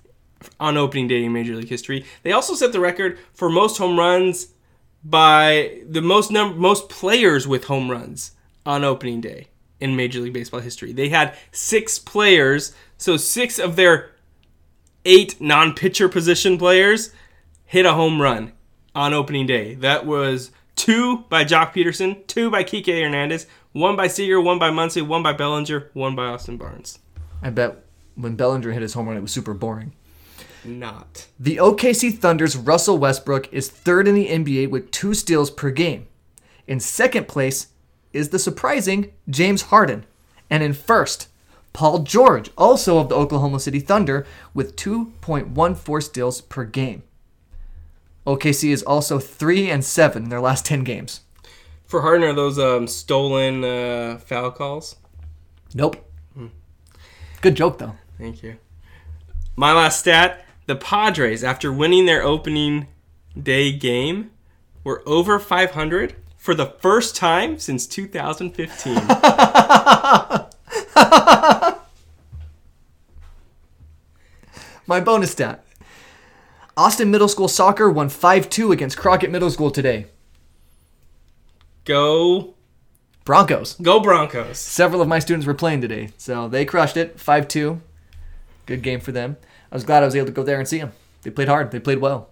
on 0.60 0.76
opening 0.76 1.08
day 1.08 1.24
in 1.24 1.32
Major 1.32 1.56
League 1.56 1.68
history, 1.68 2.04
they 2.22 2.30
also 2.30 2.54
set 2.54 2.72
the 2.72 2.78
record 2.78 3.18
for 3.32 3.48
most 3.48 3.78
home 3.78 3.98
runs 3.98 4.48
by 5.08 5.80
the 5.88 6.02
most 6.02 6.30
number 6.30 6.58
most 6.58 6.88
players 6.88 7.46
with 7.48 7.64
home 7.64 7.90
runs 7.90 8.32
on 8.66 8.84
opening 8.84 9.20
day. 9.20 9.48
in 9.80 9.94
Major 9.94 10.20
League 10.20 10.32
Baseball 10.32 10.60
history. 10.60 10.92
They 10.92 11.08
had 11.08 11.36
six 11.52 11.98
players, 12.00 12.74
so 12.96 13.16
six 13.16 13.58
of 13.60 13.76
their 13.76 14.10
eight 15.04 15.40
non 15.40 15.72
pitcher 15.74 16.08
position 16.08 16.58
players 16.58 17.10
hit 17.64 17.86
a 17.86 17.92
home 17.92 18.20
run 18.20 18.52
on 18.94 19.14
opening 19.14 19.46
day. 19.46 19.74
That 19.74 20.04
was 20.04 20.50
two 20.74 21.18
by 21.28 21.44
Joc 21.44 21.72
Pederson, 21.72 22.26
two 22.26 22.50
by 22.50 22.64
Kike 22.64 22.86
Hernandez, 23.02 23.46
one 23.72 23.94
by 23.96 24.08
Seager, 24.08 24.40
one 24.40 24.58
by 24.58 24.70
Muncy, 24.70 25.06
one 25.06 25.22
by 25.22 25.32
Bellinger, 25.32 25.90
one 25.92 26.16
by 26.16 26.26
Austin 26.26 26.56
Barnes. 26.56 26.98
I 27.40 27.50
bet 27.50 27.84
when 28.16 28.34
Bellinger 28.34 28.72
hit 28.72 28.82
his 28.82 28.94
home 28.94 29.06
run, 29.06 29.16
it 29.16 29.22
was 29.22 29.30
super 29.32 29.54
boring. 29.54 29.92
Not. 30.68 31.28
The 31.40 31.56
OKC 31.56 32.18
Thunder's 32.18 32.56
Russell 32.56 32.98
Westbrook 32.98 33.52
is 33.52 33.68
third 33.68 34.06
in 34.06 34.14
the 34.14 34.28
NBA 34.28 34.70
with 34.70 34.90
two 34.90 35.14
steals 35.14 35.50
per 35.50 35.70
game. 35.70 36.06
In 36.66 36.80
second 36.80 37.28
place 37.28 37.68
is 38.12 38.28
the 38.28 38.38
surprising 38.38 39.12
James 39.28 39.62
Harden. 39.62 40.04
And 40.50 40.62
in 40.62 40.74
first, 40.74 41.28
Paul 41.72 42.00
George, 42.00 42.50
also 42.56 42.98
of 42.98 43.08
the 43.08 43.14
Oklahoma 43.14 43.60
City 43.60 43.80
Thunder, 43.80 44.26
with 44.52 44.76
2.14 44.76 46.02
steals 46.02 46.40
per 46.40 46.64
game. 46.64 47.02
OKC 48.26 48.70
is 48.70 48.82
also 48.82 49.18
3 49.18 49.70
and 49.70 49.84
7 49.84 50.24
in 50.24 50.28
their 50.28 50.40
last 50.40 50.66
10 50.66 50.84
games. 50.84 51.22
For 51.86 52.02
Harden, 52.02 52.28
are 52.28 52.34
those 52.34 52.58
um, 52.58 52.86
stolen 52.86 53.64
uh, 53.64 54.18
foul 54.18 54.50
calls? 54.50 54.96
Nope. 55.74 56.04
Good 57.40 57.54
joke, 57.54 57.78
though. 57.78 57.94
Thank 58.18 58.42
you. 58.42 58.56
My 59.54 59.72
last 59.72 60.00
stat 60.00 60.44
the 60.68 60.76
Padres, 60.76 61.42
after 61.42 61.72
winning 61.72 62.04
their 62.04 62.22
opening 62.22 62.86
day 63.40 63.72
game, 63.72 64.30
were 64.84 65.02
over 65.06 65.38
500 65.38 66.14
for 66.36 66.54
the 66.54 66.66
first 66.66 67.16
time 67.16 67.58
since 67.58 67.86
2015. 67.86 68.94
My 74.86 75.00
bonus 75.00 75.32
stat 75.32 75.64
Austin 76.76 77.10
Middle 77.10 77.28
School 77.28 77.48
Soccer 77.48 77.88
won 77.90 78.10
5 78.10 78.50
2 78.50 78.70
against 78.70 78.98
Crockett 78.98 79.30
Middle 79.30 79.50
School 79.50 79.70
today. 79.70 80.04
go, 81.86 82.54
Broncos. 83.24 83.74
go 83.76 84.00
Broncos. 84.00 84.58
Several 84.58 85.00
of 85.00 85.08
my 85.08 85.18
students 85.18 85.46
were 85.46 85.54
playing 85.54 85.80
today, 85.80 86.10
so 86.18 86.46
they 86.46 86.66
crushed 86.66 86.98
it 86.98 87.18
5 87.18 87.48
2. 87.48 87.80
Good 88.66 88.82
game 88.82 89.00
for 89.00 89.12
them. 89.12 89.38
I 89.70 89.76
was 89.76 89.84
glad 89.84 90.02
I 90.02 90.06
was 90.06 90.16
able 90.16 90.26
to 90.26 90.32
go 90.32 90.42
there 90.42 90.58
and 90.58 90.66
see 90.66 90.78
them. 90.78 90.92
They 91.22 91.30
played 91.30 91.48
hard, 91.48 91.70
they 91.70 91.80
played 91.80 91.98
well. 91.98 92.30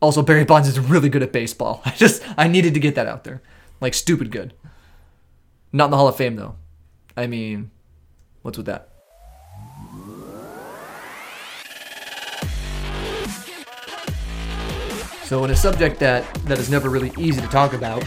Also, 0.00 0.22
Barry 0.22 0.44
Bonds 0.44 0.68
is 0.68 0.78
really 0.78 1.08
good 1.08 1.22
at 1.22 1.32
baseball. 1.32 1.82
I 1.84 1.90
just, 1.90 2.22
I 2.36 2.48
needed 2.48 2.74
to 2.74 2.80
get 2.80 2.94
that 2.94 3.06
out 3.06 3.24
there. 3.24 3.42
Like, 3.80 3.94
stupid 3.94 4.30
good. 4.30 4.54
Not 5.72 5.86
in 5.86 5.90
the 5.92 5.96
Hall 5.96 6.08
of 6.08 6.16
Fame, 6.16 6.36
though. 6.36 6.56
I 7.16 7.26
mean, 7.26 7.70
what's 8.42 8.56
with 8.56 8.66
that? 8.66 8.88
So, 15.24 15.44
in 15.44 15.50
a 15.50 15.56
subject 15.56 16.00
that, 16.00 16.32
that 16.44 16.58
is 16.58 16.70
never 16.70 16.88
really 16.88 17.12
easy 17.18 17.40
to 17.40 17.46
talk 17.48 17.74
about, 17.74 18.02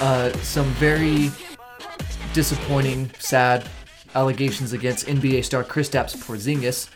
uh, 0.00 0.32
some 0.38 0.66
very 0.72 1.30
disappointing, 2.32 3.10
sad 3.18 3.68
allegations 4.14 4.72
against 4.72 5.06
NBA 5.06 5.44
star 5.44 5.62
Kristaps 5.62 6.16
Porzingis 6.16 6.88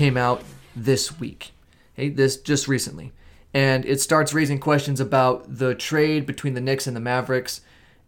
came 0.00 0.16
out 0.16 0.42
this 0.74 1.20
week. 1.20 1.52
Okay, 1.94 2.08
this 2.08 2.38
just 2.38 2.66
recently, 2.66 3.12
and 3.52 3.84
it 3.84 4.00
starts 4.00 4.32
raising 4.32 4.58
questions 4.58 4.98
about 4.98 5.58
the 5.58 5.74
trade 5.74 6.24
between 6.24 6.54
the 6.54 6.60
Knicks 6.62 6.86
and 6.86 6.96
the 6.96 7.00
Mavericks, 7.00 7.60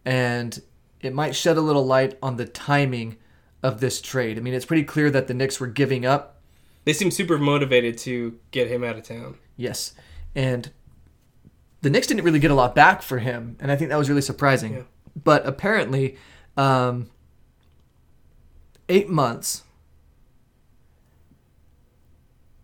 and 0.03 0.59
it 1.01 1.13
might 1.13 1.35
shed 1.35 1.55
a 1.55 1.61
little 1.61 1.85
light 1.85 2.17
on 2.23 2.37
the 2.37 2.47
timing 2.47 3.17
of 3.61 3.79
this 3.79 4.01
trade. 4.01 4.39
I 4.39 4.41
mean, 4.41 4.55
it's 4.55 4.65
pretty 4.65 4.85
clear 4.85 5.11
that 5.11 5.27
the 5.27 5.35
Knicks 5.35 5.59
were 5.59 5.67
giving 5.67 6.03
up. 6.03 6.41
They 6.83 6.93
seem 6.93 7.11
super 7.11 7.37
motivated 7.37 7.99
to 7.99 8.39
get 8.49 8.69
him 8.69 8.83
out 8.83 8.95
of 8.95 9.03
town. 9.03 9.37
Yes, 9.55 9.93
and 10.33 10.71
the 11.83 11.91
Knicks 11.91 12.07
didn't 12.07 12.23
really 12.23 12.39
get 12.39 12.49
a 12.49 12.55
lot 12.55 12.73
back 12.73 13.03
for 13.03 13.19
him, 13.19 13.55
and 13.59 13.71
I 13.71 13.75
think 13.75 13.91
that 13.91 13.99
was 13.99 14.09
really 14.09 14.23
surprising. 14.23 14.73
Yeah. 14.73 14.81
But 15.23 15.45
apparently, 15.45 16.17
um, 16.57 17.11
eight 18.89 19.09
months. 19.09 19.61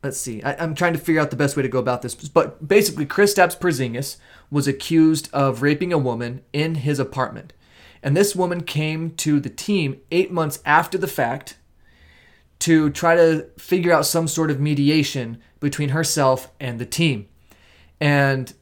Let's 0.04 0.20
see. 0.20 0.41
I, 0.43 0.56
I'm 0.56 0.76
trying 0.76 0.93
to 0.93 1.00
figure 1.00 1.22
out 1.22 1.30
the 1.30 1.36
best 1.36 1.58
way 1.58 1.64
to 1.64 1.70
go 1.70 1.80
about 1.80 2.02
this. 2.02 2.16
But 2.16 2.66
basically, 2.66 3.06
Kristaps 3.06 3.58
Porzingis 3.58 4.18
was 4.50 4.68
accused 4.68 5.30
of 5.34 5.62
raping 5.62 5.91
a 5.91 5.97
woman 5.97 6.41
in 6.54 6.76
his 6.76 7.00
apartment, 7.00 7.54
and 8.02 8.16
this 8.16 8.36
woman 8.36 8.64
came 8.64 9.12
to 9.18 9.39
the 9.39 9.50
team 9.50 10.00
eight 10.12 10.32
months 10.32 10.60
after 10.66 10.97
the 10.97 11.08
fact 11.08 11.58
to 12.60 12.89
try 12.89 13.16
to 13.16 13.47
figure 13.58 13.93
out 13.93 14.06
some 14.06 14.28
sort 14.28 14.52
of 14.52 14.60
mediation 14.60 15.41
between 15.60 15.89
herself 15.89 16.52
and 16.60 16.80
the 16.80 16.86
team. 16.86 17.28
And 18.00 18.54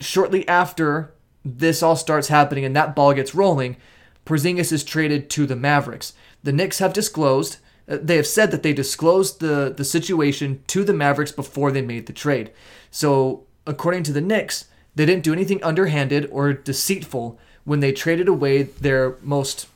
shortly 0.00 0.46
after 0.48 1.14
this 1.44 1.82
all 1.82 1.96
starts 1.96 2.28
happening 2.28 2.64
and 2.64 2.74
that 2.76 2.94
ball 2.94 3.14
gets 3.14 3.34
rolling, 3.34 3.76
Porzingis 4.24 4.72
is 4.72 4.84
traded 4.84 5.30
to 5.30 5.46
the 5.46 5.56
Mavericks. 5.56 6.12
The 6.42 6.52
Knicks 6.52 6.78
have 6.78 6.92
disclosed, 6.92 7.58
they 7.96 8.16
have 8.16 8.26
said 8.26 8.50
that 8.50 8.62
they 8.62 8.72
disclosed 8.72 9.40
the, 9.40 9.72
the 9.76 9.84
situation 9.84 10.62
to 10.68 10.84
the 10.84 10.92
Mavericks 10.92 11.32
before 11.32 11.70
they 11.70 11.82
made 11.82 12.06
the 12.06 12.12
trade. 12.12 12.50
So, 12.90 13.44
according 13.66 14.04
to 14.04 14.12
the 14.12 14.20
Knicks, 14.20 14.66
they 14.94 15.06
didn't 15.06 15.24
do 15.24 15.32
anything 15.32 15.62
underhanded 15.62 16.28
or 16.30 16.52
deceitful 16.52 17.38
when 17.64 17.80
they 17.80 17.92
traded 17.92 18.28
away 18.28 18.62
their 18.62 19.16
most 19.22 19.68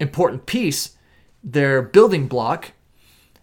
important 0.00 0.46
piece, 0.46 0.96
their 1.42 1.82
building 1.82 2.28
block, 2.28 2.72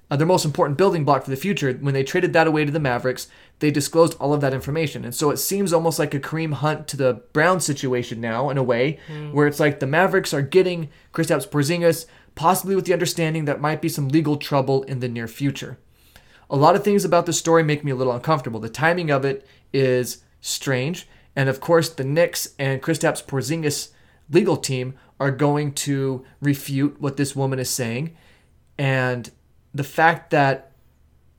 uh, 0.09 0.15
their 0.15 0.27
most 0.27 0.45
important 0.45 0.77
building 0.77 1.03
block 1.03 1.23
for 1.23 1.29
the 1.29 1.35
future, 1.35 1.73
when 1.73 1.93
they 1.93 2.03
traded 2.03 2.33
that 2.33 2.47
away 2.47 2.65
to 2.65 2.71
the 2.71 2.79
Mavericks, 2.79 3.27
they 3.59 3.71
disclosed 3.71 4.15
all 4.19 4.33
of 4.33 4.41
that 4.41 4.53
information. 4.53 5.05
And 5.05 5.15
so 5.15 5.31
it 5.31 5.37
seems 5.37 5.73
almost 5.73 5.97
like 5.99 6.13
a 6.13 6.19
Kareem 6.19 6.53
Hunt 6.53 6.87
to 6.89 6.97
the 6.97 7.21
Brown 7.33 7.59
situation 7.59 8.19
now, 8.19 8.49
in 8.49 8.57
a 8.57 8.63
way, 8.63 8.99
where 9.31 9.47
it's 9.47 9.59
like 9.59 9.79
the 9.79 9.87
Mavericks 9.87 10.33
are 10.33 10.41
getting 10.41 10.89
Kristaps 11.13 11.47
Porzingis, 11.47 12.05
possibly 12.35 12.75
with 12.75 12.85
the 12.85 12.93
understanding 12.93 13.45
that 13.45 13.61
might 13.61 13.81
be 13.81 13.89
some 13.89 14.09
legal 14.09 14.37
trouble 14.37 14.83
in 14.83 14.99
the 14.99 15.07
near 15.07 15.27
future. 15.27 15.77
A 16.49 16.55
lot 16.55 16.75
of 16.75 16.83
things 16.83 17.05
about 17.05 17.25
the 17.25 17.33
story 17.33 17.63
make 17.63 17.83
me 17.83 17.91
a 17.91 17.95
little 17.95 18.13
uncomfortable. 18.13 18.59
The 18.59 18.69
timing 18.69 19.09
of 19.09 19.25
it 19.25 19.47
is 19.71 20.23
strange. 20.41 21.07
And 21.35 21.49
of 21.49 21.59
course, 21.59 21.89
the 21.89 22.03
Knicks 22.03 22.53
and 22.59 22.81
Kristaps 22.81 23.25
Porzingis 23.25 23.89
legal 24.29 24.57
team 24.57 24.93
are 25.19 25.31
going 25.31 25.73
to 25.73 26.25
refute 26.41 26.99
what 26.99 27.17
this 27.17 27.35
woman 27.35 27.59
is 27.59 27.69
saying. 27.69 28.15
And 28.77 29.31
the 29.73 29.83
fact 29.83 30.29
that 30.31 30.71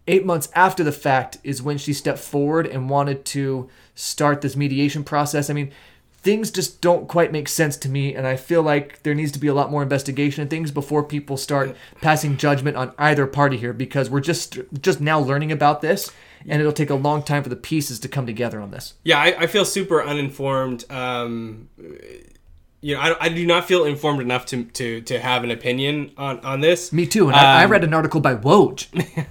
eight 0.07 0.27
months 0.27 0.49
after 0.55 0.85
the 0.85 0.93
fact 0.93 1.39
is 1.45 1.63
when 1.63 1.79
she 1.79 1.93
stepped 1.93 2.19
forward 2.19 2.67
and 2.67 2.91
wanted 2.91 3.25
to 3.25 3.69
start 3.95 4.41
this 4.41 4.57
mediation 4.57 5.05
process. 5.05 5.49
I 5.49 5.53
mean, 5.53 5.73
things 6.25 6.51
just 6.51 6.81
don't 6.81 7.07
quite 7.07 7.31
make 7.31 7.49
sense 7.49 7.77
to 7.77 7.89
me, 7.89 8.15
and 8.17 8.27
I 8.27 8.35
feel 8.37 8.63
like 8.63 9.03
there 9.05 9.15
needs 9.15 9.31
to 9.33 9.39
be 9.39 9.47
a 9.47 9.55
lot 9.55 9.71
more 9.71 9.83
investigation 9.83 10.41
and 10.43 10.51
things 10.51 10.71
before 10.73 11.05
people 11.05 11.37
start 11.37 11.77
passing 12.01 12.37
judgment 12.37 12.77
on 12.77 12.93
either 12.99 13.27
party 13.27 13.57
here 13.59 13.73
because 13.73 14.11
we're 14.11 14.21
just 14.21 14.59
just 14.81 15.01
now 15.01 15.21
learning 15.21 15.53
about 15.53 15.81
this, 15.83 16.11
and 16.49 16.61
it'll 16.61 16.73
take 16.73 16.91
a 16.91 16.95
long 16.97 17.23
time 17.23 17.43
for 17.43 17.51
the 17.51 17.57
pieces 17.57 18.01
to 18.01 18.09
come 18.09 18.27
together 18.27 18.61
on 18.61 18.71
this. 18.73 18.95
Yeah, 19.05 19.19
I, 19.19 19.43
I 19.43 19.47
feel 19.47 19.65
super 19.65 20.03
uninformed. 20.03 20.91
Um, 20.91 21.69
you 22.81 22.95
know, 22.95 23.01
I, 23.01 23.27
I 23.27 23.29
do 23.31 23.47
not 23.47 23.65
feel 23.67 23.85
informed 23.85 24.21
enough 24.21 24.45
to, 24.47 24.65
to, 24.65 25.01
to 25.03 25.19
have 25.19 25.43
an 25.43 25.51
opinion 25.51 26.11
on, 26.19 26.39
on 26.41 26.61
this. 26.61 26.93
Me 26.93 27.07
too, 27.07 27.29
and 27.29 27.37
I, 27.37 27.61
I 27.63 27.65
Um, 27.65 27.71
read 27.71 27.85
an 27.85 27.95
article 27.95 28.21
by 28.21 28.35
Woj. 28.35 28.87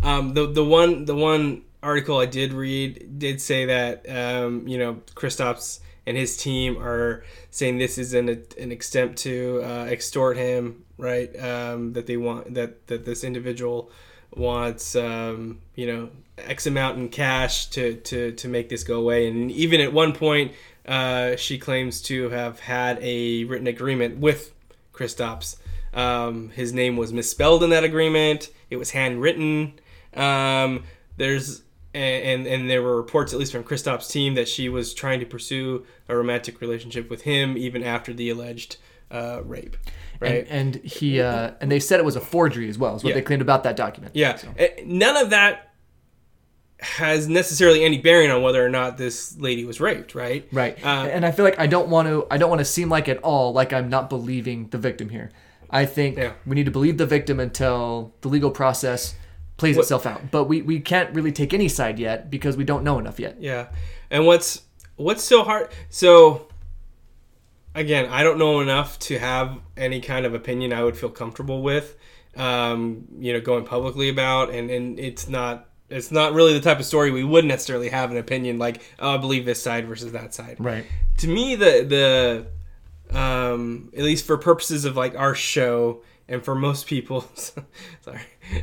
Um, 0.00 0.32
the 0.32 0.46
the 0.46 0.64
one 0.64 1.06
the 1.06 1.16
one 1.16 1.62
article 1.82 2.18
I 2.18 2.26
did 2.26 2.52
read 2.52 3.18
did 3.18 3.40
say 3.40 3.64
that 3.64 4.08
um, 4.08 4.68
you 4.68 4.78
know 4.78 5.02
Kristaps 5.16 5.80
and 6.08 6.16
his 6.16 6.38
team 6.38 6.78
are 6.78 7.22
saying 7.50 7.76
this 7.76 7.98
is 7.98 8.14
an 8.14 8.30
an 8.58 8.72
attempt 8.72 9.18
to 9.18 9.60
uh, 9.62 9.84
extort 9.84 10.38
him, 10.38 10.84
right? 10.96 11.28
Um, 11.38 11.92
that 11.92 12.06
they 12.06 12.16
want 12.16 12.54
that 12.54 12.86
that 12.86 13.04
this 13.04 13.24
individual 13.24 13.90
wants 14.34 14.96
um, 14.96 15.60
you 15.74 15.86
know 15.86 16.08
X 16.38 16.66
amount 16.66 16.96
in 16.96 17.10
cash 17.10 17.66
to 17.66 17.96
to 17.96 18.32
to 18.32 18.48
make 18.48 18.70
this 18.70 18.84
go 18.84 18.98
away, 18.98 19.28
and 19.28 19.52
even 19.52 19.82
at 19.82 19.92
one 19.92 20.14
point 20.14 20.52
uh, 20.86 21.36
she 21.36 21.58
claims 21.58 22.00
to 22.02 22.30
have 22.30 22.60
had 22.60 22.98
a 23.02 23.44
written 23.44 23.66
agreement 23.66 24.16
with 24.16 24.54
Kristaps. 24.94 25.56
Um, 25.92 26.48
his 26.50 26.72
name 26.72 26.96
was 26.96 27.12
misspelled 27.12 27.62
in 27.62 27.68
that 27.70 27.84
agreement. 27.84 28.48
It 28.70 28.76
was 28.76 28.92
handwritten. 28.92 29.78
Um, 30.14 30.84
there's 31.18 31.62
and 31.94 32.46
and 32.46 32.68
there 32.68 32.82
were 32.82 32.96
reports, 32.96 33.32
at 33.32 33.38
least 33.38 33.52
from 33.52 33.64
Kristaps' 33.64 34.10
team, 34.10 34.34
that 34.34 34.48
she 34.48 34.68
was 34.68 34.92
trying 34.94 35.20
to 35.20 35.26
pursue 35.26 35.86
a 36.08 36.16
romantic 36.16 36.60
relationship 36.60 37.08
with 37.10 37.22
him 37.22 37.56
even 37.56 37.82
after 37.82 38.12
the 38.12 38.30
alleged 38.30 38.76
uh, 39.10 39.40
rape. 39.44 39.76
Right? 40.20 40.46
And, 40.50 40.76
and 40.76 40.84
he 40.84 41.20
uh, 41.20 41.52
and 41.60 41.70
they 41.72 41.80
said 41.80 41.98
it 42.00 42.04
was 42.04 42.16
a 42.16 42.20
forgery 42.20 42.68
as 42.68 42.76
well. 42.78 42.96
Is 42.96 43.04
what 43.04 43.10
Yeah. 43.10 43.14
they 43.16 43.22
claimed 43.22 43.42
about 43.42 43.62
that 43.64 43.76
document. 43.76 44.14
yeah. 44.14 44.36
So- 44.36 44.48
None 44.84 45.16
of 45.16 45.30
that 45.30 45.64
has 46.80 47.28
necessarily 47.28 47.84
any 47.84 47.98
bearing 47.98 48.30
on 48.30 48.40
whether 48.42 48.64
or 48.64 48.68
not 48.68 48.98
this 48.98 49.36
lady 49.38 49.64
was 49.64 49.80
raped, 49.80 50.14
right? 50.14 50.46
Right. 50.52 50.78
Uh, 50.84 51.08
and 51.10 51.26
I 51.26 51.32
feel 51.32 51.44
like 51.44 51.58
I 51.58 51.66
don't 51.66 51.88
want 51.88 52.06
to 52.08 52.26
I 52.30 52.36
don't 52.38 52.48
want 52.50 52.60
to 52.60 52.64
seem 52.64 52.88
like 52.88 53.08
at 53.08 53.18
all 53.18 53.52
like 53.52 53.72
I'm 53.72 53.88
not 53.88 54.08
believing 54.08 54.68
the 54.68 54.78
victim 54.78 55.08
here. 55.08 55.30
I 55.70 55.86
think 55.86 56.16
Yeah. 56.18 56.32
we 56.46 56.54
need 56.54 56.66
to 56.66 56.70
believe 56.70 56.96
the 56.98 57.06
victim 57.06 57.40
until 57.40 58.14
the 58.20 58.28
legal 58.28 58.50
process 58.50 59.14
plays 59.58 59.76
What- 59.76 59.82
itself 59.82 60.06
out. 60.06 60.30
But 60.30 60.44
we, 60.44 60.62
we 60.62 60.80
can't 60.80 61.14
really 61.14 61.32
take 61.32 61.52
any 61.52 61.68
side 61.68 61.98
yet 61.98 62.30
because 62.30 62.56
we 62.56 62.64
don't 62.64 62.82
know 62.84 62.98
enough 62.98 63.20
yet. 63.20 63.36
Yeah. 63.40 63.68
And 64.10 64.24
what's 64.26 64.62
what's 64.96 65.22
so 65.22 65.44
hard 65.44 65.68
so 65.90 66.48
again, 67.74 68.06
I 68.10 68.22
don't 68.24 68.38
know 68.38 68.60
enough 68.60 68.98
to 69.00 69.18
have 69.18 69.58
any 69.76 70.00
kind 70.00 70.26
of 70.26 70.34
opinion 70.34 70.72
I 70.72 70.82
would 70.82 70.96
feel 70.96 71.10
comfortable 71.10 71.62
with 71.62 71.96
um, 72.36 73.06
you 73.18 73.32
know, 73.32 73.40
going 73.40 73.64
publicly 73.64 74.08
about 74.08 74.50
and 74.50 74.70
and 74.70 74.98
it's 74.98 75.28
not 75.28 75.66
it's 75.90 76.10
not 76.10 76.32
really 76.34 76.52
the 76.52 76.60
type 76.60 76.78
of 76.78 76.84
story 76.84 77.10
we 77.10 77.24
would 77.24 77.44
necessarily 77.44 77.88
have 77.88 78.10
an 78.10 78.16
opinion 78.16 78.58
like, 78.58 78.82
oh, 78.98 79.14
I 79.14 79.18
believe 79.18 79.44
this 79.44 79.62
side 79.62 79.86
versus 79.86 80.12
that 80.12 80.34
side. 80.34 80.56
Right. 80.58 80.86
To 81.18 81.28
me 81.28 81.56
the 81.56 82.46
the 83.10 83.18
um 83.18 83.90
at 83.96 84.04
least 84.04 84.26
for 84.26 84.36
purposes 84.36 84.84
of 84.84 84.96
like 84.96 85.16
our 85.16 85.34
show 85.34 86.02
and 86.28 86.44
for 86.44 86.54
most 86.54 86.86
people 86.86 87.22
sorry 88.00 88.20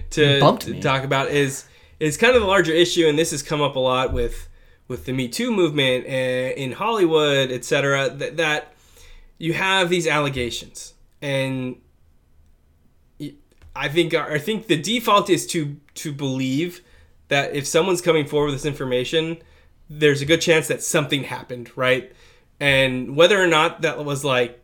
to, 0.09 0.39
to 0.57 0.81
talk 0.81 1.03
about 1.03 1.29
is 1.29 1.65
is 1.99 2.17
kind 2.17 2.35
of 2.35 2.41
the 2.41 2.47
larger 2.47 2.73
issue 2.73 3.07
and 3.07 3.17
this 3.17 3.31
has 3.31 3.41
come 3.41 3.61
up 3.61 3.75
a 3.75 3.79
lot 3.79 4.13
with 4.13 4.47
with 4.87 5.05
the 5.05 5.13
me 5.13 5.27
too 5.27 5.51
movement 5.51 6.05
uh, 6.05 6.09
in 6.09 6.73
hollywood 6.73 7.51
etc 7.51 8.09
that, 8.09 8.37
that 8.37 8.73
you 9.37 9.53
have 9.53 9.89
these 9.89 10.07
allegations. 10.07 10.93
And 11.21 11.77
i 13.77 13.89
think 13.89 14.13
i 14.13 14.37
think 14.37 14.67
the 14.67 14.81
default 14.81 15.29
is 15.29 15.45
to 15.47 15.77
to 15.95 16.13
believe 16.13 16.81
that 17.27 17.53
if 17.53 17.67
someone's 17.67 18.01
coming 18.01 18.25
forward 18.25 18.47
with 18.47 18.55
this 18.55 18.65
information 18.65 19.37
there's 19.89 20.21
a 20.21 20.25
good 20.25 20.39
chance 20.39 20.67
that 20.67 20.81
something 20.81 21.23
happened 21.23 21.71
right? 21.75 22.13
And 22.59 23.15
whether 23.17 23.41
or 23.41 23.47
not 23.47 23.81
that 23.81 24.03
was 24.03 24.23
like 24.23 24.63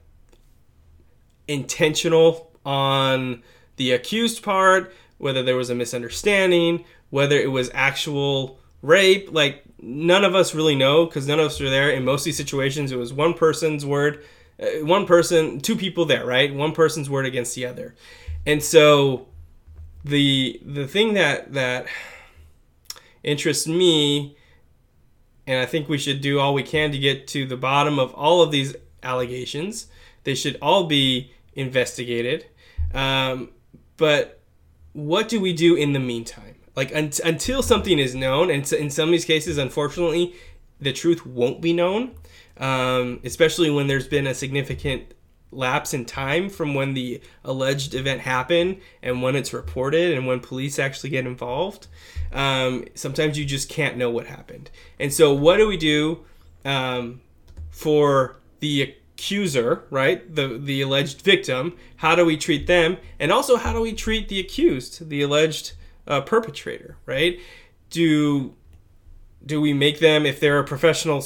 intentional 1.48 2.51
on 2.66 3.44
the 3.78 3.92
accused 3.92 4.44
part, 4.44 4.94
whether 5.18 5.44
there 5.44 5.56
was 5.56 5.70
a 5.70 5.76
misunderstanding, 5.76 6.86
whether 7.10 7.38
it 7.38 7.52
was 7.52 7.70
actual 7.74 8.60
rape, 8.82 9.32
like 9.32 9.64
none 9.82 10.24
of 10.24 10.36
us 10.36 10.56
really 10.56 10.76
know 10.76 11.06
because 11.06 11.28
none 11.28 11.40
of 11.40 11.48
us 11.48 11.60
were 11.60 11.70
there. 11.70 11.90
In 11.90 12.06
most 12.06 12.22
of 12.22 12.26
these 12.26 12.38
situations, 12.38 12.92
it 12.92 12.98
was 12.98 13.14
one 13.14 13.34
person's 13.34 13.86
word, 13.86 14.24
uh, 14.62 14.86
one 14.86 15.06
person, 15.06 15.60
two 15.60 15.76
people 15.76 16.06
there, 16.06 16.26
right? 16.26 16.54
One 16.54 16.72
person's 16.72 17.10
word 17.10 17.26
against 17.26 17.56
the 17.56 17.66
other, 17.66 17.96
and 18.46 18.64
so 18.64 19.28
the 20.04 20.60
the 20.66 20.88
thing 20.88 21.14
that 21.14 21.54
that 21.54 21.88
interests 23.24 23.68
me 23.68 24.36
and 25.48 25.60
I 25.60 25.66
think 25.66 25.90
we 25.90 25.98
should 25.98 26.22
do 26.22 26.40
all 26.40 26.54
we 26.54 26.64
can 26.64 26.92
to 26.92 26.98
get 26.98 27.28
to 27.30 27.46
the 27.46 27.58
bottom 27.58 28.00
of 28.00 28.14
all 28.14 28.42
of 28.42 28.52
these 28.52 28.76
allegations. 29.04 29.88
They 30.24 30.36
should 30.36 30.58
all 30.62 30.86
be 30.86 31.34
investigated. 31.56 32.46
Um, 32.94 33.50
but 33.98 34.42
what 34.94 35.30
do 35.30 35.40
we 35.40 35.54
do 35.54 35.76
in 35.76 35.94
the 35.94 36.00
meantime? 36.00 36.56
Like 36.76 36.96
un- 36.96 37.12
until 37.24 37.62
something 37.62 38.00
is 38.00 38.16
known, 38.16 38.50
and 38.50 38.72
in 38.74 38.90
some 38.90 39.10
of 39.10 39.12
these 39.12 39.26
cases, 39.26 39.58
unfortunately, 39.58 40.36
the 40.80 40.94
truth 40.94 41.26
won't 41.26 41.62
be 41.62 41.74
known. 41.74 42.16
Um, 42.58 43.22
especially 43.24 43.72
when 43.72 43.88
there's 43.88 44.08
been 44.08 44.28
a 44.28 44.36
significant 44.36 45.14
lapse 45.52 45.94
in 45.94 46.06
time 46.06 46.50
from 46.50 46.74
when 46.74 46.94
the 46.94 47.22
alleged 47.44 47.94
event 47.94 48.22
happened 48.22 48.78
and 49.02 49.22
when 49.22 49.36
it's 49.36 49.54
reported 49.54 50.14
and 50.14 50.26
when 50.26 50.40
police 50.40 50.80
actually 50.80 51.10
get 51.10 51.26
involved. 51.26 51.88
Um, 52.32 52.86
sometimes 52.96 53.38
you 53.38 53.46
just 53.46 53.70
can't 53.70 53.98
know 53.98 54.10
what 54.10 54.28
happened. 54.28 54.70
And 55.00 55.14
so, 55.14 55.34
what 55.34 55.58
do 55.58 55.68
we 55.68 55.78
do 55.78 56.26
um, 56.64 57.22
for 57.70 58.38
the 58.60 58.96
accuser, 59.22 59.84
right? 59.92 60.36
The 60.36 60.58
the 60.58 60.82
alleged 60.82 61.22
victim. 61.22 61.78
How 61.98 62.16
do 62.16 62.26
we 62.26 62.38
treat 62.38 62.66
them? 62.66 62.98
And 63.20 63.32
also, 63.32 63.56
how 63.56 63.72
do 63.72 63.80
we 63.80 63.94
treat 63.94 64.30
the 64.30 64.40
accused, 64.40 65.10
the 65.10 65.22
alleged 65.22 65.74
uh, 66.08 66.22
perpetrator, 66.22 66.98
right? 67.06 67.40
Do 67.92 68.56
do 69.46 69.62
we 69.62 69.74
make 69.74 70.00
them 70.00 70.26
if 70.26 70.40
they're 70.40 70.60
a 70.60 70.64
professional 70.64 71.24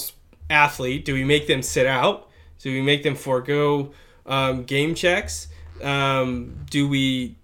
athlete? 0.49 1.05
Do 1.05 1.13
we 1.13 1.23
make 1.23 1.47
them 1.47 1.61
sit 1.61 1.85
out? 1.85 2.29
Do 2.59 2.71
we 2.71 2.81
make 2.81 3.03
them 3.03 3.15
forego 3.15 3.93
um, 4.25 4.65
game 4.65 4.93
checks? 4.93 5.47
Um, 5.81 6.65
do 6.69 6.89
we? 6.89 7.37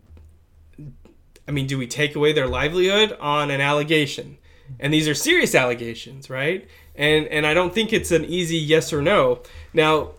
I 1.48 1.52
mean, 1.52 1.68
do 1.68 1.78
we 1.78 1.88
take 1.88 2.16
away 2.16 2.34
their 2.34 2.48
livelihood 2.48 3.18
on 3.22 3.52
an 3.52 3.62
allegation? 3.62 4.38
And 4.80 4.94
these 4.94 5.08
are 5.08 5.16
serious 5.16 5.56
allegations, 5.56 6.30
right? 6.30 6.68
And 6.94 7.28
and 7.28 7.48
I 7.48 7.54
don't 7.54 7.74
think 7.74 7.94
it's 7.94 8.12
an 8.12 8.26
easy 8.26 8.58
yes 8.58 8.92
or 8.92 9.02
no. 9.02 9.44
Now, 9.74 10.12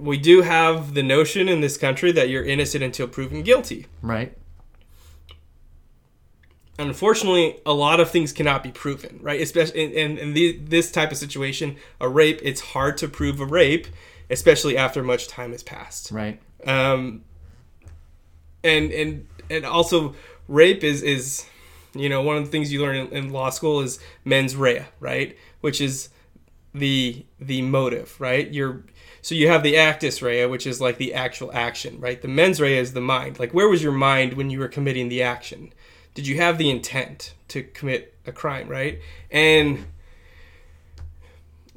we 0.00 0.16
do 0.16 0.42
have 0.42 0.94
the 0.94 1.02
notion 1.02 1.48
in 1.48 1.60
this 1.60 1.76
country 1.76 2.10
that 2.12 2.28
you're 2.28 2.44
innocent 2.44 2.82
until 2.82 3.06
proven 3.06 3.42
guilty. 3.42 3.86
Right. 4.02 4.32
unfortunately 6.78 7.58
a 7.66 7.72
lot 7.74 8.00
of 8.00 8.10
things 8.10 8.32
cannot 8.32 8.62
be 8.62 8.70
proven 8.70 9.18
right 9.22 9.40
especially 9.40 9.82
in, 9.84 9.92
in, 9.92 10.18
in 10.18 10.32
the, 10.32 10.56
this 10.58 10.90
type 10.90 11.10
of 11.12 11.18
situation 11.18 11.76
a 12.00 12.08
rape 12.08 12.40
it's 12.42 12.60
hard 12.60 12.96
to 12.96 13.06
prove 13.08 13.38
a 13.40 13.44
rape 13.44 13.86
especially 14.30 14.76
after 14.78 15.02
much 15.02 15.28
time 15.28 15.52
has 15.52 15.62
passed 15.62 16.10
Right. 16.10 16.40
um, 16.66 17.22
and 18.64 18.90
and 18.92 19.26
and 19.50 19.66
also 19.66 20.14
rape 20.48 20.82
is 20.82 21.02
is 21.02 21.44
you 21.94 22.08
know 22.08 22.22
one 22.22 22.36
of 22.38 22.44
the 22.46 22.50
things 22.50 22.72
you 22.72 22.80
learn 22.80 22.96
in, 22.96 23.08
in 23.08 23.30
law 23.30 23.50
school 23.50 23.80
is 23.80 23.98
mens 24.24 24.56
rea 24.56 24.86
right 25.00 25.36
which 25.60 25.80
is 25.82 26.08
the 26.72 27.26
the 27.38 27.60
motive 27.62 28.18
right 28.20 28.50
you're 28.54 28.84
so 29.22 29.34
you 29.34 29.48
have 29.48 29.62
the 29.62 29.76
actus 29.76 30.22
rea 30.22 30.46
which 30.46 30.66
is 30.66 30.80
like 30.80 30.98
the 30.98 31.14
actual 31.14 31.50
action 31.52 32.00
right? 32.00 32.20
The 32.20 32.28
mens 32.28 32.60
rea 32.60 32.78
is 32.78 32.92
the 32.92 33.00
mind. 33.00 33.38
Like 33.38 33.52
where 33.52 33.68
was 33.68 33.82
your 33.82 33.92
mind 33.92 34.34
when 34.34 34.50
you 34.50 34.58
were 34.58 34.68
committing 34.68 35.08
the 35.08 35.22
action? 35.22 35.72
Did 36.14 36.26
you 36.26 36.36
have 36.36 36.58
the 36.58 36.70
intent 36.70 37.34
to 37.48 37.62
commit 37.62 38.14
a 38.26 38.32
crime 38.32 38.68
right? 38.68 39.00
And 39.30 39.86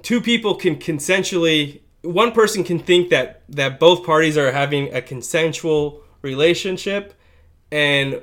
two 0.01 0.21
people 0.21 0.55
can 0.55 0.75
consensually 0.77 1.81
one 2.01 2.31
person 2.31 2.63
can 2.63 2.79
think 2.79 3.09
that 3.09 3.43
that 3.49 3.79
both 3.79 4.05
parties 4.05 4.37
are 4.37 4.51
having 4.51 4.93
a 4.93 5.01
consensual 5.01 6.01
relationship 6.21 7.13
and 7.71 8.21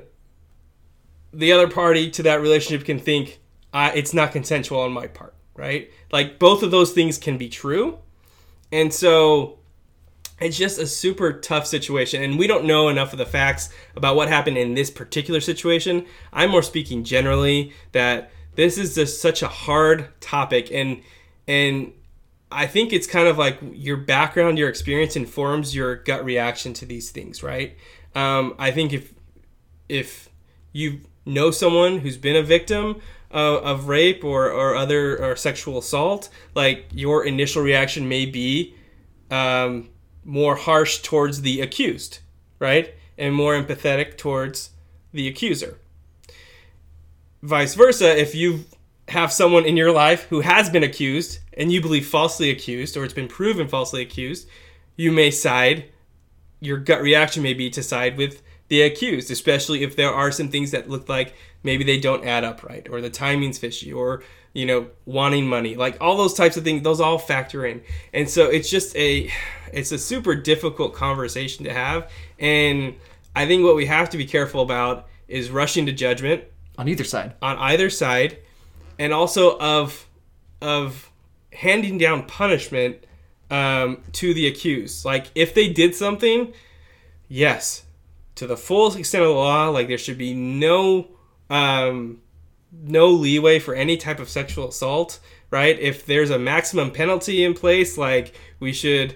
the 1.33 1.51
other 1.51 1.67
party 1.67 2.11
to 2.11 2.23
that 2.23 2.41
relationship 2.41 2.85
can 2.85 2.99
think 2.99 3.39
it's 3.73 4.13
not 4.13 4.31
consensual 4.31 4.81
on 4.81 4.91
my 4.91 5.07
part 5.07 5.33
right? 5.55 5.91
Like 6.11 6.39
both 6.39 6.63
of 6.63 6.71
those 6.71 6.91
things 6.91 7.17
can 7.17 7.37
be 7.37 7.49
true 7.49 7.99
and 8.71 8.93
so 8.93 9.59
it's 10.39 10.57
just 10.57 10.79
a 10.79 10.87
super 10.87 11.33
tough 11.33 11.67
situation 11.67 12.23
and 12.23 12.39
we 12.39 12.47
don't 12.47 12.65
know 12.65 12.89
enough 12.89 13.13
of 13.13 13.19
the 13.19 13.25
facts 13.25 13.69
about 13.95 14.15
what 14.15 14.27
happened 14.27 14.57
in 14.57 14.73
this 14.73 14.89
particular 14.89 15.39
situation. 15.39 16.05
I'm 16.33 16.49
more 16.49 16.63
speaking 16.63 17.03
generally 17.03 17.73
that 17.91 18.31
this 18.55 18.77
is 18.77 18.95
just 18.95 19.21
such 19.21 19.41
a 19.41 19.47
hard 19.47 20.09
topic 20.19 20.71
and 20.71 21.01
and 21.47 21.93
i 22.51 22.67
think 22.67 22.91
it's 22.91 23.07
kind 23.07 23.27
of 23.27 23.37
like 23.37 23.57
your 23.73 23.97
background 23.97 24.57
your 24.57 24.69
experience 24.69 25.15
informs 25.15 25.75
your 25.75 25.95
gut 25.95 26.23
reaction 26.25 26.73
to 26.73 26.85
these 26.85 27.11
things 27.11 27.43
right? 27.43 27.75
Um, 28.13 28.55
i 28.59 28.71
think 28.71 28.93
if 28.93 29.13
if 29.87 30.29
you 30.73 31.01
know 31.25 31.51
someone 31.51 31.99
who's 31.99 32.17
been 32.17 32.35
a 32.35 32.43
victim 32.43 33.01
of, 33.31 33.63
of 33.63 33.87
rape 33.87 34.23
or, 34.23 34.51
or 34.51 34.75
other 34.75 35.23
or 35.23 35.35
sexual 35.35 35.77
assault 35.77 36.29
like 36.55 36.85
your 36.91 37.25
initial 37.25 37.61
reaction 37.61 38.07
may 38.07 38.25
be 38.25 38.75
um, 39.29 39.89
more 40.23 40.55
harsh 40.55 40.99
towards 40.99 41.41
the 41.41 41.61
accused, 41.61 42.19
right? 42.59 42.93
And 43.17 43.33
more 43.33 43.53
empathetic 43.53 44.17
towards 44.17 44.71
the 45.13 45.27
accuser. 45.27 45.77
Vice 47.41 47.75
versa, 47.75 48.19
if 48.19 48.35
you 48.35 48.65
have 49.07 49.33
someone 49.33 49.65
in 49.65 49.75
your 49.75 49.91
life 49.91 50.23
who 50.29 50.41
has 50.41 50.69
been 50.69 50.83
accused 50.83 51.39
and 51.53 51.71
you 51.71 51.81
believe 51.81 52.07
falsely 52.07 52.49
accused 52.49 52.95
or 52.95 53.03
it's 53.03 53.13
been 53.13 53.27
proven 53.27 53.67
falsely 53.67 54.01
accused, 54.01 54.47
you 54.95 55.11
may 55.11 55.31
side, 55.31 55.85
your 56.59 56.77
gut 56.77 57.01
reaction 57.01 57.41
may 57.41 57.53
be 57.53 57.69
to 57.69 57.81
side 57.81 58.17
with 58.17 58.41
the 58.67 58.81
accused, 58.83 59.29
especially 59.31 59.83
if 59.83 59.95
there 59.95 60.13
are 60.13 60.31
some 60.31 60.49
things 60.49 60.71
that 60.71 60.89
look 60.89 61.09
like 61.09 61.33
maybe 61.63 61.83
they 61.83 61.99
don't 61.99 62.25
add 62.25 62.43
up 62.43 62.63
right 62.63 62.87
or 62.89 63.01
the 63.01 63.09
timing's 63.09 63.57
fishy 63.57 63.91
or 63.93 64.23
you 64.53 64.65
know 64.65 64.87
wanting 65.05 65.47
money 65.47 65.75
like 65.75 65.95
all 66.01 66.17
those 66.17 66.33
types 66.33 66.57
of 66.57 66.63
things 66.63 66.81
those 66.83 66.99
all 67.01 67.17
factor 67.17 67.65
in. 67.65 67.81
And 68.13 68.29
so 68.29 68.49
it's 68.49 68.69
just 68.69 68.95
a 68.95 69.31
it's 69.71 69.91
a 69.91 69.97
super 69.97 70.35
difficult 70.35 70.93
conversation 70.93 71.65
to 71.65 71.73
have. 71.73 72.11
And 72.39 72.95
i 73.35 73.45
think 73.45 73.63
what 73.63 73.75
we 73.75 73.85
have 73.85 74.09
to 74.09 74.17
be 74.17 74.25
careful 74.25 74.61
about 74.61 75.07
is 75.27 75.49
rushing 75.49 75.85
to 75.85 75.93
judgment 75.93 76.43
On 76.77 76.87
either 76.89 77.05
side. 77.05 77.33
on 77.41 77.57
either 77.57 77.89
side 77.89 78.39
and 78.99 79.13
also 79.13 79.57
of 79.59 80.05
of 80.61 81.09
handing 81.53 81.97
down 81.97 82.25
punishment 82.25 82.97
um, 83.49 84.01
to 84.13 84.33
the 84.33 84.47
accused. 84.47 85.03
Like 85.05 85.27
if 85.35 85.53
they 85.53 85.69
did 85.69 85.95
something 85.95 86.53
yes 87.27 87.83
to 88.35 88.47
the 88.47 88.57
full 88.57 88.93
extent 88.95 89.23
of 89.23 89.29
the 89.29 89.35
law 89.35 89.69
like 89.69 89.87
there 89.87 89.97
should 89.97 90.17
be 90.17 90.33
no 90.33 91.07
um, 91.51 92.21
no 92.71 93.09
leeway 93.09 93.59
for 93.59 93.75
any 93.75 93.97
type 93.97 94.19
of 94.19 94.29
sexual 94.29 94.69
assault, 94.69 95.19
right? 95.51 95.77
If 95.77 96.05
there's 96.05 96.29
a 96.29 96.39
maximum 96.39 96.91
penalty 96.91 97.43
in 97.43 97.53
place, 97.53 97.97
like 97.97 98.33
we 98.59 98.73
should 98.73 99.15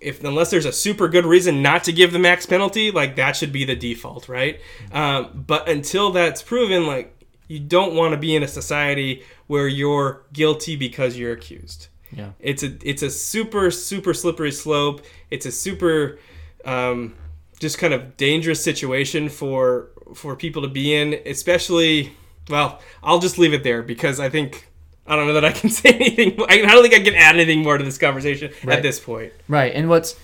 if 0.00 0.22
unless 0.24 0.50
there's 0.50 0.66
a 0.66 0.72
super 0.72 1.08
good 1.08 1.24
reason 1.24 1.62
not 1.62 1.84
to 1.84 1.92
give 1.92 2.12
the 2.12 2.18
max 2.18 2.46
penalty, 2.46 2.90
like 2.90 3.16
that 3.16 3.36
should 3.36 3.52
be 3.52 3.64
the 3.64 3.76
default, 3.76 4.28
right? 4.28 4.60
Um, 4.92 5.44
but 5.46 5.68
until 5.68 6.10
that's 6.10 6.42
proven, 6.42 6.86
like 6.86 7.12
you 7.48 7.60
don't 7.60 7.94
want 7.94 8.12
to 8.12 8.18
be 8.18 8.34
in 8.34 8.42
a 8.42 8.48
society 8.48 9.22
where 9.46 9.68
you're 9.68 10.24
guilty 10.32 10.76
because 10.76 11.16
you're 11.16 11.32
accused. 11.32 11.88
Yeah. 12.12 12.30
It's 12.40 12.62
a 12.62 12.76
it's 12.82 13.02
a 13.02 13.10
super 13.10 13.70
super 13.70 14.14
slippery 14.14 14.52
slope. 14.52 15.02
It's 15.30 15.44
a 15.44 15.52
super 15.52 16.18
um, 16.64 17.14
just 17.58 17.78
kind 17.78 17.92
of 17.92 18.16
dangerous 18.16 18.62
situation 18.62 19.28
for 19.28 19.90
for 20.14 20.36
people 20.36 20.62
to 20.62 20.68
be 20.68 20.94
in, 20.94 21.20
especially. 21.26 22.12
Well, 22.48 22.80
I'll 23.02 23.18
just 23.18 23.38
leave 23.38 23.52
it 23.52 23.64
there 23.64 23.82
because 23.82 24.20
I 24.20 24.28
think 24.28 24.68
I 25.06 25.16
don't 25.16 25.26
know 25.26 25.34
that 25.34 25.44
I 25.44 25.52
can 25.52 25.70
say 25.80 25.90
anything. 25.90 26.40
I 26.48 26.58
don't 26.58 26.82
think 26.82 26.94
I 26.94 27.00
can 27.00 27.14
add 27.14 27.34
anything 27.36 27.62
more 27.62 27.76
to 27.78 27.84
this 27.84 27.98
conversation 27.98 28.52
Right. 28.64 28.76
at 28.76 28.82
this 28.82 29.00
point. 29.00 29.32
Right. 29.48 29.72
And 29.74 29.88
what's 29.88 30.16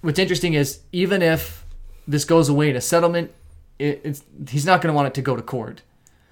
what's 0.00 0.18
interesting 0.18 0.54
is 0.54 0.80
even 0.92 1.20
if 1.22 1.64
this 2.08 2.24
goes 2.24 2.48
away 2.48 2.70
in 2.70 2.76
a 2.76 2.80
settlement, 2.80 3.32
it, 3.78 4.00
it's 4.04 4.22
he's 4.48 4.64
not 4.64 4.80
going 4.80 4.92
to 4.92 4.96
want 4.96 5.08
it 5.08 5.14
to 5.14 5.22
go 5.22 5.36
to 5.36 5.42
court. 5.42 5.82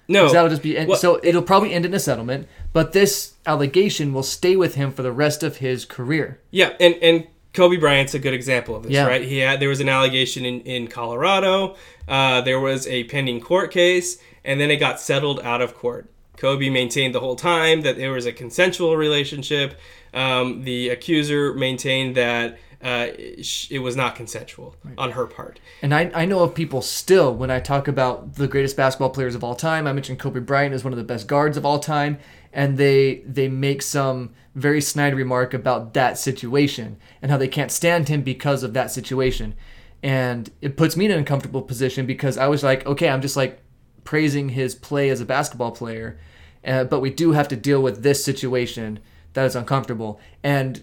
No, 0.07 0.31
that'll 0.31 0.49
just 0.49 0.61
be 0.61 0.75
Well- 0.85 0.97
so 0.97 1.19
it'll 1.23 1.41
probably 1.41 1.73
end 1.73 1.83
in 1.85 1.93
a 1.93 1.99
settlement. 1.99 2.47
But 2.73 2.91
this 2.93 3.33
allegation 3.45 4.13
will 4.13 4.23
stay 4.23 4.55
with 4.55 4.75
him 4.75 4.91
for 4.91 5.01
the 5.03 5.11
rest 5.11 5.41
of 5.43 5.57
his 5.57 5.83
career. 5.85 6.39
Yeah, 6.51 6.73
and 6.79 6.95
and 7.01 7.27
Kobe 7.55 7.77
Bryant's 7.77 8.13
a 8.13 8.19
good 8.19 8.33
example 8.33 8.75
of 8.75 8.83
this, 8.83 8.91
Yeah. 8.91 9.07
right? 9.07 9.23
He 9.23 9.39
had 9.39 9.59
there 9.59 9.69
was 9.69 9.79
an 9.79 9.89
allegation 9.89 10.45
in 10.45 10.61
in 10.61 10.87
Colorado. 10.87 11.75
Uh, 12.07 12.41
there 12.41 12.59
was 12.59 12.85
a 12.87 13.05
pending 13.05 13.39
court 13.41 13.71
case, 13.71 14.19
and 14.43 14.59
then 14.59 14.69
it 14.69 14.77
got 14.77 14.99
settled 14.99 15.39
out 15.41 15.61
of 15.61 15.73
court. 15.73 16.09
Kobe 16.37 16.69
maintained 16.69 17.15
the 17.15 17.21
whole 17.21 17.37
time 17.37 17.81
that 17.81 17.95
there 17.97 18.11
was 18.11 18.25
a 18.25 18.33
consensual 18.33 18.97
relationship. 18.97 19.79
Um, 20.13 20.63
the 20.63 20.89
accuser 20.89 21.53
maintained 21.53 22.15
that 22.15 22.57
uh, 22.83 23.07
it 23.17 23.81
was 23.81 23.95
not 23.95 24.15
consensual 24.15 24.75
on 24.97 25.11
her 25.11 25.25
part. 25.25 25.59
And 25.81 25.93
I, 25.95 26.11
I 26.13 26.25
know 26.25 26.41
of 26.43 26.53
people 26.53 26.81
still, 26.81 27.33
when 27.33 27.49
I 27.49 27.59
talk 27.59 27.87
about 27.87 28.35
the 28.35 28.47
greatest 28.47 28.77
basketball 28.77 29.09
players 29.09 29.33
of 29.33 29.43
all 29.43 29.55
time, 29.55 29.87
I 29.87 29.93
mentioned 29.93 30.19
Kobe 30.19 30.39
Bryant 30.41 30.73
as 30.73 30.83
one 30.83 30.93
of 30.93 30.97
the 30.97 31.03
best 31.05 31.25
guards 31.25 31.57
of 31.57 31.65
all 31.65 31.79
time, 31.79 32.19
and 32.55 32.77
they 32.77 33.15
they 33.25 33.49
make 33.49 33.83
some 33.83 34.33
very 34.55 34.81
snide 34.81 35.13
remark 35.13 35.53
about 35.53 35.93
that 35.93 36.17
situation 36.17 36.97
and 37.21 37.29
how 37.29 37.37
they 37.37 37.49
can't 37.49 37.69
stand 37.69 38.07
him 38.07 38.21
because 38.21 38.63
of 38.63 38.73
that 38.73 38.89
situation. 38.89 39.53
And 40.01 40.49
it 40.61 40.77
puts 40.77 40.95
me 40.95 41.05
in 41.05 41.11
an 41.11 41.19
uncomfortable 41.19 41.61
position 41.61 42.05
because 42.05 42.37
I 42.37 42.47
was 42.47 42.63
like, 42.63 42.85
okay, 42.85 43.09
I'm 43.09 43.21
just 43.21 43.35
like 43.35 43.61
praising 44.05 44.49
his 44.49 44.73
play 44.73 45.09
as 45.09 45.19
a 45.19 45.25
basketball 45.25 45.71
player, 45.71 46.17
uh, 46.63 46.85
but 46.85 47.01
we 47.01 47.09
do 47.09 47.33
have 47.33 47.49
to 47.49 47.57
deal 47.57 47.81
with 47.81 48.03
this 48.03 48.23
situation 48.23 48.99
that 49.33 49.45
is 49.45 49.55
uncomfortable. 49.55 50.19
And 50.41 50.81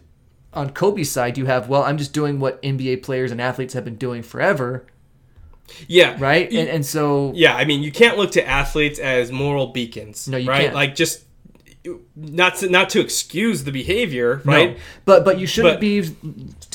on 0.53 0.71
Kobe's 0.71 1.11
side, 1.11 1.39
you 1.39 1.47
have, 1.47 1.71
well, 1.71 1.85
I'm 1.85 1.97
just 1.97 2.13
doing 2.13 2.39
what 2.39 2.61
NBA 2.63 3.03
players 3.03 3.33
and 3.33 3.41
athletes 3.41 3.73
have 3.73 3.85
been 3.85 3.97
doing 3.97 4.23
forever, 4.23 4.87
Yeah, 5.87 6.17
right? 6.19 6.53
And, 6.53 6.69
and 6.69 6.85
so, 6.85 7.33
Yeah, 7.35 7.57
I 7.57 7.65
mean, 7.65 7.83
you 7.83 7.93
can't 7.93 8.19
look 8.19 8.33
to 8.33 8.47
athletes 8.47 8.99
as 8.99 9.33
moral 9.33 9.69
beacons. 9.69 10.29
No, 10.29 10.37
you 10.37 10.51
right? 10.51 10.63
can't. 10.65 10.75
Like 10.75 10.95
just 10.95 11.25
not 12.15 12.57
to, 12.57 12.69
not 12.69 12.91
to 12.91 13.01
excuse 13.01 13.65
the 13.65 13.73
behavior, 13.73 14.41
no. 14.45 14.53
right? 14.53 14.79
But 15.05 15.25
but 15.25 15.39
you 15.41 15.47
shouldn't 15.47 15.75
But- 15.75 15.81
be 15.81 15.95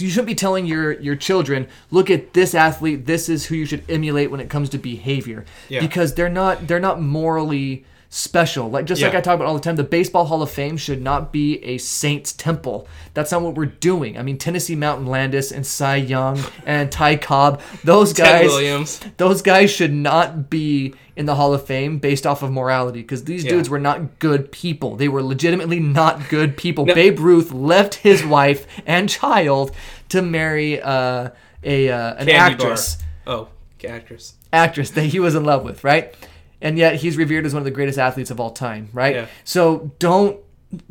you 0.04 0.10
shouldn't 0.10 0.28
be 0.28 0.36
telling 0.36 0.66
your 0.66 0.94
your 1.00 1.16
children, 1.16 1.68
look 1.92 2.10
at 2.10 2.34
this 2.34 2.54
athlete, 2.54 3.06
this 3.06 3.30
is 3.30 3.46
who 3.46 3.56
you 3.56 3.66
should 3.66 3.84
emulate 3.90 4.32
when 4.32 4.40
it 4.40 4.50
comes 4.50 4.70
to 4.72 4.78
behavior, 4.78 5.46
Yeah. 5.70 5.80
because 5.80 6.16
they're 6.16 6.30
not 6.30 6.68
they're 6.68 6.80
not 6.80 7.02
morally 7.02 7.86
special. 8.10 8.70
Like 8.70 8.86
just 8.86 9.02
like 9.02 9.14
I 9.16 9.22
talk 9.22 9.36
about 9.36 9.48
all 9.48 9.54
the 9.54 9.60
time, 9.60 9.76
the 9.76 9.84
Baseball 9.84 10.26
Hall 10.26 10.42
of 10.42 10.50
Fame 10.50 10.78
should 10.78 11.02
not 11.02 11.32
be 11.32 11.64
a 11.64 11.78
saint's 11.78 12.34
temple. 12.34 12.88
That's 13.14 13.32
not 13.32 13.42
what 13.42 13.56
we're 13.56 13.66
doing. 13.66 14.18
I 14.18 14.22
mean, 14.24 14.38
Kenesaw 14.38 14.78
Mountain 14.78 15.08
Landis 15.08 15.52
and 15.52 15.66
Cy 15.66 15.98
Young 15.98 16.40
and 16.66 16.92
Ty 16.92 17.18
Cobb, 17.18 17.62
those 17.84 18.14
guys 18.26 18.48
Williams. 18.48 19.00
those 19.18 19.42
guys 19.42 19.70
should 19.72 19.94
not 19.94 20.50
be 20.50 20.94
in 21.16 21.26
the 21.26 21.36
Hall 21.36 21.54
of 21.54 21.66
Fame 21.66 21.98
based 21.98 22.26
off 22.28 22.44
of 22.44 22.52
morality 22.52 23.02
because 23.02 23.24
these 23.24 23.44
Yeah. 23.44 23.52
dudes 23.52 23.70
were 23.70 23.80
not 23.80 24.20
good 24.20 24.52
people. 24.52 24.96
They 24.96 25.08
were 25.10 25.24
legitimately 25.24 25.80
not 25.80 26.30
good 26.30 26.56
people. 26.58 26.86
Babe 26.86 27.20
Ruth 27.20 27.52
left 27.52 27.96
his 27.96 28.24
wife 28.26 28.68
and 28.86 29.10
child 29.10 29.72
to 30.10 30.22
marry 30.22 30.80
uh, 30.82 31.30
a 31.64 31.90
uh, 31.90 32.12
an 32.16 32.28
Candy 32.28 32.34
actress 32.34 32.98
Bar. 33.26 33.36
Oh, 33.36 33.48
actress. 33.90 34.36
actress 34.54 34.92
that 34.92 35.06
he 35.06 35.20
was 35.20 35.34
in 35.36 35.44
love 35.44 35.64
with, 35.64 35.84
right? 35.84 36.14
And 36.62 36.78
yet 36.78 36.96
he's 36.96 37.18
revered 37.18 37.46
as 37.46 37.54
one 37.54 37.62
of 37.62 37.66
the 37.66 37.72
greatest 37.72 38.00
athletes 38.00 38.32
of 38.32 38.40
all 38.40 38.52
time, 38.52 38.90
right? 38.94 39.16
Yeah. 39.16 39.28
So 39.44 39.92
don't 40.00 40.40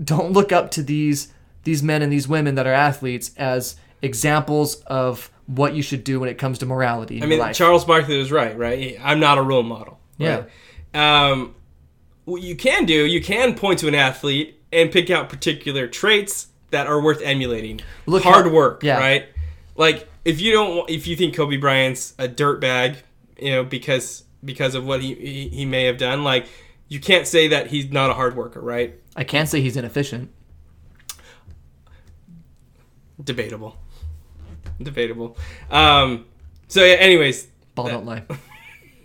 don't 0.02 0.32
look 0.32 0.52
up 0.52 0.70
to 0.72 0.82
these 0.82 1.32
these 1.64 1.82
men 1.82 2.02
and 2.02 2.12
these 2.12 2.28
women 2.28 2.54
that 2.54 2.66
are 2.66 2.72
athletes 2.72 3.32
as 3.36 3.76
examples 4.02 4.76
of 4.82 5.30
what 5.46 5.74
you 5.74 5.82
should 5.82 6.04
do 6.04 6.20
when 6.20 6.28
it 6.28 6.38
comes 6.38 6.58
to 6.58 6.66
morality 6.66 7.16
in 7.16 7.22
I 7.22 7.26
mean, 7.26 7.38
your 7.38 7.46
life. 7.46 7.56
Charles 7.56 7.84
Barkley 7.84 8.18
was 8.18 8.30
right, 8.32 8.56
right? 8.56 8.96
I'm 9.02 9.20
not 9.20 9.38
a 9.38 9.42
role 9.42 9.62
model. 9.62 9.98
Yeah. 10.18 10.44
Um, 10.94 11.54
what 12.24 12.42
you 12.42 12.56
can 12.56 12.84
do, 12.84 13.04
you 13.06 13.22
can 13.22 13.54
point 13.54 13.78
to 13.80 13.88
an 13.88 13.94
athlete 13.94 14.60
and 14.72 14.90
pick 14.90 15.10
out 15.10 15.28
particular 15.28 15.86
traits 15.86 16.48
that 16.70 16.86
are 16.86 17.00
worth 17.00 17.20
emulating. 17.22 17.80
Look 18.06 18.22
Hard 18.22 18.46
how- 18.46 18.52
work, 18.52 18.82
yeah. 18.82 18.98
right? 18.98 19.26
Like 19.76 20.08
if 20.24 20.40
you 20.40 20.52
don't, 20.52 20.88
if 20.90 21.06
you 21.06 21.16
think 21.16 21.34
Kobe 21.34 21.56
Bryant's 21.56 22.14
a 22.18 22.28
dirtbag, 22.28 22.96
you 23.38 23.50
know, 23.50 23.64
because 23.64 24.24
because 24.44 24.74
of 24.74 24.86
what 24.86 25.02
he, 25.02 25.14
he 25.14 25.48
he 25.48 25.64
may 25.64 25.84
have 25.84 25.98
done, 25.98 26.24
like 26.24 26.46
you 26.88 27.00
can't 27.00 27.26
say 27.26 27.48
that 27.48 27.68
he's 27.68 27.90
not 27.90 28.10
a 28.10 28.14
hard 28.14 28.36
worker, 28.36 28.60
right? 28.60 28.94
I 29.16 29.24
can't 29.24 29.48
say 29.48 29.60
he's 29.60 29.76
inefficient. 29.76 30.30
Debatable. 33.22 33.76
Debatable. 34.80 35.36
Um, 35.70 36.26
so 36.68 36.84
yeah, 36.84 36.94
anyways, 36.94 37.48
Ball 37.74 37.88
don't 37.88 38.06
lie. 38.06 38.24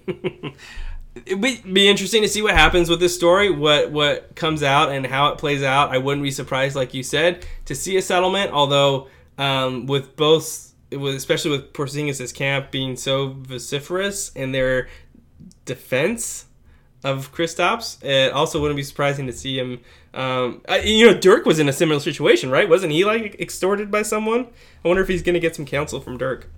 it 1.26 1.40
would 1.40 1.74
be 1.74 1.90
interesting 1.90 2.22
to 2.22 2.28
see 2.28 2.42
what 2.42 2.54
happens 2.54 2.90
with 2.90 3.00
this 3.00 3.16
story, 3.16 3.50
what 3.50 3.92
what 3.92 4.36
comes 4.36 4.64
out 4.64 4.92
and 4.92 5.06
how 5.06 5.30
it 5.30 5.38
plays 5.38 5.64
out. 5.64 5.90
I 5.90 5.98
wouldn't 5.98 6.24
be 6.24 6.32
surprised, 6.32 6.76
like 6.76 6.94
you 6.94 7.04
said, 7.04 7.46
to 7.66 7.76
see 7.76 7.98
a 7.98 8.02
settlement. 8.02 8.52
Although 8.52 9.08
um, 9.38 9.86
with 9.86 10.16
both, 10.16 10.74
especially 10.92 11.52
with 11.52 11.74
Porzingis' 11.74 12.34
camp 12.34 12.72
being 12.72 12.96
so 12.96 13.36
vociferous 13.40 14.32
in 14.36 14.52
their 14.52 14.88
defense 15.66 16.46
of 17.04 17.34
Kristaps, 17.34 18.04
it 18.04 18.32
also 18.32 18.62
wouldn't 18.62 18.78
be 18.78 18.84
surprising 18.84 19.26
to 19.28 19.34
see 19.34 19.58
him. 19.58 19.80
Um, 20.14 20.62
I, 20.70 20.80
you 20.82 21.06
know, 21.08 21.18
Dirk 21.18 21.46
was 21.46 21.58
in 21.60 21.68
a 21.70 21.74
similar 21.74 22.00
situation, 22.00 22.50
right? 22.52 22.68
Wasn't 22.70 22.92
he 22.92 23.06
like 23.06 23.40
extorted 23.40 23.90
by 23.90 24.04
someone? 24.04 24.48
I 24.84 24.88
wonder 24.88 25.02
if 25.02 25.08
he's 25.10 25.24
going 25.24 25.34
to 25.34 25.40
get 25.40 25.56
some 25.56 25.66
counsel 25.66 26.00
from 26.02 26.18
Dirk. 26.18 26.50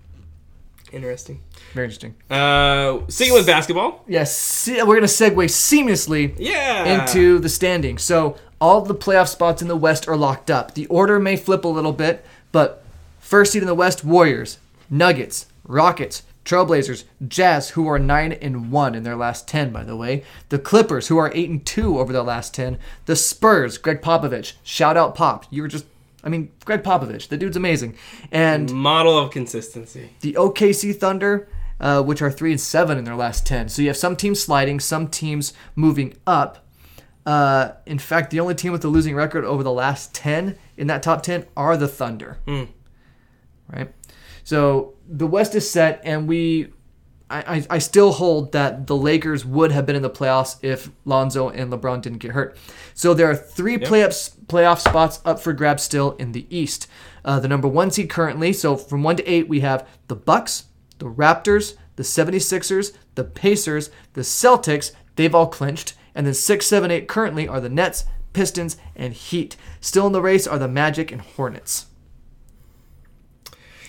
Interesting. 0.92 1.42
Very 1.74 1.86
interesting. 1.86 2.14
Uh, 2.30 3.00
sticking 3.08 3.34
with 3.34 3.48
basketball. 3.48 4.04
Yes, 4.08 4.68
we're 4.68 4.86
going 4.86 5.02
to 5.02 5.08
segue 5.08 5.34
seamlessly 5.46 6.36
Yeah. 6.38 7.02
into 7.02 7.40
the 7.40 7.50
standings. 7.50 8.04
So 8.04 8.38
all 8.62 8.82
the 8.82 8.94
playoff 8.94 9.28
spots 9.28 9.62
in 9.62 9.68
the 9.68 9.76
West 9.76 10.08
are 10.08 10.16
locked 10.16 10.52
up. 10.52 10.76
The 10.76 10.86
order 10.88 11.20
may 11.20 11.36
flip 11.36 11.64
a 11.66 11.68
little 11.68 11.94
bit, 11.94 12.24
but 12.52 12.84
first 13.20 13.54
seed 13.54 13.64
in 13.64 13.68
the 13.68 13.74
West: 13.74 14.04
Warriors, 14.04 14.60
Nuggets, 14.90 15.48
Rockets, 15.66 16.22
Trailblazers, 16.46 17.06
Jazz, 17.28 17.72
who 17.72 17.88
are 17.88 17.98
nine 18.00 18.34
and 18.34 18.72
one 18.72 18.96
in 18.96 19.04
their 19.04 19.16
last 19.16 19.48
ten, 19.48 19.72
by 19.72 19.84
the 19.84 19.96
way. 19.96 20.24
The 20.50 20.60
Clippers, 20.60 21.08
who 21.08 21.18
are 21.18 21.32
eight 21.34 21.50
and 21.50 21.66
two 21.66 22.00
over 22.00 22.12
their 22.12 22.24
last 22.24 22.54
ten. 22.54 22.78
The 23.06 23.16
Spurs, 23.16 23.78
Gregg 23.78 24.02
Popovich, 24.02 24.54
shout 24.64 24.98
out 24.98 25.16
Pop. 25.16 25.46
You 25.50 25.62
were 25.62 25.68
just, 25.68 25.86
I 26.24 26.30
mean, 26.30 26.52
Gregg 26.66 26.84
Popovich, 26.84 27.30
the 27.30 27.38
dude's 27.38 27.56
amazing. 27.58 27.96
And 28.32 28.72
model 28.74 29.18
of 29.18 29.32
consistency. 29.32 30.10
the 30.22 30.34
OKC 30.34 30.96
Thunder, 31.00 31.48
uh, 31.80 32.04
which 32.04 32.22
are 32.22 32.30
three 32.32 32.52
and 32.52 32.60
seven 32.62 32.98
in 32.98 33.06
their 33.06 33.16
last 33.16 33.46
ten. 33.48 33.70
So 33.70 33.82
you 33.82 33.88
have 33.88 33.98
some 33.98 34.16
teams 34.16 34.42
sliding, 34.42 34.80
some 34.82 35.08
teams 35.08 35.54
moving 35.76 36.16
up. 36.28 36.60
Uh, 37.26 37.72
in 37.86 38.00
fact, 38.00 38.32
the 38.32 38.40
only 38.42 38.54
team 38.54 38.74
with 38.74 38.84
a 38.84 38.90
losing 38.90 39.16
record 39.16 39.46
over 39.46 39.64
the 39.64 39.72
last 39.72 40.14
ten 40.14 40.58
in 40.76 40.88
that 40.88 41.02
top 41.02 41.24
ten 41.24 41.46
are 41.56 41.78
the 41.78 41.88
Thunder. 41.88 42.38
Right. 43.72 43.94
So 44.44 44.93
the 45.08 45.28
West 45.28 45.56
is 45.56 45.70
set, 45.70 46.02
and 46.04 46.28
we. 46.28 46.74
I, 47.30 47.56
I, 47.58 47.66
I 47.72 47.80
still 47.80 48.12
hold 48.12 48.52
that 48.52 48.86
the 48.86 48.98
Lakers 48.98 49.44
would 49.46 49.72
have 49.72 49.86
been 49.86 49.96
in 49.96 50.02
the 50.02 50.10
playoffs 50.10 50.58
if 50.62 50.92
Lonzo 51.06 51.50
and 51.50 51.72
LeBron 51.72 52.02
didn't 52.02 52.20
get 52.20 52.32
hurt. 52.32 52.58
So 52.94 53.14
there 53.14 53.30
are 53.30 53.36
three 53.36 53.78
playoffs 53.78 54.36
playoff 54.46 54.80
spots 54.80 55.20
up 55.26 55.40
for 55.40 55.54
grabs 55.54 55.84
still 55.84 56.12
in 56.18 56.34
the 56.34 56.46
East. 56.56 56.88
Uh, 57.26 57.40
the 57.40 57.48
number 57.48 57.68
one 57.68 57.90
seed 57.90 58.10
currently, 58.10 58.54
so 58.54 58.76
from 58.76 59.02
one 59.04 59.16
to 59.16 59.26
eight, 59.26 59.48
we 59.48 59.62
have 59.62 59.88
the 60.10 60.16
Bucks, 60.16 60.66
the 61.00 61.10
Raptors, 61.10 61.76
the 61.96 62.04
76ers, 62.04 62.96
the 63.16 63.24
Pacers, 63.24 63.90
the 64.14 64.22
Celtics. 64.22 64.92
They've 65.16 65.34
all 65.34 65.48
clinched. 65.48 65.94
And 66.16 66.28
then 66.28 66.34
six, 66.34 66.68
seven, 66.68 66.92
eight 66.92 67.08
currently 67.08 67.48
are 67.48 67.60
the 67.60 67.70
Nets, 67.70 68.06
Pistons, 68.34 68.78
and 68.96 69.14
Heat. 69.14 69.56
Still 69.82 70.08
in 70.08 70.14
the 70.14 70.22
race 70.22 70.46
are 70.48 70.60
the 70.60 70.68
Magic 70.68 71.12
and 71.12 71.22
Hornets. 71.22 71.88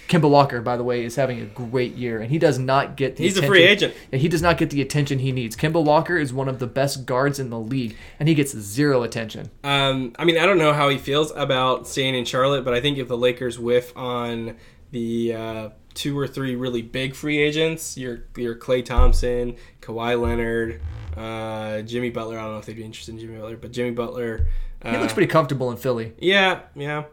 Kemba 0.09 0.29
Walker, 0.29 0.61
by 0.61 0.77
the 0.77 0.85
way, 0.85 1.05
is 1.05 1.17
having 1.17 1.41
a 1.41 1.45
great 1.47 1.95
year, 1.95 2.21
and 2.21 2.31
he 2.31 2.39
does 2.39 2.59
not 2.59 2.97
get. 2.97 3.17
The 3.17 3.25
He's 3.25 3.37
a 3.37 3.39
attention- 3.41 3.51
free 3.53 3.63
agent. 3.65 3.95
Yeah, 4.13 4.19
he 4.19 4.29
does 4.29 4.43
not 4.43 4.59
get 4.59 4.71
the 4.71 4.83
attention 4.83 5.19
he 5.21 5.33
needs. 5.33 5.57
Kemba 5.57 5.83
Walker 5.83 6.17
is 6.19 6.33
one 6.33 6.49
of 6.49 6.59
the 6.59 6.67
best 6.67 7.07
guards 7.07 7.39
in 7.39 7.51
the 7.51 7.59
league, 7.59 7.97
and 8.21 8.29
he 8.29 8.35
gets 8.35 8.57
zero 8.57 9.03
attention. 9.03 9.51
Um, 9.63 10.13
I 10.19 10.25
mean, 10.25 10.37
I 10.39 10.47
don't 10.47 10.59
know 10.59 10.73
how 10.73 10.89
he 10.89 10.99
feels 10.99 11.31
about 11.35 11.87
staying 11.89 12.15
in 12.15 12.25
Charlotte, 12.25 12.65
but 12.65 12.75
I 12.75 12.81
think 12.81 12.99
if 12.99 13.09
the 13.09 13.17
Lakers 13.17 13.59
whiff 13.59 13.97
on 13.97 14.57
the 14.91 15.35
uh, 15.35 15.69
two 15.95 16.19
or 16.19 16.27
three 16.27 16.55
really 16.55 16.83
big 16.83 17.15
free 17.15 17.39
agents, 17.39 17.97
your 17.97 18.25
your 18.37 18.55
Klay 18.55 18.85
Thompson, 18.85 19.57
Kawhi 19.81 20.21
Leonard, 20.21 20.81
uh, 21.17 21.81
Jimmy 21.83 22.11
Butler. 22.11 22.39
I 22.39 22.43
don't 22.43 22.53
know 22.53 22.59
if 22.59 22.67
they'd 22.67 22.77
be 22.77 22.85
interested 22.85 23.13
in 23.15 23.21
Jimmy 23.21 23.37
Butler, 23.37 23.57
but 23.57 23.73
Jimmy 23.73 23.91
Butler. 23.93 24.47
Uh, 24.83 24.91
He 24.93 24.99
looks 24.99 25.15
pretty 25.15 25.29
comfortable 25.29 25.71
in 25.71 25.79
Philly. 25.79 26.13
Yeah, 26.19 26.61
yeah. 26.75 27.05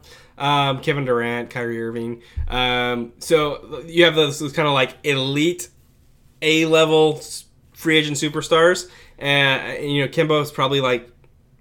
Um, 0.41 0.81
Kevin 0.81 1.05
Durant, 1.05 1.49
Kyrie 1.51 1.81
Irving. 1.81 2.21
Um, 2.47 3.13
so 3.19 3.83
you 3.85 4.05
have 4.05 4.15
those, 4.15 4.39
those 4.39 4.53
kind 4.53 4.67
of 4.67 4.73
like 4.73 4.97
elite 5.03 5.69
A 6.41 6.65
level 6.65 7.21
free 7.73 7.97
agent 7.97 8.17
superstars, 8.17 8.89
and 9.19 9.83
you 9.87 10.01
know 10.01 10.07
Kemba's 10.07 10.51
probably 10.51 10.81
like 10.81 11.09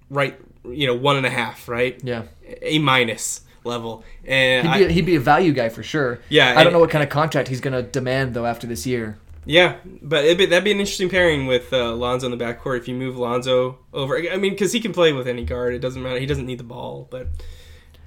right, 0.09 0.37
you 0.65 0.87
know, 0.87 0.95
one 0.95 1.15
and 1.17 1.25
a 1.25 1.29
half, 1.29 1.67
right? 1.69 1.99
Yeah, 2.03 2.23
A 2.63 2.79
minus 2.79 3.41
level, 3.63 4.03
and 4.25 4.67
he'd 4.67 4.77
be, 4.79 4.83
I, 4.85 4.87
a, 4.87 4.91
he'd 4.91 5.05
be 5.05 5.15
a 5.15 5.19
value 5.19 5.53
guy 5.53 5.69
for 5.69 5.83
sure. 5.83 6.19
Yeah, 6.29 6.49
I 6.49 6.55
don't 6.55 6.67
and- 6.67 6.73
know 6.73 6.79
what 6.79 6.89
kind 6.89 7.03
of 7.03 7.09
contract 7.09 7.47
he's 7.49 7.61
going 7.61 7.73
to 7.73 7.83
demand 7.83 8.33
though 8.33 8.45
after 8.47 8.65
this 8.67 8.87
year. 8.87 9.19
yeah, 9.45 9.75
but 10.01 10.25
it'd 10.25 10.37
be, 10.39 10.45
that'd 10.47 10.63
be 10.63 10.71
an 10.71 10.79
interesting 10.79 11.09
pairing 11.09 11.45
with 11.45 11.71
uh, 11.71 11.95
Lonzo 11.95 12.31
in 12.31 12.35
the 12.37 12.43
backcourt 12.43 12.77
if 12.79 12.87
you 12.87 12.95
move 12.95 13.15
Lonzo 13.17 13.77
over. 13.93 14.17
I 14.17 14.37
mean, 14.37 14.53
because 14.53 14.71
he 14.73 14.79
can 14.79 14.91
play 14.93 15.13
with 15.13 15.27
any 15.27 15.45
guard; 15.45 15.73
it 15.75 15.79
doesn't 15.79 16.01
matter. 16.01 16.19
He 16.19 16.25
doesn't 16.25 16.45
need 16.47 16.57
the 16.59 16.63
ball, 16.63 17.07
but. 17.11 17.27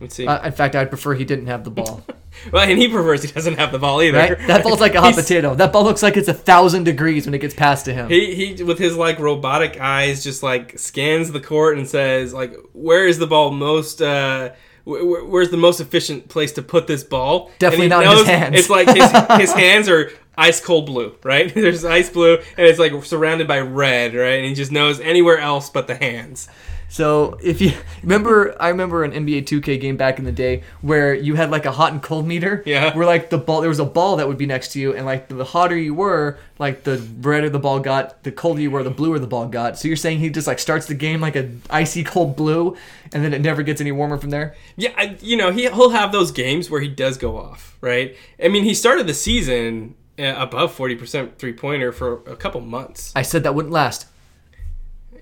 Let's 0.01 0.15
see. 0.15 0.27
Uh, 0.27 0.45
in 0.47 0.53
fact, 0.53 0.75
I'd 0.75 0.89
prefer 0.89 1.15
he 1.15 1.25
didn't 1.25 1.47
have 1.47 1.65
the 1.65 1.71
ball. 1.71 2.03
well, 2.53 2.69
and 2.69 2.79
he 2.79 2.89
prefers 2.89 3.23
he 3.23 3.31
doesn't 3.31 3.59
have 3.59 3.73
the 3.73 3.79
ball 3.79 4.03
either. 4.03 4.19
Right? 4.19 4.47
That 4.47 4.63
ball's 4.65 4.81
like 4.81 4.95
a 4.95 5.01
hot 5.01 5.15
potato. 5.15 5.55
That 5.55 5.73
ball 5.73 5.85
looks 5.85 6.03
like 6.03 6.17
it's 6.17 6.29
a 6.29 6.35
thousand 6.35 6.85
degrees 6.85 7.27
when 7.27 7.35
it 7.35 7.39
gets 7.39 7.55
passed 7.55 7.85
to 7.87 7.95
him. 7.95 8.09
He 8.09 8.35
he 8.55 8.63
with 8.63 8.79
his 8.79 8.97
like 8.97 9.19
robotic 9.19 9.81
eyes 9.81 10.25
just 10.25 10.43
like 10.43 10.79
scans 10.79 11.31
the 11.33 11.41
court 11.41 11.79
and 11.79 11.89
says 11.89 12.35
like 12.35 12.55
where 12.73 13.07
is 13.07 13.19
the 13.19 13.27
ball 13.27 13.51
most 13.51 14.03
uh 14.03 14.51
wh- 14.85 15.01
wh- 15.01 15.29
where's 15.29 15.51
the 15.51 15.57
most 15.57 15.81
efficient 15.81 16.29
place 16.29 16.53
to 16.53 16.63
put 16.63 16.87
this 16.87 17.05
ball? 17.05 17.51
Definitely 17.59 17.89
not 17.89 18.05
in 18.05 18.11
his 18.11 18.27
hands. 18.27 18.59
It's 18.59 18.71
like 18.71 18.89
his 18.89 19.11
his 19.41 19.53
hands 19.53 19.89
are 19.89 20.11
ice 20.37 20.61
cold 20.61 20.87
blue, 20.87 21.17
right? 21.23 21.55
There's 21.55 21.85
ice 21.85 22.11
blue 22.11 22.35
and 22.35 22.67
it's 22.67 22.81
like 22.81 22.93
surrounded 23.05 23.47
by 23.47 23.61
red, 23.61 24.15
right? 24.15 24.39
And 24.41 24.47
he 24.47 24.55
just 24.55 24.73
knows 24.73 24.99
anywhere 25.01 25.39
else 25.39 25.71
but 25.71 25.87
the 25.87 25.95
hands. 25.95 26.49
So 26.95 27.41
if 27.43 27.61
you 27.61 27.73
remember, 28.03 28.55
I 28.61 28.69
remember 28.69 29.03
an 29.03 29.11
NBA 29.11 29.47
2K 29.47 29.81
game 29.81 29.97
back 29.97 30.21
in 30.21 30.25
the 30.25 30.31
day 30.31 30.63
where 30.81 31.13
you 31.13 31.35
had 31.35 31.51
like 31.51 31.67
a 31.67 31.73
hot 31.73 31.93
and 31.93 32.01
cold 32.01 32.25
meter. 32.25 32.63
Yeah. 32.65 32.97
Where 32.97 33.05
like 33.05 33.31
the 33.31 33.39
ball, 33.39 33.63
there 33.63 33.69
was 33.69 33.81
a 33.81 33.85
ball 33.85 34.15
that 34.19 34.29
would 34.29 34.39
be 34.39 34.47
next 34.47 34.69
to 34.73 34.79
you, 34.79 34.95
and 34.95 35.05
like 35.05 35.27
the 35.27 35.45
hotter 35.45 35.77
you 35.77 35.93
were, 35.93 36.39
like 36.61 36.85
the 36.85 36.99
redder 37.21 37.51
the 37.51 37.59
ball 37.59 37.81
got, 37.81 38.23
the 38.23 38.31
colder 38.31 38.61
you 38.61 38.71
were, 38.71 38.85
the 38.85 38.91
bluer 38.91 39.19
the 39.19 39.27
ball 39.27 39.49
got. 39.49 39.77
So 39.77 39.89
you're 39.89 39.97
saying 39.97 40.21
he 40.21 40.31
just 40.31 40.47
like 40.47 40.61
starts 40.61 40.87
the 40.87 40.95
game 40.95 41.21
like 41.21 41.35
a 41.35 41.51
icy 41.69 42.05
cold 42.05 42.37
blue, 42.37 42.77
and 43.13 43.25
then 43.25 43.35
it 43.35 43.41
never 43.41 43.65
gets 43.65 43.81
any 43.81 43.91
warmer 43.91 44.17
from 44.17 44.31
there. 44.31 44.55
Yeah, 44.77 44.93
I, 44.97 45.17
you 45.21 45.37
know, 45.37 45.51
he 45.51 45.63
he'll 45.63 45.91
have 45.91 46.13
those 46.13 46.31
games 46.31 46.71
where 46.71 46.81
he 46.81 46.87
does 46.87 47.19
go 47.19 47.37
off, 47.37 47.77
right? 47.81 48.17
I 48.41 48.47
mean, 48.47 48.63
he 48.63 48.73
started 48.73 49.09
the 49.09 49.15
season 49.15 49.97
uh, 50.17 50.35
above 50.37 50.77
40% 50.79 51.39
three-pointer 51.39 51.91
for 51.91 52.23
a 52.31 52.37
couple 52.37 52.61
months. 52.61 53.13
I 53.17 53.23
said 53.23 53.43
that 53.43 53.57
wouldn't 53.57 53.75
last. 53.75 54.07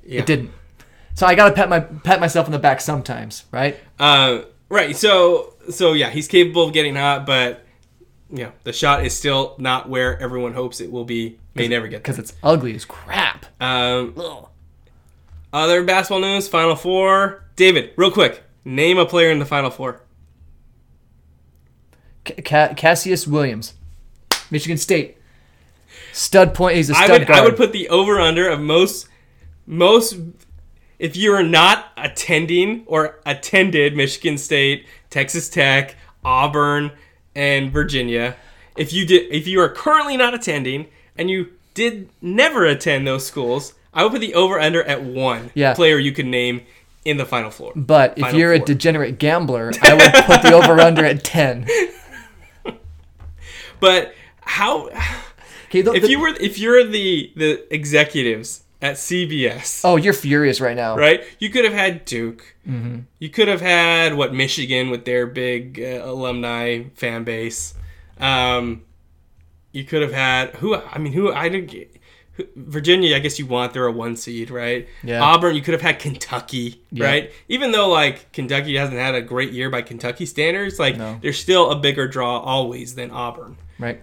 Yeah. 0.04 0.20
It 0.20 0.26
didn't. 0.26 0.50
So 1.14 1.26
I 1.26 1.34
gotta 1.34 1.54
pat 1.54 1.68
my 1.68 1.80
pat 1.80 2.20
myself 2.20 2.46
on 2.46 2.52
the 2.52 2.58
back 2.58 2.80
sometimes, 2.80 3.44
right? 3.50 3.78
Uh, 3.98 4.42
right. 4.68 4.96
So 4.96 5.54
so 5.70 5.92
yeah, 5.92 6.10
he's 6.10 6.28
capable 6.28 6.64
of 6.64 6.72
getting 6.72 6.96
hot, 6.96 7.26
but 7.26 7.64
yeah, 8.30 8.52
the 8.64 8.72
shot 8.72 9.04
is 9.04 9.16
still 9.16 9.54
not 9.58 9.88
where 9.88 10.18
everyone 10.20 10.54
hopes 10.54 10.80
it 10.80 10.90
will 10.90 11.04
be. 11.04 11.38
May 11.54 11.68
never 11.68 11.86
get. 11.86 12.02
Because 12.02 12.18
it's 12.18 12.32
ugly 12.42 12.74
as 12.74 12.86
crap. 12.86 13.44
Um, 13.60 14.14
Ugh. 14.16 14.48
other 15.52 15.84
basketball 15.84 16.20
news: 16.20 16.48
Final 16.48 16.76
Four. 16.76 17.44
David, 17.56 17.90
real 17.96 18.10
quick, 18.10 18.42
name 18.64 18.96
a 18.96 19.04
player 19.04 19.30
in 19.30 19.38
the 19.38 19.44
Final 19.44 19.70
Four. 19.70 20.00
Ca- 22.24 22.42
Ca- 22.42 22.74
Cassius 22.74 23.26
Williams, 23.26 23.74
Michigan 24.50 24.78
State. 24.78 25.18
Stud 26.14 26.54
point. 26.54 26.76
He's 26.76 26.88
a 26.88 26.94
stud 26.94 27.10
would 27.10 27.28
guard. 27.28 27.40
I 27.40 27.44
would 27.44 27.56
put 27.56 27.72
the 27.72 27.88
over 27.90 28.18
under 28.18 28.48
of 28.48 28.60
most 28.60 29.08
most 29.66 30.16
if 31.03 31.16
you 31.16 31.32
are 31.34 31.42
not 31.42 31.86
attending 31.96 32.84
or 32.86 33.18
attended 33.26 33.96
Michigan 33.96 34.38
State, 34.38 34.86
Texas 35.11 35.48
Tech, 35.48 35.96
Auburn, 36.24 36.92
and 37.34 37.72
Virginia. 37.72 38.36
If 38.76 38.92
you 38.92 39.05
did 39.05 39.30
if 39.32 39.48
you 39.48 39.61
are 39.61 39.68
currently 39.68 40.16
not 40.16 40.32
attending 40.32 40.86
and 41.18 41.28
you 41.28 41.48
did 41.74 42.09
never 42.22 42.64
attend 42.64 43.05
those 43.07 43.26
schools, 43.26 43.74
I 43.92 44.05
would 44.05 44.12
put 44.12 44.20
the 44.20 44.32
over 44.34 44.61
under 44.61 44.82
at 44.84 45.03
one 45.03 45.50
Yeah. 45.55 45.74
player 45.74 45.98
you 45.98 46.12
could 46.12 46.26
name 46.26 46.61
in 47.05 47.16
the 47.16 47.26
final 47.26 47.50
floor. 47.50 47.72
But 47.74 48.14
if 48.16 48.32
you're 48.32 48.53
a 48.53 48.61
degenerate 48.61 49.18
gambler, 49.18 49.72
I 49.82 49.94
would 49.94 50.24
put 50.26 50.42
the 50.42 50.53
over 50.55 50.80
under 50.80 51.05
at 51.05 51.24
ten. 51.24 51.66
But 53.80 54.14
how 54.42 54.88
Okay, 55.68 55.82
the- 55.82 55.94
if 55.94 56.03
the- 56.03 56.11
you 56.11 56.20
were 56.20 56.28
if 56.40 56.59
you're 56.59 56.84
the 56.84 57.32
the 57.34 57.74
executives 57.74 58.62
at 58.82 58.96
CBS 58.96 59.80
oh, 59.84 59.96
you're 59.96 60.12
furious 60.12 60.60
right 60.60 60.76
now. 60.76 60.96
right? 60.96 61.22
You 61.38 61.48
could 61.50 61.64
have 61.64 61.72
had 61.72 62.04
Duke. 62.04 62.56
Mm-hmm. 62.68 63.00
You 63.20 63.30
could 63.30 63.48
have 63.48 63.60
had 63.62 64.14
what 64.14 64.34
Michigan 64.34 64.90
with 64.90 65.04
their 65.04 65.26
big 65.26 65.80
uh, 65.80 66.02
alumni 66.04 66.84
fan 66.94 67.24
base. 67.24 67.74
Um, 68.18 68.82
you 69.72 69.84
could 69.84 70.02
have 70.02 70.12
had 70.12 70.50
who? 70.56 70.74
I 70.76 70.98
mean, 70.98 71.12
who? 71.14 71.32
I 71.32 71.48
didn't. 71.48 71.70
get- 71.70 71.88
Virginia, 72.56 73.14
I 73.14 73.18
guess 73.18 73.38
you 73.38 73.44
want 73.44 73.74
they're 73.74 73.84
a 73.86 73.92
one 73.92 74.16
seed, 74.16 74.50
right? 74.50 74.88
Yeah. 75.02 75.20
Auburn, 75.22 75.54
you 75.54 75.60
could 75.60 75.74
have 75.74 75.82
had 75.82 75.98
Kentucky, 75.98 76.80
Yeah. 76.90 77.04
right? 77.04 77.32
Even 77.48 77.72
though 77.72 77.90
like 77.90 78.32
Kentucky 78.32 78.74
hasn't 78.76 78.96
had 78.98 79.14
a 79.14 79.20
great 79.20 79.52
year 79.52 79.68
by 79.68 79.82
Kentucky 79.82 80.24
standards, 80.24 80.78
like 80.78 80.96
No. 80.96 81.18
they're 81.20 81.34
still 81.34 81.70
a 81.70 81.76
bigger 81.76 82.08
draw 82.08 82.38
always 82.40 82.94
than 82.94 83.10
Auburn. 83.10 83.58
Right. 83.78 84.00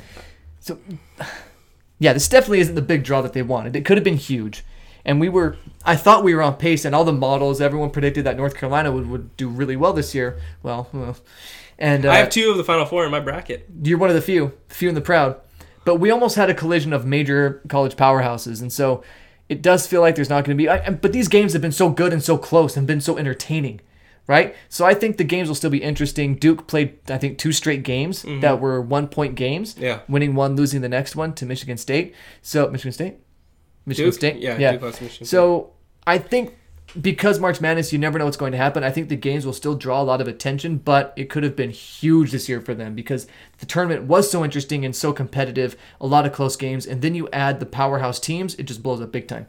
So, 0.59 0.77
yeah, 1.99 2.13
this 2.13 2.27
definitely 2.29 2.59
isn't 2.59 2.75
the 2.75 2.83
big 2.83 3.03
draw 3.03 3.21
that 3.21 3.33
they 3.33 3.41
wanted. 3.41 3.75
It 3.75 3.83
could 3.83 3.97
have 3.97 4.03
been 4.03 4.17
huge. 4.17 4.63
And 5.05 5.19
we 5.19 5.29
were, 5.29 5.57
I 5.85 5.95
thought 5.95 6.23
we 6.23 6.35
were 6.35 6.41
on 6.41 6.55
pace, 6.55 6.85
and 6.85 6.93
all 6.93 7.05
the 7.05 7.13
models, 7.13 7.61
everyone 7.61 7.89
predicted 7.89 8.25
that 8.25 8.37
North 8.37 8.55
Carolina 8.55 8.91
would, 8.91 9.09
would 9.09 9.37
do 9.37 9.47
really 9.49 9.75
well 9.75 9.93
this 9.93 10.13
year. 10.13 10.39
Well, 10.61 10.89
well. 10.93 11.17
and 11.77 12.05
uh, 12.05 12.11
I 12.11 12.17
have 12.17 12.29
two 12.29 12.51
of 12.51 12.57
the 12.57 12.63
Final 12.63 12.85
Four 12.85 13.05
in 13.05 13.11
my 13.11 13.19
bracket. 13.19 13.65
you're 13.83 13.97
one 13.97 14.09
of 14.09 14.15
the 14.15 14.21
few, 14.21 14.53
few 14.67 14.87
and 14.89 14.97
the 14.97 15.01
proud. 15.01 15.39
But 15.85 15.95
we 15.95 16.11
almost 16.11 16.35
had 16.35 16.49
a 16.49 16.53
collision 16.53 16.93
of 16.93 17.05
major 17.05 17.61
college 17.69 17.95
powerhouses, 17.95 18.61
and 18.61 18.71
so 18.71 19.03
it 19.47 19.61
does 19.61 19.87
feel 19.87 20.01
like 20.01 20.15
there's 20.15 20.29
not 20.29 20.43
going 20.43 20.55
to 20.55 20.61
be. 20.61 20.69
I, 20.69 20.89
but 20.91 21.13
these 21.13 21.27
games 21.27 21.53
have 21.53 21.61
been 21.61 21.71
so 21.71 21.89
good 21.89 22.13
and 22.13 22.21
so 22.21 22.37
close 22.37 22.77
and 22.77 22.85
been 22.85 23.01
so 23.01 23.17
entertaining, 23.17 23.79
right? 24.27 24.53
So 24.67 24.85
I 24.85 24.93
think 24.93 25.17
the 25.17 25.23
games 25.23 25.47
will 25.47 25.55
still 25.55 25.71
be 25.71 25.81
interesting. 25.81 26.35
Duke 26.35 26.67
played, 26.67 26.99
I 27.09 27.17
think, 27.17 27.39
two 27.39 27.51
straight 27.51 27.83
games 27.83 28.23
that 28.41 28.59
were 28.59 28.79
one-point 28.81 29.33
games. 29.35 29.75
Yeah. 29.79 30.01
winning 30.07 30.35
one, 30.35 30.55
losing 30.55 30.81
the 30.81 30.89
next 30.89 31.15
one 31.15 31.33
to 31.35 31.45
Michigan 31.45 31.77
State. 31.77 32.13
So 32.43 32.69
Michigan 32.69 32.91
State, 32.91 33.15
Michigan 33.89 34.07
Duke? 34.11 34.15
State, 34.19 34.37
Yeah, 34.37 34.57
yeah. 34.57 34.71
Duke 34.73 34.81
lost 34.83 35.01
Michigan 35.01 35.27
so 35.27 35.71
I 36.07 36.17
think 36.17 36.55
because 36.99 37.39
March 37.39 37.61
Madness, 37.61 37.93
you 37.93 37.99
never 37.99 38.17
know 38.17 38.25
what's 38.25 38.35
going 38.37 38.51
to 38.51 38.57
happen. 38.57 38.83
I 38.83 38.89
think 38.89 39.09
the 39.09 39.15
games 39.15 39.45
will 39.45 39.53
still 39.53 39.75
draw 39.75 40.01
a 40.01 40.03
lot 40.03 40.21
of 40.21 40.27
attention, 40.27 40.77
but 40.77 41.13
it 41.15 41.29
could 41.29 41.43
have 41.43 41.55
been 41.55 41.69
huge 41.69 42.31
this 42.31 42.49
year 42.49 42.59
for 42.61 42.73
them 42.73 42.95
because 42.95 43.27
the 43.59 43.67
tournament 43.67 44.05
was 44.05 44.31
so 44.31 44.43
interesting 44.43 44.83
and 44.83 44.95
so 44.95 45.13
competitive, 45.13 45.75
a 46.01 46.07
lot 46.07 46.25
of 46.25 46.33
close 46.33 46.55
games, 46.55 46.87
and 46.87 47.03
then 47.03 47.13
you 47.13 47.29
add 47.31 47.59
the 47.59 47.67
powerhouse 47.67 48.19
teams, 48.19 48.55
it 48.55 48.63
just 48.63 48.81
blows 48.81 49.01
up 49.01 49.11
big 49.11 49.27
time. 49.27 49.45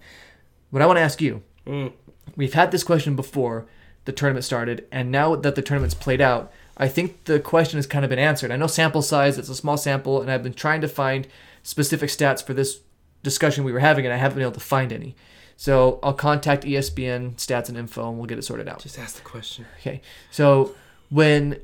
What 0.68 0.82
I 0.82 0.86
want 0.86 0.98
to 0.98 1.02
ask 1.02 1.22
you, 1.22 1.42
Mm. 1.66 1.92
we've 2.36 2.52
had 2.54 2.72
this 2.72 2.84
question 2.84 3.16
before 3.16 3.66
the 4.04 4.12
tournament 4.12 4.44
started, 4.44 4.84
and 4.92 5.10
now 5.10 5.34
that 5.34 5.54
the 5.54 5.62
tournament's 5.62 5.94
played 5.94 6.20
out, 6.20 6.52
I 6.76 6.88
think 6.88 7.24
the 7.24 7.40
question 7.40 7.78
has 7.78 7.86
kind 7.86 8.04
of 8.04 8.08
been 8.10 8.18
answered. 8.18 8.50
I 8.50 8.56
know 8.56 8.66
sample 8.66 9.02
size, 9.02 9.38
it's 9.38 9.48
a 9.48 9.54
small 9.54 9.78
sample, 9.78 10.20
and 10.20 10.30
I've 10.30 10.42
been 10.42 10.52
trying 10.54 10.82
to 10.82 10.88
find 10.88 11.26
specific 11.62 12.10
stats 12.10 12.44
for 12.44 12.52
this 12.54 12.80
discussion 13.22 13.64
we 13.64 13.72
were 13.72 13.80
having, 13.80 14.04
and 14.04 14.12
I 14.14 14.16
haven't 14.16 14.36
been 14.36 14.42
able 14.42 14.52
to 14.52 14.60
find 14.60 14.92
any. 14.92 15.14
So 15.56 15.98
I'll 16.02 16.14
contact 16.14 16.64
ESPN 16.64 17.34
stats 17.36 17.68
and 17.68 17.76
info, 17.76 18.08
and 18.08 18.16
we'll 18.18 18.26
get 18.26 18.38
it 18.38 18.42
sorted 18.42 18.68
out. 18.68 18.80
Just 18.80 18.98
ask 18.98 19.16
the 19.16 19.22
question. 19.22 19.66
Okay. 19.80 20.00
So 20.30 20.74
when 21.10 21.58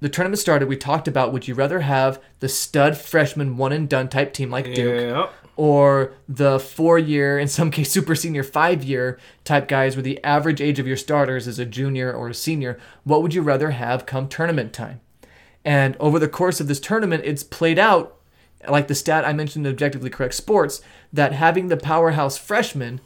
the 0.00 0.08
tournament 0.08 0.38
started, 0.38 0.68
we 0.68 0.76
talked 0.76 1.08
about 1.08 1.32
would 1.32 1.46
you 1.46 1.54
rather 1.54 1.80
have 1.80 2.20
the 2.40 2.48
stud 2.48 2.96
freshman 2.96 3.56
one 3.56 3.72
and 3.72 3.88
done 3.88 4.08
type 4.08 4.32
team 4.32 4.50
like 4.50 4.64
Duke, 4.74 5.00
Yeah. 5.00 5.28
or 5.56 6.12
the 6.28 6.58
four 6.58 6.98
year, 6.98 7.38
in 7.38 7.48
some 7.48 7.70
case 7.70 7.90
super 7.90 8.14
senior 8.14 8.42
five 8.42 8.82
year 8.82 9.18
type 9.44 9.68
guys 9.68 9.94
where 9.96 10.02
the 10.02 10.22
average 10.24 10.60
age 10.60 10.78
of 10.78 10.86
your 10.86 10.96
starters 10.96 11.46
is 11.46 11.58
a 11.58 11.64
junior 11.66 12.12
or 12.12 12.28
a 12.28 12.34
senior? 12.34 12.78
What 13.04 13.22
would 13.22 13.34
you 13.34 13.42
rather 13.42 13.70
have 13.72 14.06
come 14.06 14.28
tournament 14.28 14.72
time? 14.72 15.00
And 15.66 15.96
over 16.00 16.18
the 16.18 16.28
course 16.28 16.60
of 16.60 16.68
this 16.68 16.80
tournament, 16.80 17.22
it's 17.24 17.42
played 17.42 17.78
out 17.78 18.16
like 18.68 18.88
the 18.88 18.94
stat 18.94 19.24
I 19.24 19.32
mentioned 19.32 19.66
in 19.66 19.72
Objectively 19.72 20.10
Correct 20.10 20.34
Sports 20.34 20.80
that 21.12 21.32
having 21.32 21.68
the 21.68 21.76
powerhouse 21.76 22.36
freshman 22.36 23.00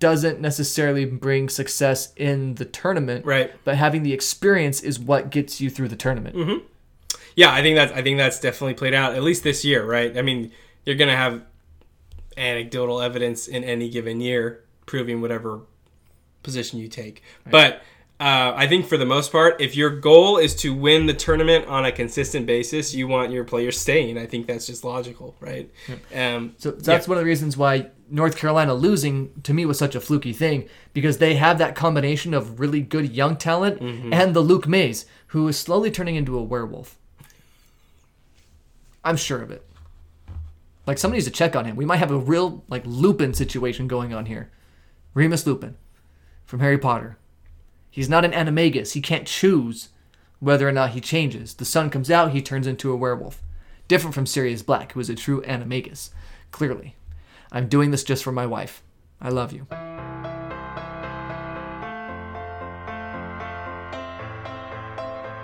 doesn't 0.00 0.40
necessarily 0.40 1.04
bring 1.04 1.48
success 1.48 2.12
in 2.16 2.54
the 2.54 2.64
tournament 2.64 3.24
Right. 3.26 3.52
but 3.64 3.76
having 3.76 4.02
the 4.02 4.12
experience 4.14 4.80
is 4.82 4.98
what 4.98 5.28
gets 5.30 5.60
you 5.60 5.68
through 5.68 5.88
the 5.88 5.96
tournament. 5.96 6.34
Mm-hmm. 6.36 6.64
yeah, 7.36 7.52
I 7.52 7.60
think 7.62 7.76
that's 7.76 7.92
I 7.92 8.00
think 8.02 8.16
that's 8.18 8.40
definitely 8.40 8.74
played 8.74 8.94
out 8.94 9.14
at 9.14 9.22
least 9.22 9.42
this 9.44 9.64
year, 9.64 9.84
right? 9.84 10.16
I 10.16 10.22
mean, 10.22 10.52
you're 10.86 10.96
gonna 10.96 11.16
have 11.16 11.42
anecdotal 12.36 13.00
evidence 13.00 13.46
in 13.46 13.62
any 13.62 13.88
given 13.90 14.20
year 14.20 14.64
proving 14.86 15.20
whatever 15.20 15.60
position 16.42 16.78
you 16.78 16.88
take, 16.88 17.22
but. 17.50 17.82
Uh, 18.20 18.52
I 18.54 18.68
think 18.68 18.86
for 18.86 18.96
the 18.96 19.04
most 19.04 19.32
part, 19.32 19.60
if 19.60 19.74
your 19.76 19.90
goal 19.90 20.38
is 20.38 20.54
to 20.56 20.72
win 20.72 21.06
the 21.06 21.14
tournament 21.14 21.66
on 21.66 21.84
a 21.84 21.90
consistent 21.90 22.46
basis, 22.46 22.94
you 22.94 23.08
want 23.08 23.32
your 23.32 23.42
players 23.42 23.78
staying. 23.78 24.16
I 24.18 24.26
think 24.26 24.46
that's 24.46 24.66
just 24.66 24.84
logical, 24.84 25.34
right? 25.40 25.68
Um, 26.14 26.54
So 26.58 26.70
that's 26.70 27.08
one 27.08 27.18
of 27.18 27.22
the 27.22 27.26
reasons 27.26 27.56
why 27.56 27.90
North 28.08 28.36
Carolina 28.36 28.72
losing 28.72 29.32
to 29.42 29.52
me 29.52 29.66
was 29.66 29.78
such 29.78 29.96
a 29.96 30.00
fluky 30.00 30.32
thing 30.32 30.68
because 30.92 31.18
they 31.18 31.34
have 31.34 31.58
that 31.58 31.74
combination 31.74 32.34
of 32.34 32.60
really 32.60 32.80
good 32.80 33.10
young 33.10 33.36
talent 33.36 33.80
and 33.80 34.32
the 34.34 34.40
Luke 34.40 34.68
Mays, 34.68 35.06
who 35.28 35.48
is 35.48 35.58
slowly 35.58 35.90
turning 35.90 36.14
into 36.14 36.38
a 36.38 36.42
werewolf. 36.42 36.96
I'm 39.04 39.16
sure 39.16 39.42
of 39.42 39.50
it. 39.50 39.66
Like 40.86 40.98
somebody 40.98 41.16
needs 41.18 41.26
to 41.26 41.32
check 41.32 41.56
on 41.56 41.64
him. 41.64 41.74
We 41.74 41.84
might 41.84 41.96
have 41.96 42.12
a 42.12 42.16
real 42.18 42.62
like 42.68 42.84
Lupin 42.86 43.34
situation 43.34 43.88
going 43.88 44.14
on 44.14 44.26
here. 44.26 44.50
Remus 45.14 45.46
Lupin 45.46 45.76
from 46.46 46.60
Harry 46.60 46.78
Potter. 46.78 47.18
He's 47.94 48.08
not 48.08 48.24
an 48.24 48.32
animagus. 48.32 48.94
He 48.94 49.00
can't 49.00 49.24
choose 49.24 49.90
whether 50.40 50.68
or 50.68 50.72
not 50.72 50.90
he 50.90 51.00
changes. 51.00 51.54
The 51.54 51.64
sun 51.64 51.90
comes 51.90 52.10
out, 52.10 52.32
he 52.32 52.42
turns 52.42 52.66
into 52.66 52.90
a 52.90 52.96
werewolf. 52.96 53.40
Different 53.86 54.16
from 54.16 54.26
Sirius 54.26 54.62
Black, 54.62 54.90
who 54.90 54.98
is 54.98 55.08
a 55.08 55.14
true 55.14 55.42
animagus. 55.42 56.10
Clearly. 56.50 56.96
I'm 57.52 57.68
doing 57.68 57.92
this 57.92 58.02
just 58.02 58.24
for 58.24 58.32
my 58.32 58.46
wife. 58.46 58.82
I 59.20 59.28
love 59.28 59.52
you. 59.52 59.68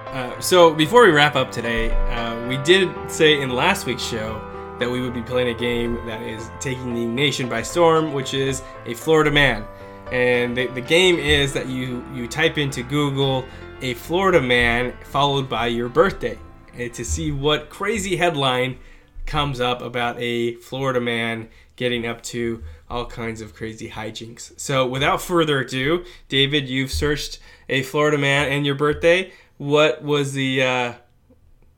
Uh, 0.08 0.40
so 0.40 0.74
before 0.74 1.04
we 1.04 1.12
wrap 1.12 1.36
up 1.36 1.52
today, 1.52 1.92
uh, 1.92 2.48
we 2.48 2.56
did 2.64 2.90
say 3.08 3.40
in 3.40 3.50
last 3.50 3.86
week's 3.86 4.02
show 4.02 4.44
that 4.80 4.90
we 4.90 5.00
would 5.00 5.14
be 5.14 5.22
playing 5.22 5.54
a 5.54 5.58
game 5.58 6.04
that 6.04 6.20
is 6.20 6.50
taking 6.58 6.94
the 6.94 7.06
nation 7.06 7.48
by 7.48 7.62
storm, 7.62 8.12
which 8.12 8.34
is 8.34 8.64
a 8.86 8.94
Florida 8.94 9.30
man. 9.30 9.64
And 10.10 10.56
the, 10.56 10.66
the 10.68 10.80
game 10.80 11.18
is 11.18 11.52
that 11.52 11.68
you 11.68 12.04
you 12.14 12.26
type 12.26 12.58
into 12.58 12.82
Google 12.82 13.44
a 13.80 13.94
Florida 13.94 14.40
man 14.40 14.92
followed 15.04 15.48
by 15.48 15.68
your 15.68 15.88
birthday, 15.88 16.38
and 16.74 16.92
to 16.94 17.04
see 17.04 17.32
what 17.32 17.70
crazy 17.70 18.16
headline 18.16 18.78
comes 19.26 19.60
up 19.60 19.80
about 19.80 20.16
a 20.18 20.54
Florida 20.56 21.00
man 21.00 21.48
getting 21.76 22.06
up 22.06 22.22
to 22.22 22.62
all 22.90 23.06
kinds 23.06 23.40
of 23.40 23.54
crazy 23.54 23.88
hijinks. 23.88 24.58
So 24.58 24.86
without 24.86 25.22
further 25.22 25.60
ado, 25.60 26.04
David, 26.28 26.68
you've 26.68 26.90
searched 26.90 27.38
a 27.68 27.82
Florida 27.82 28.18
man 28.18 28.48
and 28.48 28.66
your 28.66 28.74
birthday. 28.74 29.32
What 29.56 30.02
was 30.02 30.32
the 30.32 30.62
uh, 30.62 30.92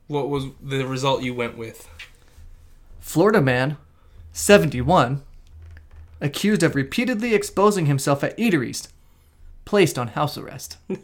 what 0.07 0.29
was 0.29 0.45
the 0.61 0.85
result 0.85 1.21
you 1.21 1.33
went 1.33 1.57
with? 1.57 1.87
Florida 2.99 3.41
man, 3.41 3.77
71, 4.31 5.21
accused 6.23 6.63
of 6.63 6.73
repeatedly 6.73 7.35
exposing 7.35 7.85
himself 7.85 8.23
at 8.23 8.35
eateries, 8.37 8.87
placed 9.65 9.99
on 9.99 10.09
house 10.09 10.37
arrest. 10.37 10.77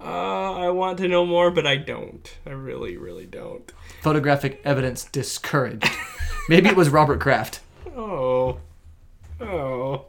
Uh, 0.00 0.52
I 0.54 0.70
want 0.70 0.98
to 0.98 1.08
know 1.08 1.26
more, 1.26 1.50
but 1.50 1.66
I 1.66 1.76
don't. 1.76 2.38
I 2.46 2.50
really, 2.50 2.96
really 2.96 3.26
don't. 3.26 3.70
Photographic 4.02 4.60
evidence 4.64 5.04
discouraged. 5.04 5.90
Maybe 6.48 6.68
it 6.70 6.76
was 6.76 6.88
Robert 6.88 7.20
Kraft. 7.20 7.60
Oh, 7.96 8.58
oh. 9.40 10.06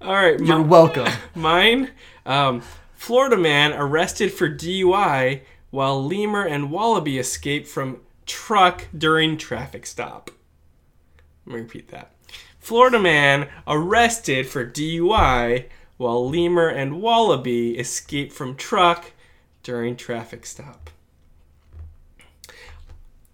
All 0.00 0.14
right, 0.14 0.38
You're 0.40 0.62
welcome. 0.62 1.08
mine. 1.34 1.90
Um, 2.24 2.62
Florida 2.94 3.36
man 3.36 3.72
arrested 3.72 4.32
for 4.32 4.48
DUI 4.48 5.40
while 5.70 6.02
lemur 6.02 6.46
and 6.46 6.70
wallaby 6.70 7.18
escape 7.18 7.66
from 7.66 8.00
truck 8.24 8.86
during 8.96 9.36
traffic 9.36 9.84
stop. 9.84 10.30
Let 11.46 11.54
me 11.54 11.60
repeat 11.60 11.88
that. 11.88 12.10
Florida 12.58 12.98
man 12.98 13.48
arrested 13.66 14.46
for 14.46 14.64
DUI 14.64 15.66
while 15.96 16.28
lemur 16.28 16.68
and 16.68 17.00
wallaby 17.00 17.78
escape 17.78 18.32
from 18.32 18.56
truck 18.56 19.12
during 19.62 19.96
traffic 19.96 20.46
stop. 20.46 20.90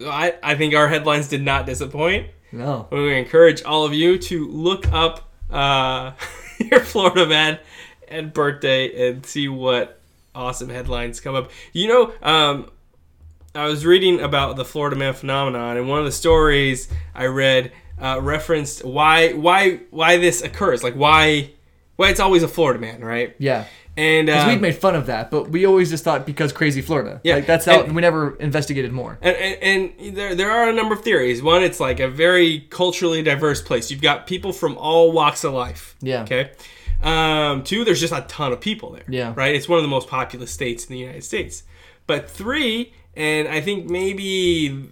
I, 0.01 0.35
I 0.41 0.55
think 0.55 0.73
our 0.73 0.87
headlines 0.87 1.27
did 1.27 1.43
not 1.43 1.65
disappoint. 1.65 2.27
No. 2.51 2.87
We 2.91 3.17
encourage 3.17 3.63
all 3.63 3.85
of 3.85 3.93
you 3.93 4.17
to 4.17 4.47
look 4.47 4.91
up 4.91 5.29
uh, 5.49 6.11
your 6.59 6.81
Florida 6.81 7.25
man 7.25 7.59
and 8.07 8.33
birthday 8.33 9.09
and 9.09 9.25
see 9.25 9.47
what 9.47 9.99
awesome 10.35 10.69
headlines 10.69 11.19
come 11.19 11.35
up. 11.35 11.51
You 11.71 11.87
know, 11.87 12.13
um, 12.21 12.69
I 13.55 13.65
was 13.67 13.85
reading 13.85 14.19
about 14.19 14.55
the 14.55 14.65
Florida 14.65 14.95
man 14.95 15.13
phenomenon, 15.13 15.77
and 15.77 15.87
one 15.87 15.99
of 15.99 16.05
the 16.05 16.11
stories 16.11 16.87
I 17.15 17.25
read 17.25 17.71
uh, 18.01 18.19
referenced 18.21 18.83
why 18.83 19.33
why 19.33 19.79
why 19.91 20.17
this 20.17 20.41
occurs, 20.41 20.83
like 20.83 20.95
why 20.95 21.51
why 21.95 22.09
it's 22.09 22.19
always 22.19 22.43
a 22.43 22.47
Florida 22.47 22.79
man, 22.79 23.03
right? 23.03 23.35
Yeah. 23.37 23.65
And 23.97 24.27
Because 24.27 24.43
um, 24.43 24.49
we've 24.49 24.61
made 24.61 24.75
fun 24.77 24.95
of 24.95 25.07
that, 25.07 25.29
but 25.29 25.49
we 25.49 25.65
always 25.65 25.89
just 25.89 26.05
thought 26.05 26.25
because 26.25 26.53
crazy 26.53 26.81
Florida. 26.81 27.19
Yeah, 27.25 27.35
Like 27.35 27.45
that's 27.45 27.65
how 27.65 27.81
and- 27.81 27.93
we 27.93 28.01
never 28.01 28.35
investigated 28.37 28.93
more. 28.93 29.19
And, 29.21 29.35
and, 29.35 29.93
and 29.99 30.17
there, 30.17 30.33
there 30.33 30.49
are 30.49 30.69
a 30.69 30.73
number 30.73 30.95
of 30.95 31.03
theories. 31.03 31.43
One, 31.43 31.61
it's 31.61 31.79
like 31.81 31.99
a 31.99 32.07
very 32.07 32.61
culturally 32.69 33.21
diverse 33.21 33.61
place. 33.61 33.91
You've 33.91 34.01
got 34.01 34.27
people 34.27 34.53
from 34.53 34.77
all 34.77 35.11
walks 35.11 35.43
of 35.43 35.51
life. 35.53 35.97
Yeah. 36.01 36.23
Okay. 36.23 36.51
Um, 37.03 37.63
two, 37.63 37.83
there's 37.83 37.99
just 37.99 38.13
a 38.13 38.21
ton 38.29 38.53
of 38.53 38.61
people 38.61 38.91
there. 38.91 39.03
Yeah. 39.09 39.33
Right? 39.35 39.53
It's 39.55 39.67
one 39.67 39.77
of 39.77 39.83
the 39.83 39.89
most 39.89 40.07
populous 40.07 40.51
states 40.51 40.85
in 40.85 40.93
the 40.93 40.99
United 40.99 41.25
States. 41.25 41.63
But 42.07 42.29
three, 42.31 42.93
and 43.15 43.47
I 43.49 43.59
think 43.59 43.89
maybe 43.89 44.89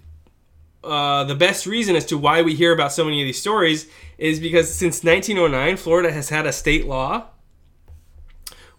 uh, 0.84 1.24
the 1.26 1.36
best 1.36 1.66
reason 1.66 1.96
as 1.96 2.06
to 2.06 2.18
why 2.18 2.42
we 2.42 2.56
hear 2.56 2.74
about 2.74 2.92
so 2.92 3.04
many 3.04 3.22
of 3.22 3.26
these 3.26 3.40
stories 3.40 3.88
is 4.18 4.40
because 4.40 4.74
since 4.74 5.04
1909, 5.04 5.78
Florida 5.78 6.12
has 6.12 6.30
had 6.30 6.46
a 6.46 6.54
state 6.54 6.86
law 6.86 7.28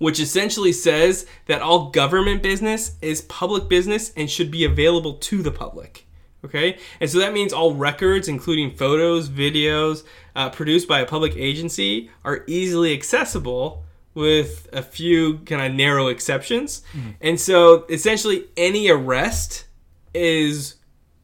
which 0.00 0.18
essentially 0.18 0.72
says 0.72 1.26
that 1.44 1.60
all 1.60 1.90
government 1.90 2.42
business 2.42 2.96
is 3.02 3.20
public 3.20 3.68
business 3.68 4.12
and 4.16 4.30
should 4.30 4.50
be 4.50 4.64
available 4.64 5.12
to 5.12 5.42
the 5.42 5.50
public. 5.50 6.06
Okay? 6.42 6.78
And 7.00 7.10
so 7.10 7.18
that 7.18 7.34
means 7.34 7.52
all 7.52 7.74
records, 7.74 8.26
including 8.26 8.74
photos, 8.74 9.28
videos, 9.28 10.02
uh, 10.34 10.48
produced 10.48 10.88
by 10.88 11.00
a 11.00 11.06
public 11.06 11.36
agency, 11.36 12.10
are 12.24 12.44
easily 12.46 12.94
accessible 12.94 13.84
with 14.14 14.70
a 14.72 14.80
few 14.80 15.40
kind 15.40 15.60
of 15.60 15.74
narrow 15.74 16.08
exceptions. 16.08 16.82
And 17.20 17.38
so 17.38 17.84
essentially 17.90 18.46
any 18.56 18.88
arrest 18.88 19.66
is 20.14 20.76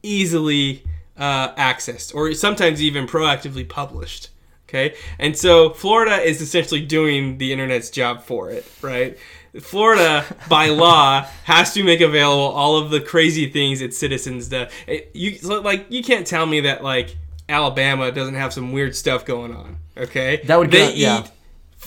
easily 0.07 0.83
uh, 1.17 1.53
accessed 1.55 2.13
or 2.15 2.33
sometimes 2.33 2.81
even 2.81 3.07
proactively 3.07 3.67
published. 3.67 4.29
Okay, 4.69 4.95
and 5.17 5.37
so 5.37 5.69
Florida 5.69 6.17
is 6.21 6.41
essentially 6.41 6.81
doing 6.85 7.37
the 7.37 7.53
internet's 7.53 7.89
job 7.89 8.23
for 8.23 8.49
it, 8.49 8.65
right? 8.81 9.17
Florida, 9.61 10.25
by 10.49 10.67
law, 10.85 11.21
has 11.45 11.73
to 11.73 11.83
make 11.83 12.01
available 12.01 12.41
all 12.53 12.75
of 12.75 12.89
the 12.89 12.99
crazy 12.99 13.49
things 13.49 13.81
its 13.81 13.97
citizens 13.97 14.49
do. 14.49 14.65
It- 14.85 15.09
you 15.13 15.37
like 15.61 15.85
you 15.89 16.03
can't 16.03 16.27
tell 16.27 16.45
me 16.45 16.59
that 16.61 16.83
like 16.83 17.15
Alabama 17.47 18.11
doesn't 18.11 18.35
have 18.35 18.51
some 18.53 18.73
weird 18.73 18.93
stuff 18.95 19.25
going 19.25 19.55
on. 19.55 19.77
Okay, 19.95 20.41
That 20.45 20.59
would 20.59 20.69
they 20.69 20.87
get- 20.89 20.97
yeah. 20.97 21.27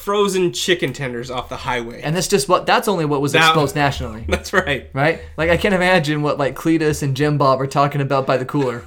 Frozen 0.00 0.52
chicken 0.52 0.92
tenders 0.92 1.30
off 1.30 1.48
the 1.48 1.56
highway. 1.56 2.00
And 2.02 2.16
that's 2.16 2.28
just 2.28 2.48
what 2.48 2.66
that's 2.66 2.88
only 2.88 3.04
what 3.04 3.20
was 3.20 3.32
That- 3.32 3.48
exposed 3.50 3.74
nationally. 3.76 4.24
That's 4.28 4.52
right. 4.52 4.88
Right? 4.92 5.20
Like 5.36 5.50
I 5.50 5.56
can't 5.56 5.74
imagine 5.74 6.22
what 6.22 6.38
like 6.38 6.54
Cletus 6.54 7.02
and 7.02 7.16
Jim 7.16 7.38
Bob 7.38 7.60
are 7.60 7.66
talking 7.66 8.00
about 8.00 8.26
by 8.26 8.36
the 8.36 8.44
cooler. 8.44 8.84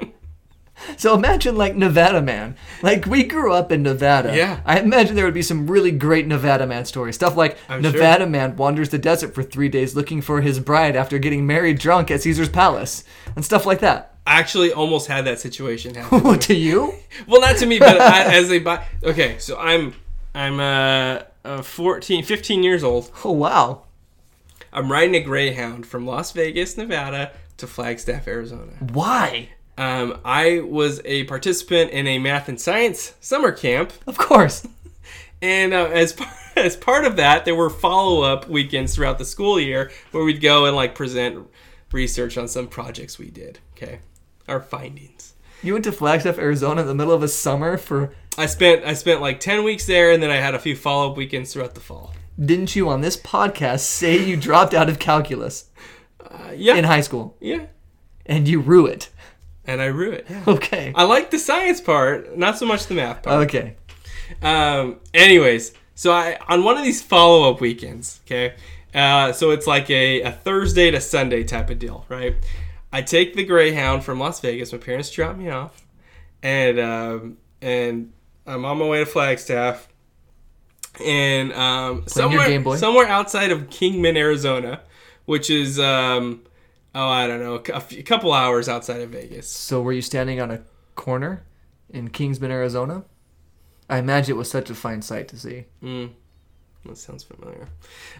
so 0.96 1.14
imagine 1.14 1.56
like 1.56 1.74
Nevada 1.76 2.22
Man. 2.22 2.56
Like 2.82 3.04
we 3.06 3.24
grew 3.24 3.52
up 3.52 3.70
in 3.72 3.82
Nevada. 3.82 4.34
Yeah. 4.36 4.60
I 4.64 4.80
imagine 4.80 5.16
there 5.16 5.24
would 5.24 5.34
be 5.34 5.42
some 5.42 5.66
really 5.66 5.90
great 5.90 6.26
Nevada 6.26 6.66
Man 6.66 6.84
stories. 6.84 7.14
Stuff 7.16 7.36
like 7.36 7.58
I'm 7.68 7.82
sure. 7.82 7.92
Nevada 7.92 8.26
Man 8.26 8.56
wanders 8.56 8.88
the 8.90 8.98
desert 8.98 9.34
for 9.34 9.42
three 9.42 9.68
days 9.68 9.94
looking 9.94 10.20
for 10.22 10.40
his 10.40 10.60
bride 10.60 10.96
after 10.96 11.18
getting 11.18 11.46
married 11.46 11.78
drunk 11.78 12.10
at 12.10 12.22
Caesar's 12.22 12.48
palace. 12.48 13.04
And 13.36 13.44
stuff 13.44 13.66
like 13.66 13.80
that. 13.80 14.14
I 14.26 14.38
actually 14.40 14.72
almost 14.72 15.06
had 15.08 15.24
that 15.24 15.40
situation 15.40 15.94
happen. 15.94 16.20
What 16.22 16.42
to 16.42 16.54
you? 16.54 16.94
well, 17.26 17.40
not 17.40 17.56
to 17.58 17.66
me, 17.66 17.78
but 17.78 17.98
I, 18.00 18.34
as 18.36 18.50
a 18.52 18.58
bi- 18.58 18.84
okay. 19.02 19.38
So 19.38 19.58
I'm 19.58 19.94
I'm 20.34 20.60
uh, 20.60 21.22
uh 21.44 21.62
14, 21.62 22.22
15 22.24 22.62
years 22.62 22.82
old. 22.84 23.10
Oh 23.24 23.32
wow. 23.32 23.82
I'm 24.72 24.92
riding 24.92 25.14
a 25.14 25.20
Greyhound 25.20 25.86
from 25.86 26.06
Las 26.06 26.32
Vegas, 26.32 26.76
Nevada, 26.76 27.32
to 27.56 27.66
Flagstaff, 27.66 28.28
Arizona. 28.28 28.72
Why? 28.92 29.50
Um, 29.78 30.18
I 30.24 30.60
was 30.60 31.00
a 31.04 31.24
participant 31.24 31.90
in 31.90 32.06
a 32.06 32.18
math 32.18 32.48
and 32.48 32.60
science 32.60 33.14
summer 33.20 33.52
camp, 33.52 33.92
Of 34.06 34.18
course. 34.18 34.66
and 35.40 35.72
uh, 35.72 35.86
as 35.86 36.12
part, 36.12 36.30
as 36.56 36.76
part 36.76 37.04
of 37.04 37.16
that, 37.16 37.44
there 37.44 37.54
were 37.54 37.70
follow 37.70 38.22
up 38.22 38.48
weekends 38.48 38.94
throughout 38.94 39.18
the 39.18 39.24
school 39.24 39.58
year 39.58 39.90
where 40.10 40.24
we'd 40.24 40.40
go 40.42 40.66
and 40.66 40.76
like 40.76 40.94
present 40.94 41.46
research 41.92 42.36
on 42.36 42.46
some 42.48 42.66
projects 42.66 43.18
we 43.18 43.30
did. 43.30 43.60
Okay, 43.76 44.00
our 44.48 44.60
findings. 44.60 45.32
You 45.62 45.72
went 45.72 45.84
to 45.86 45.92
Flagstaff, 45.92 46.38
Arizona 46.38 46.82
in 46.82 46.86
the 46.88 46.94
middle 46.94 47.14
of 47.14 47.22
a 47.22 47.28
summer 47.28 47.76
for 47.78 48.14
I 48.38 48.46
spent 48.46 48.84
I 48.84 48.94
spent 48.94 49.20
like 49.20 49.40
ten 49.40 49.64
weeks 49.64 49.86
there, 49.86 50.12
and 50.12 50.22
then 50.22 50.30
I 50.30 50.36
had 50.36 50.54
a 50.54 50.58
few 50.58 50.76
follow 50.76 51.10
up 51.10 51.16
weekends 51.16 51.52
throughout 51.52 51.74
the 51.74 51.80
fall. 51.80 52.14
didn't 52.42 52.74
you 52.76 52.88
on 52.88 53.00
this 53.00 53.16
podcast 53.16 53.80
say 53.80 54.16
you 54.24 54.36
dropped 54.36 54.72
out 54.74 54.88
of 54.88 54.98
calculus 54.98 55.66
Uh, 56.20 56.52
yeah, 56.54 56.76
in 56.76 56.84
high 56.84 57.00
school 57.02 57.36
yeah, 57.40 57.66
and 58.26 58.46
you 58.48 58.60
rue 58.60 58.86
it? 58.86 59.10
and 59.66 59.82
I 59.82 59.86
rue 59.86 60.12
it. 60.12 60.26
Yeah. 60.30 60.44
Okay. 60.56 60.92
I 60.94 61.02
like 61.04 61.30
the 61.30 61.38
science 61.38 61.80
part, 61.80 62.38
not 62.38 62.56
so 62.56 62.64
much 62.64 62.86
the 62.86 62.94
math 62.94 63.22
part. 63.22 63.46
Okay. 63.48 63.76
Um, 64.42 65.00
anyways, 65.12 65.72
so 65.94 66.12
I 66.12 66.38
on 66.48 66.64
one 66.64 66.76
of 66.78 66.84
these 66.84 67.02
follow 67.02 67.50
up 67.50 67.60
weekends, 67.60 68.20
okay, 68.26 68.54
uh, 68.94 69.32
so 69.32 69.50
it's 69.50 69.66
like 69.66 69.90
a, 69.90 70.22
a 70.22 70.32
Thursday 70.32 70.90
to 70.90 71.00
Sunday 71.00 71.44
type 71.44 71.70
of 71.70 71.78
deal, 71.78 72.04
right? 72.08 72.36
I 72.92 73.02
take 73.02 73.34
the 73.34 73.44
Greyhound 73.44 74.04
from 74.04 74.18
Las 74.20 74.40
Vegas. 74.40 74.72
My 74.72 74.78
parents 74.78 75.10
drop 75.10 75.36
me 75.36 75.50
off, 75.50 75.84
and 76.42 76.78
um, 76.78 77.36
and 77.60 78.12
I'm 78.48 78.64
on 78.64 78.78
my 78.78 78.86
way 78.86 78.98
to 79.00 79.06
Flagstaff, 79.06 79.86
and 81.04 81.52
um, 81.52 82.04
somewhere 82.06 82.46
somewhere 82.78 83.06
outside 83.06 83.50
of 83.50 83.68
Kingman, 83.70 84.16
Arizona, 84.16 84.80
which 85.26 85.50
is 85.50 85.78
um, 85.78 86.42
oh 86.94 87.08
I 87.08 87.26
don't 87.26 87.40
know, 87.40 87.54
a, 87.54 87.60
cou- 87.60 87.96
a 87.98 88.02
couple 88.02 88.32
hours 88.32 88.68
outside 88.68 89.00
of 89.00 89.10
Vegas. 89.10 89.48
So 89.48 89.80
were 89.82 89.92
you 89.92 90.02
standing 90.02 90.40
on 90.40 90.50
a 90.50 90.62
corner 90.96 91.42
in 91.90 92.08
Kingsman, 92.10 92.50
Arizona? 92.50 93.04
I 93.90 93.98
imagine 93.98 94.34
it 94.34 94.38
was 94.38 94.50
such 94.50 94.68
a 94.70 94.74
fine 94.74 95.00
sight 95.02 95.28
to 95.28 95.38
see. 95.38 95.64
Mm, 95.82 96.10
that 96.84 96.98
sounds 96.98 97.22
familiar. 97.24 97.68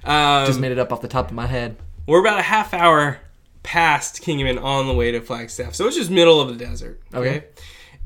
Um, 0.05 0.47
Just 0.47 0.61
made 0.61 0.73
it 0.73 0.79
up 0.79 0.93
off 0.93 1.01
the 1.03 1.09
top 1.09 1.29
of 1.29 1.35
my 1.35 1.47
head. 1.47 1.77
We're 2.07 2.21
about 2.21 2.39
a 2.39 2.43
half 2.43 2.73
hour 2.73 3.19
past 3.63 4.23
Kingman 4.23 4.59
on 4.59 4.87
the 4.87 4.95
way 4.95 5.11
to 5.13 5.21
Flagstaff. 5.21 5.75
So 5.75 5.87
it's 5.87 5.97
just 5.97 6.11
middle 6.11 6.41
of 6.41 6.49
the 6.49 6.55
desert. 6.65 7.03
Okay. 7.13 7.29
Okay. 7.39 7.47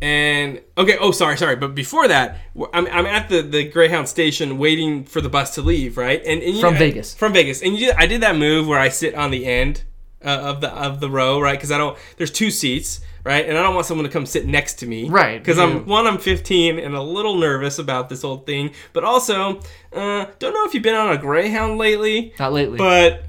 And 0.03 0.61
okay, 0.76 0.96
oh 1.00 1.12
sorry, 1.12 1.38
sorry, 1.38 1.55
but 1.55 1.76
before 1.76 2.09
that, 2.09 2.38
I'm, 2.74 2.86
I'm 2.88 3.07
at 3.07 3.28
the, 3.28 3.40
the 3.40 3.62
Greyhound 3.68 4.09
station 4.09 4.59
waiting 4.59 5.05
for 5.05 5.20
the 5.20 5.28
bus 5.28 5.55
to 5.55 5.62
leave, 5.62 5.96
right? 5.96 6.20
And, 6.26 6.42
and 6.42 6.55
you- 6.57 6.61
From 6.61 6.74
Vegas. 6.76 7.14
from 7.14 7.32
Vegas, 7.32 7.62
and 7.62 7.78
you 7.78 7.92
I 7.96 8.07
did 8.07 8.20
that 8.22 8.36
move 8.36 8.66
where 8.66 8.80
I 8.80 8.88
sit 8.88 9.14
on 9.14 9.30
the 9.30 9.46
end 9.46 9.84
uh, 10.24 10.28
of 10.30 10.61
the 10.61 10.70
of 10.74 10.98
the 10.98 11.09
row, 11.09 11.40
right? 11.40 11.57
Because 11.57 11.70
I 11.70 11.78
don't, 11.78 11.96
there's 12.16 12.32
two 12.32 12.50
seats, 12.50 13.00
right? 13.22 13.48
And 13.48 13.57
I 13.57 13.62
don't 13.62 13.74
want 13.76 13.86
someone 13.86 14.05
to 14.05 14.11
come 14.12 14.26
sit 14.26 14.44
next 14.44 14.74
to 14.80 14.86
me, 14.88 15.09
Right, 15.09 15.38
Because 15.38 15.59
yeah. 15.59 15.64
I'm 15.66 15.86
one, 15.86 16.09
I'm 16.09 16.18
15 16.18 16.80
and 16.80 16.94
a 16.96 17.00
little 17.03 17.36
nervous 17.36 17.78
about 17.78 18.09
this 18.09 18.22
whole 18.22 18.38
thing, 18.38 18.72
but 18.92 19.05
also, 19.05 19.61
uh, 19.92 20.26
don't 20.40 20.53
know 20.53 20.64
if 20.64 20.74
you've 20.74 20.82
been 20.82 20.96
on 20.96 21.12
a 21.12 21.18
Greyhound 21.18 21.78
lately, 21.78 22.34
Not 22.40 22.53
lately. 22.53 22.76
but 22.78 23.22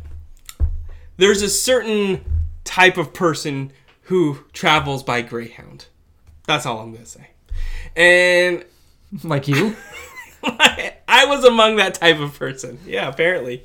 there's 1.17 1.43
a 1.43 1.49
certain 1.49 2.25
type 2.63 2.97
of 2.97 3.13
person 3.13 3.71
who 4.07 4.39
travels 4.53 5.03
by 5.03 5.21
Greyhound. 5.21 5.85
That's 6.45 6.65
all 6.65 6.79
I'm 6.79 6.93
gonna 6.93 7.05
say. 7.05 7.29
And 7.95 8.65
like 9.23 9.47
you? 9.47 9.75
I 10.43 11.25
was 11.27 11.43
among 11.45 11.77
that 11.77 11.95
type 11.95 12.19
of 12.19 12.37
person. 12.37 12.79
Yeah, 12.85 13.07
apparently. 13.07 13.63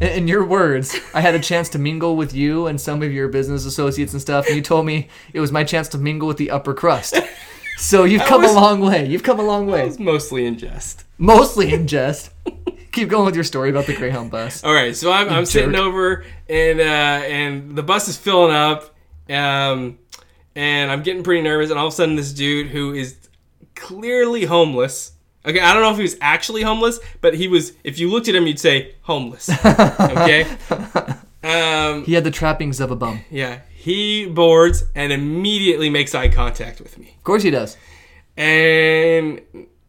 In- 0.00 0.28
your 0.28 0.44
words, 0.44 0.96
I 1.12 1.20
had 1.20 1.34
a 1.34 1.40
chance 1.40 1.68
to 1.70 1.78
mingle 1.78 2.16
with 2.16 2.32
you 2.34 2.66
and 2.66 2.80
some 2.80 3.02
of 3.02 3.12
your 3.12 3.28
business 3.28 3.64
associates 3.64 4.12
and 4.12 4.22
stuff, 4.22 4.46
and 4.46 4.56
you 4.56 4.62
told 4.62 4.86
me 4.86 5.08
it 5.32 5.40
was 5.40 5.50
my 5.52 5.64
chance 5.64 5.88
to 5.90 5.98
mingle 5.98 6.28
with 6.28 6.36
the 6.38 6.50
upper 6.50 6.72
crust. 6.74 7.16
So 7.78 8.04
you've 8.10 8.22
come 8.22 8.42
was- 8.42 8.52
a 8.52 8.54
long 8.54 8.80
way. 8.80 9.06
You've 9.06 9.22
come 9.24 9.38
a 9.40 9.42
long 9.44 9.68
It 9.68 9.72
way. 9.72 9.84
was 9.86 9.98
mostly 9.98 10.46
in 10.46 10.56
jest. 10.58 11.04
Mostly 11.18 11.72
in 11.72 11.86
jest. 11.88 12.30
Keep 12.92 13.08
going 13.10 13.26
with 13.26 13.34
your 13.34 13.44
story 13.44 13.70
about 13.70 13.86
the 13.86 13.94
Greyhound 13.94 14.30
bus. 14.30 14.64
All 14.64 14.72
right, 14.72 14.94
so 14.96 15.12
I'm, 15.12 15.28
I'm 15.28 15.44
sitting 15.44 15.74
over, 15.76 16.24
and 16.48 16.80
uh, 16.80 16.82
and 16.82 17.76
the 17.76 17.82
bus 17.82 18.08
is 18.08 18.16
filling 18.16 18.54
up, 18.54 18.94
um, 19.28 19.98
and 20.58 20.90
I'm 20.90 21.02
getting 21.02 21.22
pretty 21.22 21.42
nervous, 21.42 21.70
and 21.70 21.78
all 21.78 21.86
of 21.86 21.92
a 21.92 21.96
sudden, 21.96 22.16
this 22.16 22.32
dude 22.32 22.66
who 22.68 22.92
is 22.92 23.16
clearly 23.76 24.44
homeless. 24.44 25.12
Okay, 25.46 25.60
I 25.60 25.72
don't 25.72 25.82
know 25.82 25.90
if 25.92 25.96
he 25.96 26.02
was 26.02 26.16
actually 26.20 26.62
homeless, 26.62 26.98
but 27.20 27.34
he 27.34 27.46
was. 27.48 27.72
If 27.84 27.98
you 27.98 28.10
looked 28.10 28.28
at 28.28 28.34
him, 28.34 28.46
you'd 28.46 28.58
say 28.60 28.94
homeless. 29.02 29.48
Okay. 29.64 30.46
Um, 31.40 32.04
He 32.04 32.14
had 32.14 32.24
the 32.24 32.32
trappings 32.32 32.80
of 32.80 32.90
a 32.90 32.96
bum. 32.96 33.20
yeah, 33.30 33.60
he 33.70 34.26
boards 34.26 34.82
and 34.96 35.12
immediately 35.12 35.88
makes 35.88 36.12
eye 36.12 36.26
contact 36.28 36.80
with 36.80 36.98
me, 36.98 37.14
Of 37.16 37.22
course 37.22 37.44
he 37.44 37.50
does. 37.50 37.76
and 38.36 39.40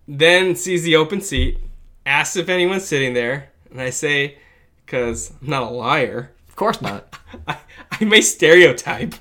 then 0.08 0.56
sees 0.56 0.84
the 0.84 0.96
open 0.96 1.22
seat, 1.22 1.58
asks 2.06 2.36
if 2.36 2.50
anyone's 2.50 2.86
sitting 2.86 3.14
there, 3.16 3.50
and 3.72 3.82
I 3.82 3.90
say, 3.90 4.38
because 4.86 5.32
I'm 5.42 5.50
not 5.50 5.64
a 5.64 5.70
liar. 5.74 6.32
Of 6.48 6.56
course 6.56 6.82
not. 6.84 7.16
I, 7.48 7.58
I 8.00 8.06
may 8.06 8.22
stereotype, 8.22 9.16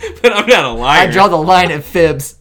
but 0.22 0.32
I'm 0.32 0.46
not 0.46 0.64
a 0.64 0.72
liar. 0.72 1.08
I 1.08 1.10
draw 1.10 1.28
the 1.28 1.36
line 1.36 1.70
at 1.70 1.84
fibs. 1.84 2.36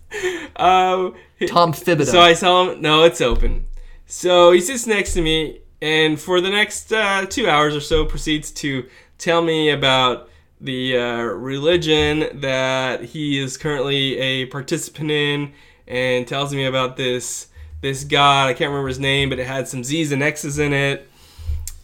Um, 0.55 1.15
Tom 1.47 1.73
Thibodeau. 1.73 2.05
so 2.05 2.21
I 2.21 2.33
tell 2.33 2.69
him, 2.69 2.81
no, 2.81 3.03
it's 3.03 3.21
open. 3.21 3.65
So 4.05 4.51
he 4.51 4.61
sits 4.61 4.87
next 4.87 5.13
to 5.13 5.21
me, 5.21 5.61
and 5.81 6.19
for 6.19 6.41
the 6.41 6.49
next 6.49 6.91
uh, 6.91 7.25
two 7.27 7.47
hours 7.47 7.75
or 7.75 7.81
so, 7.81 8.05
proceeds 8.05 8.51
to 8.51 8.87
tell 9.17 9.41
me 9.41 9.69
about 9.69 10.29
the 10.59 10.97
uh, 10.97 11.21
religion 11.21 12.41
that 12.41 13.03
he 13.03 13.39
is 13.39 13.55
currently 13.57 14.17
a 14.17 14.45
participant 14.47 15.11
in, 15.11 15.53
and 15.87 16.27
tells 16.27 16.53
me 16.53 16.65
about 16.65 16.97
this 16.97 17.47
this 17.81 18.03
god. 18.03 18.47
I 18.49 18.53
can't 18.53 18.69
remember 18.69 18.87
his 18.89 18.99
name, 18.99 19.29
but 19.29 19.39
it 19.39 19.47
had 19.47 19.67
some 19.67 19.83
Z's 19.83 20.11
and 20.11 20.23
X's 20.23 20.59
in 20.59 20.73
it, 20.73 21.09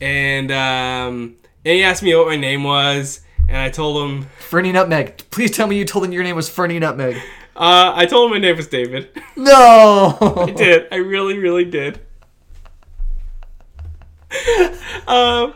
and 0.02 0.52
um, 0.52 1.36
and 1.64 1.74
he 1.76 1.84
asked 1.84 2.04
me 2.04 2.16
what 2.16 2.28
my 2.28 2.36
name 2.36 2.64
was, 2.64 3.22
and 3.48 3.58
I 3.58 3.70
told 3.70 4.10
him. 4.10 4.30
Fernie 4.40 4.72
Nutmeg. 4.72 5.30
Please 5.32 5.52
tell 5.52 5.68
me 5.68 5.78
you 5.78 5.86
told 5.86 6.06
him 6.06 6.12
your 6.12 6.24
name 6.24 6.36
was 6.36 6.50
Fernie 6.50 6.80
Nutmeg. 6.80 7.16
Uh, 7.56 7.94
I 7.96 8.06
told 8.06 8.26
him 8.26 8.36
my 8.36 8.40
name 8.40 8.58
was 8.58 8.68
David. 8.68 9.10
No! 9.36 10.18
I 10.48 10.52
did. 10.52 10.88
I 10.92 10.98
really, 10.98 11.38
really 11.38 11.66
did. 11.66 12.00
um, 15.08 15.54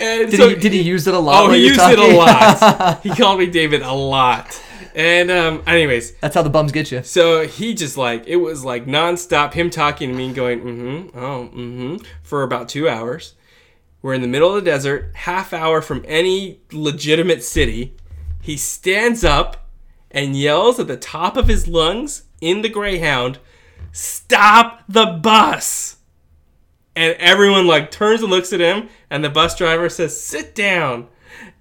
and 0.00 0.30
Did, 0.30 0.36
so 0.38 0.48
he, 0.48 0.54
did 0.54 0.72
he 0.72 0.80
use 0.80 1.06
it 1.06 1.14
a 1.14 1.18
lot? 1.18 1.44
Oh, 1.44 1.52
he 1.52 1.66
used 1.66 1.80
it 1.80 1.98
a 1.98 2.16
lot. 2.16 3.00
he 3.02 3.10
called 3.10 3.38
me 3.38 3.46
David 3.46 3.82
a 3.82 3.92
lot. 3.92 4.58
And 4.94 5.30
um, 5.30 5.62
anyways, 5.66 6.12
That's 6.16 6.34
how 6.34 6.42
the 6.42 6.50
bums 6.50 6.72
get 6.72 6.90
you. 6.90 7.02
so 7.02 7.46
he 7.46 7.74
just 7.74 7.96
like 7.96 8.26
it 8.26 8.36
was 8.36 8.64
like 8.64 8.86
nonstop 8.86 9.52
him 9.52 9.70
talking 9.70 10.08
to 10.08 10.14
me 10.14 10.26
and 10.26 10.34
going 10.34 10.60
mm-hmm 10.60 11.18
oh 11.18 11.50
mm-hmm 11.54 11.96
for 12.22 12.42
about 12.42 12.68
two 12.68 12.88
hours. 12.88 13.34
We're 14.00 14.14
in 14.14 14.22
the 14.22 14.28
middle 14.28 14.54
of 14.54 14.64
the 14.64 14.70
desert, 14.70 15.10
half 15.14 15.52
hour 15.52 15.82
from 15.82 16.04
any 16.06 16.60
legitimate 16.72 17.42
city. 17.42 17.96
He 18.40 18.56
stands 18.56 19.24
up 19.24 19.68
and 20.10 20.36
yells 20.36 20.78
at 20.78 20.86
the 20.86 20.96
top 20.96 21.36
of 21.36 21.48
his 21.48 21.66
lungs 21.66 22.22
in 22.40 22.62
the 22.62 22.68
Greyhound, 22.68 23.38
"Stop 23.92 24.84
the 24.88 25.06
bus!" 25.06 25.96
And 26.94 27.14
everyone 27.18 27.66
like 27.66 27.90
turns 27.90 28.22
and 28.22 28.30
looks 28.30 28.52
at 28.52 28.60
him, 28.60 28.88
and 29.10 29.24
the 29.24 29.30
bus 29.30 29.56
driver 29.56 29.88
says, 29.88 30.20
"Sit 30.20 30.54
down." 30.54 31.08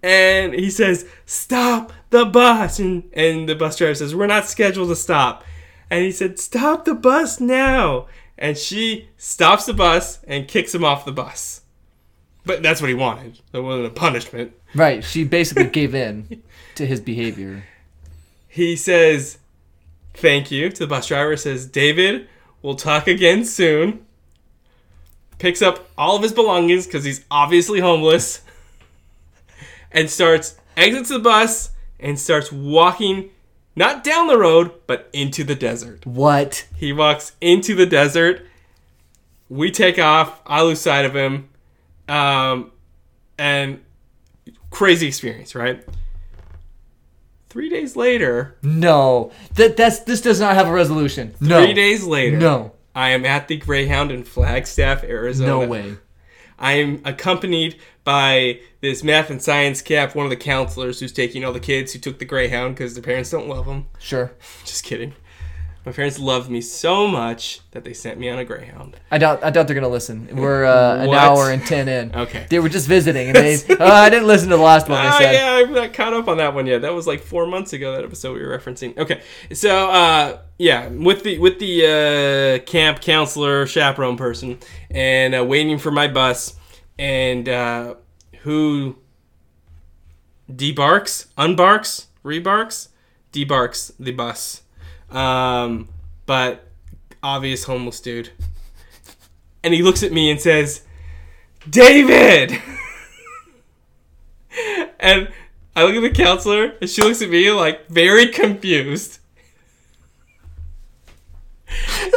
And 0.01 0.53
he 0.53 0.69
says, 0.69 1.05
"Stop 1.25 1.91
the 2.11 2.25
bus!" 2.25 2.79
And 2.79 3.09
and 3.13 3.49
the 3.49 3.55
bus 3.55 3.77
driver 3.77 3.95
says, 3.95 4.15
"We're 4.15 4.27
not 4.27 4.47
scheduled 4.47 4.89
to 4.89 4.95
stop." 4.95 5.43
And 5.89 6.03
he 6.03 6.11
said, 6.11 6.39
"Stop 6.39 6.85
the 6.85 6.95
bus 6.95 7.39
now!" 7.39 8.07
And 8.37 8.57
she 8.57 9.09
stops 9.17 9.65
the 9.65 9.73
bus 9.73 10.19
and 10.27 10.47
kicks 10.47 10.75
him 10.75 10.83
off 10.83 11.03
the 11.03 11.11
bus. 11.11 11.61
But 12.47 12.63
that's 12.63 12.81
what 12.81 12.87
he 12.87 12.93
wanted. 12.93 13.39
It 13.51 13.59
wasn't 13.59 13.87
a 13.87 13.89
punishment. 13.91 14.53
Right. 14.73 15.03
She 15.03 15.25
basically 15.25 15.67
gave 15.79 15.93
in 15.93 16.41
to 16.75 16.85
his 16.85 17.01
behavior. 17.01 17.65
He 18.47 18.75
says, 18.75 19.37
"Thank 20.13 20.49
you." 20.49 20.69
To 20.69 20.79
the 20.79 20.87
bus 20.87 21.07
driver, 21.07 21.35
says, 21.35 21.65
"David, 21.67 22.27
we'll 22.61 22.75
talk 22.75 23.07
again 23.07 23.43
soon." 23.45 24.05
Picks 25.37 25.61
up 25.61 25.87
all 25.97 26.15
of 26.15 26.23
his 26.23 26.31
belongings 26.31 26.87
because 26.87 27.03
he's 27.03 27.23
obviously 27.29 27.79
homeless, 27.79 28.41
and 29.91 30.09
starts 30.09 30.55
exits 30.75 31.09
the 31.09 31.19
bus 31.19 31.71
and 31.99 32.17
starts 32.19 32.51
walking, 32.51 33.29
not 33.75 34.03
down 34.03 34.27
the 34.27 34.37
road, 34.37 34.71
but 34.87 35.09
into 35.11 35.43
the 35.43 35.55
desert. 35.55 36.05
What? 36.05 36.67
He 36.75 36.93
walks 36.93 37.33
into 37.41 37.75
the 37.75 37.85
desert. 37.85 38.45
We 39.49 39.71
take 39.71 39.99
off. 39.99 40.41
I 40.45 40.61
lose 40.61 40.81
sight 40.81 41.05
of 41.05 41.15
him. 41.15 41.49
Um, 42.07 42.71
and 43.37 43.81
crazy 44.69 45.07
experience, 45.07 45.55
right? 45.55 45.83
Three 47.49 47.69
days 47.69 47.95
later, 47.95 48.57
No. 48.61 49.31
That 49.55 49.77
that's 49.77 49.99
this 49.99 50.21
does 50.21 50.39
not 50.39 50.55
have 50.55 50.67
a 50.67 50.71
resolution. 50.71 51.33
No. 51.39 51.63
three 51.63 51.73
days 51.73 52.03
later, 52.03 52.37
No. 52.37 52.73
I 52.93 53.09
am 53.09 53.25
at 53.25 53.47
the 53.47 53.57
Greyhound 53.57 54.11
in 54.11 54.23
Flagstaff, 54.23 55.03
Arizona. 55.03 55.49
No 55.49 55.67
way. 55.67 55.95
I 56.59 56.73
am 56.73 57.01
accompanied 57.05 57.77
by 58.03 58.59
this 58.81 59.03
math 59.03 59.29
and 59.29 59.41
science 59.41 59.81
cap, 59.81 60.15
one 60.15 60.25
of 60.25 60.29
the 60.31 60.35
counselors 60.35 60.99
who's 60.99 61.11
taking 61.11 61.43
all 61.45 61.53
the 61.53 61.59
kids 61.59 61.93
who 61.93 61.99
took 61.99 62.19
the 62.19 62.25
Greyhound 62.25 62.75
because 62.75 62.95
their 62.95 63.03
parents 63.03 63.29
don't 63.29 63.47
love 63.47 63.65
them. 63.65 63.85
Sure. 63.99 64.31
Just 64.65 64.83
kidding. 64.83 65.13
My 65.87 65.93
parents 65.93 66.19
loved 66.19 66.49
me 66.49 66.59
so 66.59 67.07
much 67.07 67.61
that 67.71 67.85
they 67.85 67.93
sent 67.93 68.19
me 68.19 68.27
on 68.27 68.37
a 68.37 68.43
Greyhound. 68.43 68.97
I 69.09 69.17
doubt 69.17 69.41
I 69.41 69.51
doubt 69.51 69.67
they're 69.67 69.73
gonna 69.73 69.87
listen. 69.87 70.27
We're 70.35 70.65
uh, 70.65 70.97
an 70.97 71.13
hour 71.13 71.49
and 71.49 71.65
ten 71.65 71.87
in. 71.87 72.13
Okay. 72.13 72.45
They 72.49 72.59
were 72.59 72.67
just 72.67 72.89
visiting 72.89 73.27
and 73.27 73.37
they 73.37 73.57
oh, 73.69 73.77
I 73.79 74.09
didn't 74.09 74.27
listen 74.27 74.49
to 74.49 74.57
the 74.57 74.61
last 74.61 74.89
one 74.89 75.09
said. 75.13 75.31
yeah, 75.31 75.63
I'm 75.63 75.71
not 75.71 75.93
caught 75.93 76.11
up 76.11 76.27
on 76.27 76.39
that 76.39 76.53
one 76.53 76.67
yet. 76.67 76.81
That 76.81 76.93
was 76.93 77.07
like 77.07 77.21
four 77.21 77.47
months 77.47 77.71
ago. 77.71 77.95
That 77.95 78.03
episode 78.03 78.33
we 78.33 78.45
were 78.45 78.57
referencing. 78.57 78.97
Okay, 78.97 79.21
so 79.53 79.89
uh, 79.89 80.39
yeah, 80.57 80.89
with 80.89 81.23
the 81.23 81.39
with 81.39 81.57
the 81.57 81.85
uh, 82.65 82.65
camp 82.65 82.99
counselor 82.99 83.65
chaperone 83.65 84.17
person, 84.17 84.59
and 84.91 85.33
uh, 85.33 85.45
waiting 85.45 85.77
for 85.77 85.91
my 85.91 86.09
bus, 86.09 86.57
and 86.99 87.47
uh, 87.47 87.95
who 88.39 88.97
debarks, 90.53 91.27
unbarks, 91.37 92.07
rebarks, 92.25 92.89
debarks 93.31 93.93
the 93.97 94.11
bus. 94.11 94.63
Um, 95.09 95.87
but 96.25 96.67
obvious 97.23 97.63
homeless 97.63 97.99
dude. 97.99 98.29
And 99.63 99.73
he 99.73 99.81
looks 99.81 100.03
at 100.03 100.11
me 100.11 100.29
and 100.29 100.39
says, 100.39 100.83
David! 101.69 102.51
and 104.99 105.29
I 105.75 105.83
look 105.83 105.95
at 105.95 106.01
the 106.01 106.09
counselor, 106.09 106.73
and 106.81 106.89
she 106.89 107.01
looks 107.01 107.21
at 107.21 107.29
me 107.29 107.51
like 107.51 107.87
very 107.87 108.27
confused. 108.27 109.19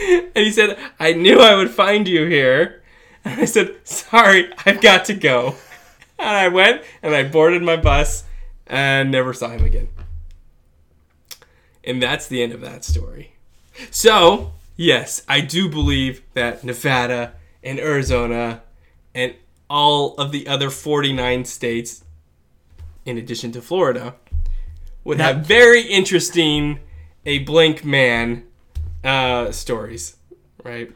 and 0.00 0.30
he 0.34 0.50
said, 0.50 0.78
I 0.98 1.12
knew 1.12 1.40
I 1.40 1.54
would 1.54 1.70
find 1.70 2.06
you 2.06 2.26
here. 2.26 2.82
And 3.24 3.40
I 3.40 3.44
said, 3.46 3.74
Sorry, 3.84 4.52
I've 4.66 4.80
got 4.80 5.04
to 5.06 5.14
go. 5.14 5.56
And 6.16 6.28
I 6.28 6.46
went 6.46 6.82
and 7.02 7.12
I 7.12 7.24
boarded 7.24 7.60
my 7.60 7.76
bus 7.76 8.22
and 8.68 9.10
never 9.10 9.34
saw 9.34 9.48
him 9.48 9.64
again. 9.64 9.88
And 11.86 12.02
that's 12.02 12.26
the 12.26 12.42
end 12.42 12.52
of 12.52 12.60
that 12.62 12.84
story. 12.84 13.34
So, 13.90 14.52
yes, 14.76 15.22
I 15.28 15.40
do 15.40 15.68
believe 15.68 16.22
that 16.34 16.64
Nevada 16.64 17.34
and 17.62 17.78
Arizona 17.78 18.62
and 19.14 19.34
all 19.68 20.14
of 20.14 20.32
the 20.32 20.46
other 20.46 20.70
49 20.70 21.44
states, 21.44 22.04
in 23.04 23.18
addition 23.18 23.52
to 23.52 23.62
Florida, 23.62 24.14
would 25.02 25.20
have 25.20 25.46
very 25.46 25.82
interesting 25.82 26.80
a 27.26 27.40
blank 27.40 27.84
man 27.84 28.44
uh, 29.02 29.50
stories, 29.50 30.16
right? 30.62 30.92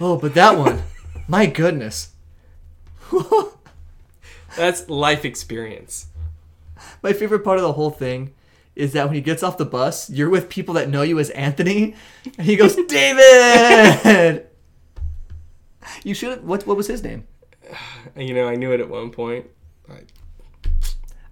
Oh, 0.00 0.16
but 0.16 0.34
that 0.34 0.58
one, 0.58 0.82
my 1.28 1.46
goodness. 1.46 2.12
That's 4.56 4.88
life 4.88 5.24
experience. 5.24 6.08
My 7.02 7.12
favorite 7.12 7.44
part 7.44 7.58
of 7.58 7.62
the 7.62 7.72
whole 7.72 7.90
thing 7.90 8.34
is 8.78 8.92
that 8.92 9.06
when 9.06 9.14
he 9.14 9.20
gets 9.20 9.42
off 9.42 9.58
the 9.58 9.66
bus, 9.66 10.08
you're 10.08 10.30
with 10.30 10.48
people 10.48 10.74
that 10.74 10.88
know 10.88 11.02
you 11.02 11.18
as 11.18 11.30
Anthony, 11.30 11.96
and 12.24 12.46
he 12.46 12.56
goes, 12.56 12.76
David! 12.88 14.46
You 16.04 16.14
should. 16.14 16.46
What? 16.46 16.66
What 16.66 16.76
was 16.76 16.86
his 16.86 17.02
name? 17.02 17.26
You 18.16 18.32
know, 18.32 18.48
I 18.48 18.54
knew 18.56 18.72
it 18.72 18.80
at 18.80 18.88
one 18.88 19.10
point. 19.10 19.46
I, 19.88 20.00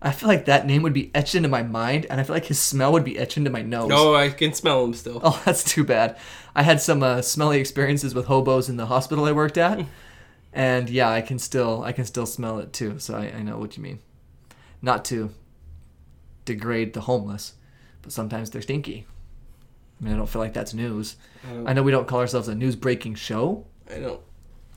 I 0.03 0.13
feel 0.13 0.29
like 0.29 0.45
that 0.45 0.67
name 0.67 0.83
would 0.83 0.93
be 0.93 1.11
etched 1.15 1.35
into 1.35 1.49
my 1.49 1.63
mind, 1.63 2.07
and 2.11 2.21
I 2.21 2.25
feel 2.25 2.35
like 2.35 2.45
his 2.45 2.61
smell 2.61 2.93
would 2.93 3.03
be 3.03 3.19
etched 3.19 3.39
into 3.39 3.51
my 3.51 3.63
nose. 3.63 3.91
oh, 3.93 4.15
I 4.15 4.29
can 4.29 4.53
smell 4.53 4.85
him 4.85 4.93
still. 4.93 5.21
Oh, 5.25 5.41
that's 5.47 5.65
too 5.65 5.85
bad. 5.85 6.19
I 6.55 6.63
had 6.63 6.81
some 6.81 7.03
uh, 7.03 7.23
smelly 7.23 7.59
experiences 7.59 8.15
with 8.15 8.27
hobos 8.27 8.69
in 8.69 8.77
the 8.77 8.87
hospital 8.87 9.25
I 9.25 9.33
worked 9.33 9.57
at, 9.57 9.87
and 10.53 10.91
yeah, 10.91 11.09
I 11.09 11.23
can 11.23 11.39
still 11.39 11.83
I 11.83 11.93
can 11.93 12.05
still 12.05 12.27
smell 12.27 12.59
it 12.59 12.73
too. 12.73 12.99
So 12.99 13.17
I, 13.17 13.33
I 13.39 13.43
know 13.43 13.59
what 13.59 13.77
you 13.77 13.83
mean. 13.83 14.01
Not 14.83 15.05
to 15.07 15.31
degrade 16.47 16.95
the 16.95 17.03
homeless, 17.03 17.53
but 18.01 18.13
sometimes 18.13 18.51
they're 18.51 18.63
stinky. 18.63 19.07
I 20.01 20.05
mean, 20.05 20.15
I 20.15 20.17
don't 20.17 20.29
feel 20.29 20.41
like 20.41 20.55
that's 20.55 20.73
news. 20.73 21.17
I 21.47 21.71
I 21.71 21.73
know 21.75 21.83
we 21.83 21.91
don't 21.93 22.09
call 22.09 22.21
ourselves 22.21 22.49
a 22.49 22.55
news 22.55 22.77
breaking 22.77 23.17
show. 23.17 23.67
I 23.95 23.99
don't. 23.99 24.21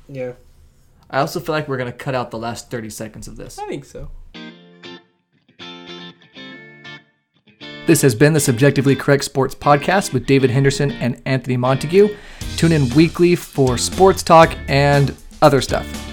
Yeah, 0.09 0.33
I 1.09 1.19
also 1.19 1.39
feel 1.39 1.53
like 1.53 1.67
we're 1.67 1.77
gonna 1.77 1.91
cut 1.93 2.15
out 2.15 2.31
the 2.31 2.37
last 2.37 2.69
thirty 2.69 2.89
seconds 2.89 3.27
of 3.27 3.37
this. 3.37 3.57
I 3.57 3.67
think 3.67 3.85
so. 3.85 4.11
This 7.85 8.03
has 8.03 8.13
been 8.13 8.33
the 8.33 8.39
Subjectively 8.39 8.95
Correct 8.95 9.23
Sports 9.23 9.55
Podcast 9.55 10.13
with 10.13 10.27
David 10.27 10.51
Henderson 10.51 10.91
and 10.91 11.19
Anthony 11.25 11.57
Montague. 11.57 12.15
Tune 12.55 12.71
in 12.71 12.87
weekly 12.89 13.35
for 13.35 13.79
sports 13.79 14.21
talk 14.21 14.55
and 14.67 15.15
other 15.41 15.59
stuff. 15.59 16.08